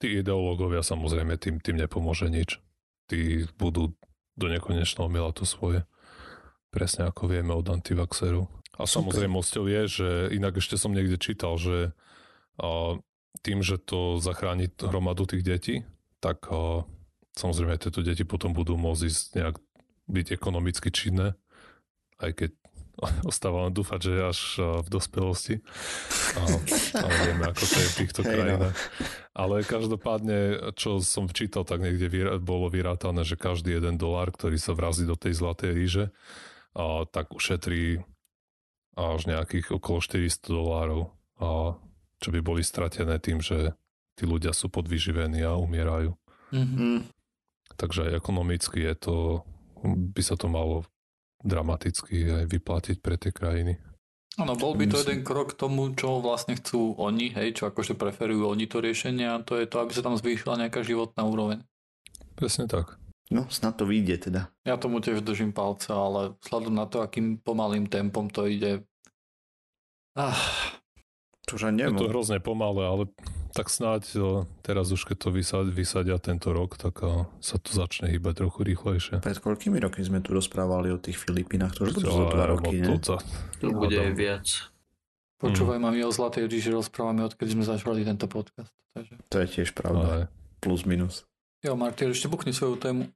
Tí 0.00 0.24
ideológovia 0.24 0.80
samozrejme 0.80 1.36
tým, 1.36 1.60
tým 1.60 1.76
nepomôže 1.76 2.32
nič. 2.32 2.56
Tí 3.04 3.44
budú 3.60 3.92
do 4.40 4.46
nekonečného 4.48 5.12
milať 5.12 5.34
to 5.42 5.44
svoje. 5.44 5.80
Presne 6.72 7.12
ako 7.12 7.28
vieme 7.28 7.52
od 7.52 7.68
antivaxerov. 7.68 8.48
A 8.80 8.88
samozrejmosťou 8.88 9.68
je, 9.68 9.82
že 9.84 10.08
inak 10.32 10.56
ešte 10.56 10.80
som 10.80 10.96
niekde 10.96 11.20
čítal, 11.20 11.60
že 11.60 11.92
a, 12.56 12.96
tým, 13.44 13.60
že 13.60 13.76
to 13.76 14.16
zachráni 14.16 14.72
hromadu 14.80 15.28
tých 15.28 15.44
detí, 15.44 15.76
tak 16.24 16.48
a, 16.48 16.88
samozrejme 17.36 17.76
tieto 17.76 18.00
deti 18.00 18.24
potom 18.24 18.56
budú 18.56 18.80
môcť 18.80 19.02
ísť 19.04 19.24
nejak 19.36 19.56
byť 20.08 20.26
ekonomicky 20.32 20.88
činné, 20.88 21.36
aj 22.24 22.30
keď 22.40 22.50
ostáva 23.30 23.66
len 23.66 23.72
dúfať, 23.72 24.00
že 24.00 24.12
až 24.20 24.40
v 24.84 24.88
dospelosti. 24.88 25.54
Ale 26.96 27.12
vieme, 27.26 27.44
ako 27.48 27.64
to 27.64 27.76
je 27.80 27.88
v 27.88 27.98
týchto 28.04 28.20
no. 28.26 28.28
krajinách. 28.28 28.76
Ale 29.30 29.54
každopádne, 29.64 30.38
čo 30.76 31.00
som 31.00 31.30
včítal, 31.30 31.64
tak 31.64 31.80
niekde 31.80 32.10
bolo 32.42 32.68
vyrátané, 32.68 33.24
že 33.24 33.40
každý 33.40 33.78
jeden 33.78 33.96
dolár, 33.96 34.34
ktorý 34.34 34.58
sa 34.60 34.76
vrazí 34.76 35.08
do 35.08 35.16
tej 35.16 35.38
zlatej 35.38 35.70
ríže, 35.72 36.04
a, 36.76 37.08
tak 37.08 37.32
ušetrí 37.32 38.04
až 38.98 39.20
nejakých 39.24 39.80
okolo 39.80 40.02
400 40.02 40.50
dolárov, 40.50 41.02
a 41.40 41.78
čo 42.20 42.28
by 42.28 42.40
boli 42.44 42.60
stratené 42.60 43.16
tým, 43.16 43.40
že 43.40 43.72
tí 44.18 44.28
ľudia 44.28 44.52
sú 44.52 44.68
podvyživení 44.68 45.40
a 45.40 45.56
umierajú. 45.56 46.12
Mm-hmm. 46.52 47.08
Takže 47.80 48.12
aj 48.12 48.18
ekonomicky 48.20 48.84
je 48.84 48.94
to, 48.98 49.16
by 50.12 50.20
sa 50.20 50.36
to 50.36 50.52
malo 50.52 50.84
dramaticky 51.40 52.44
aj 52.44 52.44
vyplatiť 52.48 52.96
pre 53.00 53.16
tie 53.16 53.32
krajiny. 53.32 53.80
Áno, 54.38 54.54
bol 54.54 54.78
by 54.78 54.86
to 54.86 55.02
jeden 55.02 55.26
krok 55.26 55.52
k 55.52 55.58
tomu, 55.58 55.90
čo 55.92 56.22
vlastne 56.22 56.54
chcú 56.54 56.94
oni, 56.96 57.34
hej, 57.34 57.60
čo 57.60 57.68
akože 57.68 57.98
preferujú 57.98 58.46
oni 58.46 58.70
to 58.70 58.78
riešenie 58.78 59.26
a 59.26 59.42
to 59.42 59.58
je 59.58 59.66
to, 59.66 59.82
aby 59.82 59.92
sa 59.92 60.06
tam 60.06 60.14
zvýšila 60.14 60.56
nejaká 60.56 60.86
životná 60.86 61.26
úroveň. 61.26 61.66
Presne 62.38 62.70
tak. 62.70 62.96
No, 63.30 63.46
snad 63.50 63.78
to 63.78 63.86
vyjde 63.86 64.30
teda. 64.30 64.50
Ja 64.66 64.74
tomu 64.78 65.02
tiež 65.02 65.22
držím 65.22 65.54
palce, 65.54 65.94
ale 65.94 66.34
vzhľadom 66.46 66.74
na 66.74 66.86
to, 66.86 67.02
akým 67.02 67.38
pomalým 67.38 67.86
tempom 67.86 68.26
to 68.30 68.46
ide. 68.46 68.86
Ah. 70.18 70.34
že 71.46 71.70
neviem. 71.70 71.94
Je 71.94 72.06
to 72.06 72.10
hrozne 72.10 72.38
pomalé, 72.42 72.82
ale 72.86 73.02
tak 73.52 73.66
snáď 73.68 74.06
teraz 74.62 74.90
už 74.94 75.06
keď 75.06 75.16
to 75.26 75.28
vysadia, 75.70 76.16
tento 76.22 76.54
rok, 76.54 76.78
tak 76.78 77.02
sa 77.42 77.56
to 77.58 77.70
začne 77.74 78.08
hýbať 78.10 78.46
trochu 78.46 78.60
rýchlejšie. 78.62 79.14
Pred 79.20 79.38
koľkými 79.42 79.78
rokmi 79.82 80.02
sme 80.06 80.18
tu 80.22 80.32
rozprávali 80.32 80.94
o 80.94 80.98
tých 80.98 81.18
Filipínach? 81.18 81.74
To 81.78 81.90
už 81.90 81.98
to 81.98 82.30
dva 82.30 82.46
roky, 82.56 82.80
ne? 82.80 82.96
To, 83.02 83.18
to 83.58 83.74
bude 83.74 83.96
aj 83.96 84.12
viac. 84.14 84.46
Počúvaj 85.40 85.80
hmm. 85.80 85.88
ma, 85.88 85.96
my 85.96 86.04
o 86.04 86.12
Zlatej 86.12 86.44
ríži 86.52 86.68
rozprávame, 86.68 87.24
odkedy 87.24 87.56
sme 87.56 87.64
začali 87.64 88.04
tento 88.04 88.28
podcast. 88.28 88.76
Takže... 88.92 89.16
To 89.32 89.36
je 89.40 89.46
tiež 89.48 89.72
pravda. 89.72 90.06
Aj. 90.12 90.22
Plus 90.60 90.84
minus. 90.84 91.24
Jo, 91.64 91.80
Martin, 91.80 92.12
ešte 92.12 92.28
bukni 92.28 92.52
svoju 92.52 92.76
tému. 92.76 93.08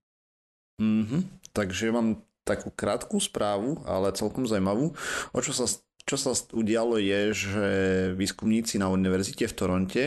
Mm-hmm. 0.81 1.53
Takže 1.53 1.93
mám 1.93 2.25
takú 2.49 2.73
krátku 2.73 3.21
správu, 3.21 3.85
ale 3.85 4.17
celkom 4.17 4.49
zaujímavú. 4.49 4.97
O 5.37 5.39
čo 5.45 5.53
sa, 5.53 5.69
čo 6.09 6.17
sa 6.17 6.33
udialo 6.33 6.97
je, 6.97 7.21
že 7.37 7.69
výskumníci 8.17 8.81
na 8.81 8.89
univerzite 8.89 9.45
v 9.45 9.57
Toronte 9.57 10.05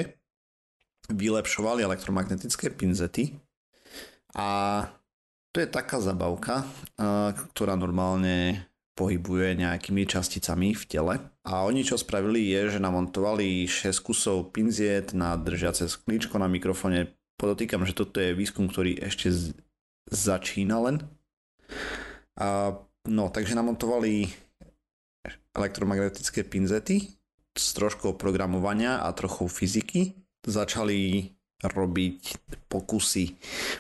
vylepšovali 1.08 1.84
elektromagnetické 1.84 2.72
pinzety 2.72 3.36
a 4.36 4.84
to 5.56 5.64
je 5.64 5.74
taká 5.74 5.98
zabavka, 6.04 6.68
ktorá 7.56 7.74
normálne 7.74 8.68
pohybuje 8.98 9.58
nejakými 9.62 10.10
časticami 10.10 10.74
v 10.74 10.84
tele. 10.90 11.14
A 11.46 11.66
oni 11.66 11.86
čo 11.86 11.98
spravili 11.98 12.50
je, 12.50 12.78
že 12.78 12.80
namontovali 12.82 13.70
6 13.70 13.94
kusov 14.02 14.50
pinziet 14.54 15.14
na 15.14 15.38
držiace 15.38 15.86
sklíčko 15.86 16.42
na 16.42 16.50
mikrofóne. 16.50 17.14
Podotýkam, 17.38 17.86
že 17.86 17.94
toto 17.94 18.18
je 18.18 18.34
výskum, 18.34 18.66
ktorý 18.66 18.98
ešte 18.98 19.30
začína 20.10 20.82
len. 20.82 20.96
A, 22.38 22.74
no, 23.06 23.30
takže 23.30 23.54
namontovali 23.54 24.34
elektromagnetické 25.54 26.42
pinzety 26.46 27.18
s 27.54 27.74
troškou 27.78 28.18
programovania 28.18 29.02
a 29.02 29.14
trochou 29.14 29.46
fyziky. 29.50 30.14
Začali 30.48 31.28
robiť 31.62 32.22
pokusy. 32.72 33.26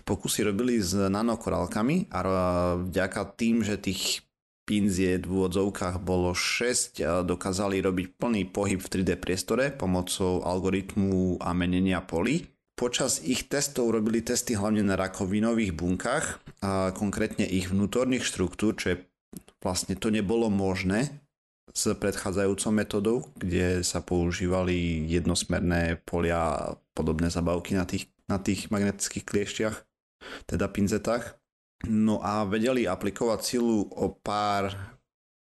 Pokusy 0.03 0.39
robili 0.43 0.83
s 0.83 0.91
nanokorálkami 0.93 2.11
a 2.11 2.19
vďaka 2.75 3.21
tým, 3.39 3.63
že 3.63 3.79
tých 3.79 4.27
pinziet 4.67 5.23
v 5.23 5.31
úvodzovkách 5.31 6.03
bolo 6.03 6.35
6, 6.35 7.23
dokázali 7.23 7.79
robiť 7.79 8.19
plný 8.19 8.51
pohyb 8.51 8.83
v 8.83 8.91
3D 8.99 9.15
priestore 9.15 9.71
pomocou 9.71 10.43
algoritmu 10.43 11.39
a 11.39 11.55
menenia 11.55 12.03
polí 12.03 12.43
Počas 12.77 13.25
ich 13.25 13.49
testov 13.49 13.89
robili 13.89 14.21
testy 14.21 14.53
hlavne 14.53 14.85
na 14.85 14.93
rakovinových 14.93 15.73
bunkách, 15.73 16.25
a 16.61 16.93
konkrétne 16.93 17.41
ich 17.41 17.73
vnútorných 17.73 18.21
štruktúr, 18.21 18.77
čo 18.77 18.93
je 18.93 18.97
vlastne 19.65 19.97
to 19.97 20.13
nebolo 20.13 20.53
možné 20.53 21.09
s 21.77 21.93
predchádzajúcou 21.93 22.71
metodou, 22.73 23.17
kde 23.37 23.85
sa 23.85 24.01
používali 24.01 25.05
jednosmerné 25.05 26.01
polia 26.01 26.41
a 26.41 26.73
podobné 26.97 27.29
zabavky 27.29 27.77
na 27.77 27.85
tých, 27.85 28.09
na 28.25 28.41
tých 28.41 28.73
magnetických 28.73 29.21
kliešťach, 29.21 29.75
teda 30.49 30.65
pinzetách. 30.73 31.37
No 31.85 32.17
a 32.25 32.41
vedeli 32.49 32.89
aplikovať 32.89 33.39
silu 33.45 33.85
o 33.93 34.09
pár 34.09 34.73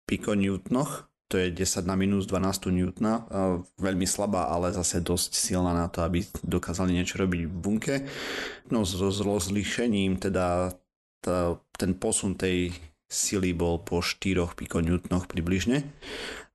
pikonewtnoch 0.07 1.11
to 1.34 1.41
je 1.41 1.49
10 1.49 1.89
na 1.89 1.97
minus 1.97 2.30
12 2.30 2.69
newtona, 2.69 3.26
veľmi 3.82 4.05
slabá, 4.05 4.53
ale 4.53 4.69
zase 4.69 5.01
dosť 5.01 5.34
silná 5.34 5.74
na 5.74 5.89
to, 5.89 6.05
aby 6.05 6.21
dokázali 6.45 6.93
niečo 6.93 7.17
robiť 7.17 7.49
v 7.49 7.55
bunke. 7.57 7.95
No 8.69 8.86
s 8.86 8.93
rozlíšením 9.01 10.21
teda 10.21 10.78
tá, 11.26 11.57
ten 11.74 11.97
posun 11.97 12.38
tej 12.38 12.69
sily 13.14 13.53
bol 13.53 13.86
po 13.86 14.01
4 14.01 14.57
pikonewtonoch 14.57 15.30
približne 15.30 15.86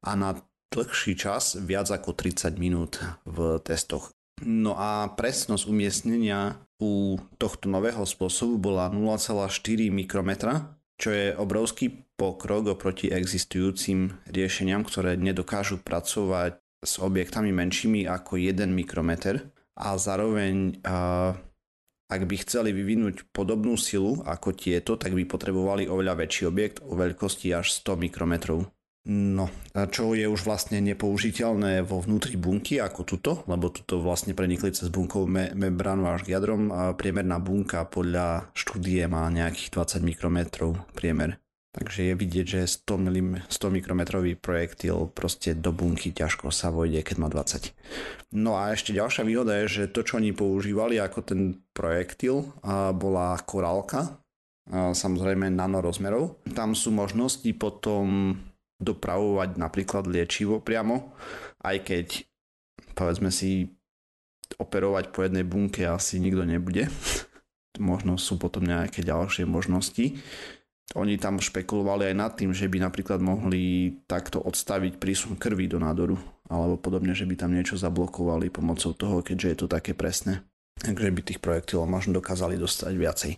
a 0.02 0.11
na 0.18 0.34
dlhší 0.74 1.14
čas 1.14 1.56
viac 1.56 1.88
ako 1.88 2.12
30 2.12 2.59
minút 2.59 2.98
v 3.24 3.62
testoch. 3.62 4.11
No 4.42 4.74
a 4.78 5.11
presnosť 5.14 5.66
umiestnenia 5.66 6.59
u 6.78 7.18
tohto 7.38 7.66
nového 7.66 8.06
spôsobu 8.06 8.70
bola 8.70 8.86
0,4 8.90 9.90
mikrometra, 9.90 10.78
čo 10.98 11.11
je 11.11 11.34
obrovský 11.34 12.06
pokrok 12.18 12.74
oproti 12.74 13.11
existujúcim 13.11 14.14
riešeniam, 14.30 14.82
ktoré 14.86 15.18
nedokážu 15.18 15.82
pracovať 15.82 16.59
s 16.82 17.02
objektami 17.02 17.50
menšími 17.50 18.06
ako 18.06 18.38
1 18.38 18.70
mikrometer 18.70 19.50
a 19.74 19.98
zároveň 19.98 20.78
ak 22.09 22.24
by 22.24 22.36
chceli 22.40 22.72
vyvinúť 22.72 23.28
podobnú 23.30 23.76
silu 23.76 24.24
ako 24.24 24.56
tieto, 24.56 24.96
tak 24.96 25.12
by 25.12 25.28
potrebovali 25.28 25.84
oveľa 25.84 26.24
väčší 26.24 26.48
objekt 26.48 26.80
o 26.80 26.96
veľkosti 26.96 27.52
až 27.52 27.68
100 27.84 28.09
mikrometrov. 28.09 28.64
No, 29.09 29.48
a 29.72 29.88
čo 29.88 30.12
je 30.12 30.28
už 30.28 30.44
vlastne 30.44 30.84
nepoužiteľné 30.84 31.80
vo 31.80 32.04
vnútri 32.04 32.36
bunky 32.36 32.76
ako 32.76 33.00
tuto, 33.09 33.32
lebo 33.48 33.72
tuto 33.72 34.04
vlastne 34.04 34.36
prenikli 34.36 34.68
cez 34.68 34.92
bunkovú 34.92 35.24
me- 35.24 35.52
membránu 35.56 36.04
až 36.12 36.28
k 36.28 36.36
jadrom 36.36 36.68
a 36.68 36.92
priemerná 36.92 37.40
bunka 37.40 37.88
podľa 37.88 38.52
štúdie 38.52 39.09
má 39.09 39.24
nejakých 39.32 39.72
20 39.72 40.04
mikrometrov 40.04 40.76
priemer. 40.92 41.40
Takže 41.79 42.11
je 42.11 42.14
vidieť, 42.18 42.47
že 42.59 42.61
100, 42.66 42.99
mm, 42.99 43.35
100 43.47 43.70
mikrometrový 43.70 44.35
projektil 44.35 45.07
proste 45.14 45.55
do 45.55 45.70
bunky 45.70 46.11
ťažko 46.11 46.51
sa 46.51 46.74
vojde, 46.74 47.07
keď 47.07 47.16
má 47.22 47.31
20. 47.31 47.70
No 48.35 48.59
a 48.59 48.74
ešte 48.74 48.91
ďalšia 48.91 49.22
výhoda 49.22 49.55
je, 49.62 49.87
že 49.87 49.93
to, 49.95 50.03
čo 50.03 50.18
oni 50.18 50.35
používali 50.35 50.99
ako 50.99 51.22
ten 51.22 51.62
projektil, 51.70 52.51
bola 52.99 53.39
korálka, 53.47 54.18
samozrejme 54.74 55.55
nanorozmerov. 55.55 56.43
Tam 56.51 56.74
sú 56.74 56.91
možnosti 56.91 57.49
potom 57.55 58.35
dopravovať 58.83 59.59
napríklad 59.59 60.11
liečivo 60.11 60.59
priamo, 60.59 61.14
aj 61.62 61.76
keď 61.83 62.07
povedzme 62.99 63.31
si 63.31 63.70
operovať 64.59 65.14
po 65.14 65.22
jednej 65.22 65.47
bunke 65.47 65.87
asi 65.87 66.18
nikto 66.18 66.43
nebude. 66.43 66.91
Možno 67.79 68.18
sú 68.18 68.35
potom 68.35 68.66
nejaké 68.66 69.07
ďalšie 69.07 69.47
možnosti. 69.47 70.18
Oni 70.97 71.20
tam 71.20 71.36
špekulovali 71.36 72.09
aj 72.09 72.16
nad 72.16 72.32
tým, 72.32 72.57
že 72.57 72.64
by 72.64 72.80
napríklad 72.80 73.20
mohli 73.20 73.93
takto 74.09 74.41
odstaviť 74.41 74.97
prísun 74.97 75.36
krvi 75.36 75.68
do 75.68 75.76
nádoru, 75.76 76.16
alebo 76.49 76.80
podobne, 76.80 77.12
že 77.12 77.28
by 77.28 77.36
tam 77.36 77.53
niečo 77.53 77.76
zablokovali 77.76 78.49
pomocou 78.49 78.97
toho, 78.97 79.20
keďže 79.20 79.49
je 79.53 79.59
to 79.61 79.66
také 79.68 79.93
presné. 79.93 80.49
Takže 80.80 81.12
by 81.12 81.20
tých 81.20 81.41
projektilov 81.45 81.84
možno 81.84 82.16
dokázali 82.16 82.57
dostať 82.57 82.93
viacej. 82.97 83.32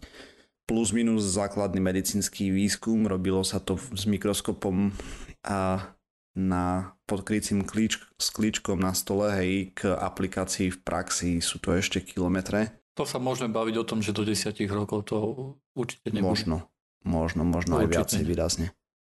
Plus 0.71 0.95
minus 0.95 1.27
základný 1.27 1.83
medicínsky 1.83 2.55
výskum, 2.55 3.11
robilo 3.11 3.43
sa 3.43 3.59
to 3.59 3.75
s 3.75 4.07
mikroskopom 4.07 4.95
a 5.43 5.91
na 6.39 6.95
podkrycím 7.11 7.67
klíč, 7.67 7.99
s 8.15 8.31
klíčkom 8.31 8.79
na 8.79 8.95
stole, 8.95 9.35
hej, 9.35 9.75
k 9.75 9.91
aplikácii 9.91 10.71
v 10.71 10.79
praxi 10.79 11.31
sú 11.43 11.59
to 11.59 11.75
ešte 11.75 11.99
kilometre 11.99 12.71
To 12.95 13.03
sa 13.03 13.19
môžeme 13.19 13.51
baviť 13.51 13.75
o 13.83 13.85
tom, 13.89 13.99
že 13.99 14.15
do 14.15 14.23
10 14.23 14.55
rokov 14.71 15.11
to 15.11 15.17
určite 15.75 16.15
nebude. 16.15 16.31
Možno, 16.31 16.57
možno, 17.05 17.43
možno 17.47 17.81
aj 17.81 17.87
Určite 17.89 17.97
viacej 17.97 18.23
nie. 18.23 18.29
výrazne. 18.29 18.67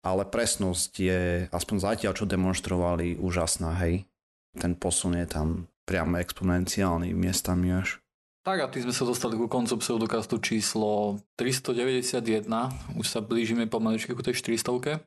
Ale 0.05 0.21
presnosť 0.29 0.91
je, 1.01 1.21
aspoň 1.49 1.75
zatiaľ, 1.81 2.13
čo 2.13 2.29
demonstrovali, 2.29 3.17
úžasná, 3.17 3.73
hej. 3.81 4.05
Ten 4.53 4.77
posun 4.77 5.17
je 5.17 5.25
tam 5.25 5.65
priamo 5.85 6.21
exponenciálny 6.21 7.13
miestami 7.13 7.73
až. 7.73 8.01
Tak 8.45 8.61
a 8.61 8.69
tým 8.69 8.85
sme 8.85 8.93
sa 8.93 9.09
dostali 9.09 9.33
ku 9.33 9.49
koncu 9.49 9.81
pseudokastu 9.81 10.37
číslo 10.37 11.17
391. 11.33 12.45
Už 12.93 13.05
sa 13.09 13.17
blížime 13.17 13.65
pomaličky 13.65 14.13
ku 14.13 14.21
tej 14.21 14.37
400. 14.37 15.01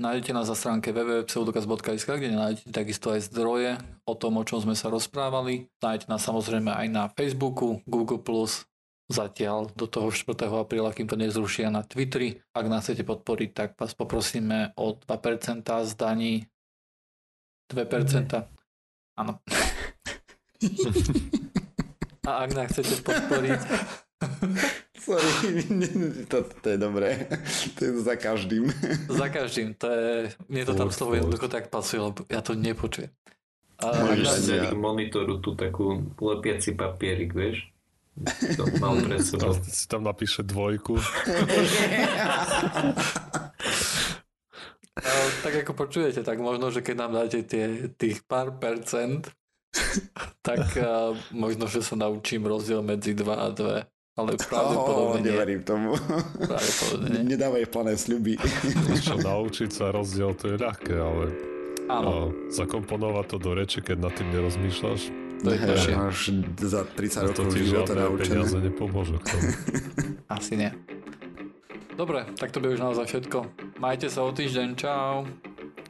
Nájdete 0.00 0.32
nás 0.32 0.48
na 0.48 0.56
stránke 0.56 0.88
www.pseudokast.sk, 0.88 2.08
kde 2.16 2.32
nájdete 2.32 2.72
takisto 2.72 3.12
aj 3.12 3.28
zdroje 3.28 3.76
o 4.08 4.16
tom, 4.16 4.40
o 4.40 4.44
čom 4.48 4.64
sme 4.64 4.72
sa 4.72 4.88
rozprávali. 4.88 5.68
Nájdete 5.84 6.08
nás 6.08 6.24
samozrejme 6.24 6.72
aj 6.72 6.86
na 6.88 7.12
Facebooku, 7.12 7.84
Google+, 7.84 8.24
zatiaľ 9.12 9.68
do 9.76 9.86
toho 9.86 10.08
4. 10.08 10.32
apríla, 10.48 10.90
kým 10.90 11.06
to 11.06 11.14
nezrušia 11.14 11.68
na 11.68 11.84
Twitteri. 11.84 12.40
Ak 12.56 12.66
nás 12.66 12.88
chcete 12.88 13.04
podporiť, 13.04 13.50
tak 13.52 13.68
vás 13.76 13.92
poprosíme 13.92 14.72
o 14.74 14.96
2% 14.96 15.62
z 15.84 15.92
daní. 15.94 16.34
2%. 17.70 18.48
Áno. 19.20 19.32
A 22.22 22.46
ak 22.46 22.50
nás 22.54 22.70
chcete 22.70 23.02
podporiť, 23.02 23.60
Sorry, 25.02 25.66
to, 26.30 26.46
to 26.62 26.66
je 26.70 26.78
dobré. 26.78 27.26
To 27.74 27.80
je 27.82 27.90
za 28.06 28.14
každým. 28.14 28.70
za 29.10 29.26
každým, 29.26 29.74
to 29.74 29.90
je, 29.90 30.30
mne 30.46 30.62
to 30.62 30.78
tam 30.78 30.94
slovo 30.94 31.18
jednoducho 31.18 31.50
tak 31.50 31.74
pasuje, 31.74 31.98
lebo 31.98 32.22
ja 32.30 32.38
to 32.38 32.54
nepočujem. 32.54 33.10
A, 33.82 33.86
Môžeš 33.98 34.26
si- 34.38 34.54
Dať 34.54 34.70
k 34.70 34.78
monitoru 34.78 35.42
tu 35.42 35.58
takú 35.58 36.06
lepiaci 36.22 36.78
papierik, 36.78 37.34
vieš? 37.34 37.66
To 38.56 38.68
mal 38.76 39.00
pred 39.00 39.20
sebou. 39.20 39.52
Tam, 39.52 39.64
si 39.64 39.84
tam 39.88 40.02
napíše 40.04 40.44
dvojku. 40.44 41.00
a, 44.92 45.10
tak 45.40 45.54
ako 45.64 45.72
počujete, 45.74 46.20
tak 46.20 46.36
možno, 46.36 46.68
že 46.68 46.80
keď 46.80 46.96
nám 46.98 47.12
dáte 47.16 47.40
tie, 47.42 47.88
tých 47.90 48.20
pár 48.22 48.52
percent, 48.54 49.32
tak 50.44 50.76
a, 50.76 51.16
možno, 51.32 51.64
že 51.64 51.80
sa 51.80 51.96
naučím 51.96 52.44
rozdiel 52.44 52.84
medzi 52.84 53.16
2 53.16 53.24
a 53.24 53.48
2. 53.48 53.88
Ale 54.12 54.36
Oh, 54.36 54.44
pravdepodobne 54.44 55.18
nie. 55.18 55.32
neverím 55.32 55.62
tomu. 55.64 55.96
Pravdepodobne 56.36 57.08
nie. 57.16 57.32
Nedávaj 57.32 57.64
plané 57.72 57.96
sľuby. 57.96 58.36
Čo 59.00 59.16
naučiť 59.16 59.72
sa 59.72 59.88
rozdiel, 59.88 60.36
to 60.36 60.52
je 60.52 60.60
ľahké, 60.60 60.92
ale 60.92 61.32
Áno, 61.88 62.28
zakomponovať 62.52 63.24
to 63.26 63.36
do 63.40 63.56
reči, 63.56 63.80
keď 63.80 63.96
nad 64.04 64.12
tým 64.12 64.28
nerozmýšľaš, 64.28 65.08
to 65.42 65.48
je 65.50 65.58
ťažšie. 65.58 65.92
Až 65.98 66.18
za 66.62 66.80
30 66.86 66.94
to 66.94 67.26
rokov 67.26 67.44
ti 67.50 67.60
života 67.66 67.92
žiadne 67.92 68.04
naučené. 68.06 68.30
peniaze 68.30 68.58
nepomôžu 68.62 69.16
k 69.18 69.24
tomu. 69.26 69.50
Asi 70.38 70.54
nie. 70.56 70.70
Dobre, 71.92 72.24
tak 72.40 72.54
to 72.54 72.58
by 72.62 72.72
už 72.72 72.80
naozaj 72.80 73.04
všetko. 73.04 73.38
Majte 73.82 74.08
sa 74.08 74.24
o 74.24 74.32
týždeň, 74.32 74.68
čau. 74.78 75.28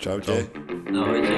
Čaute. 0.00 0.50
Ahojte. 0.90 1.36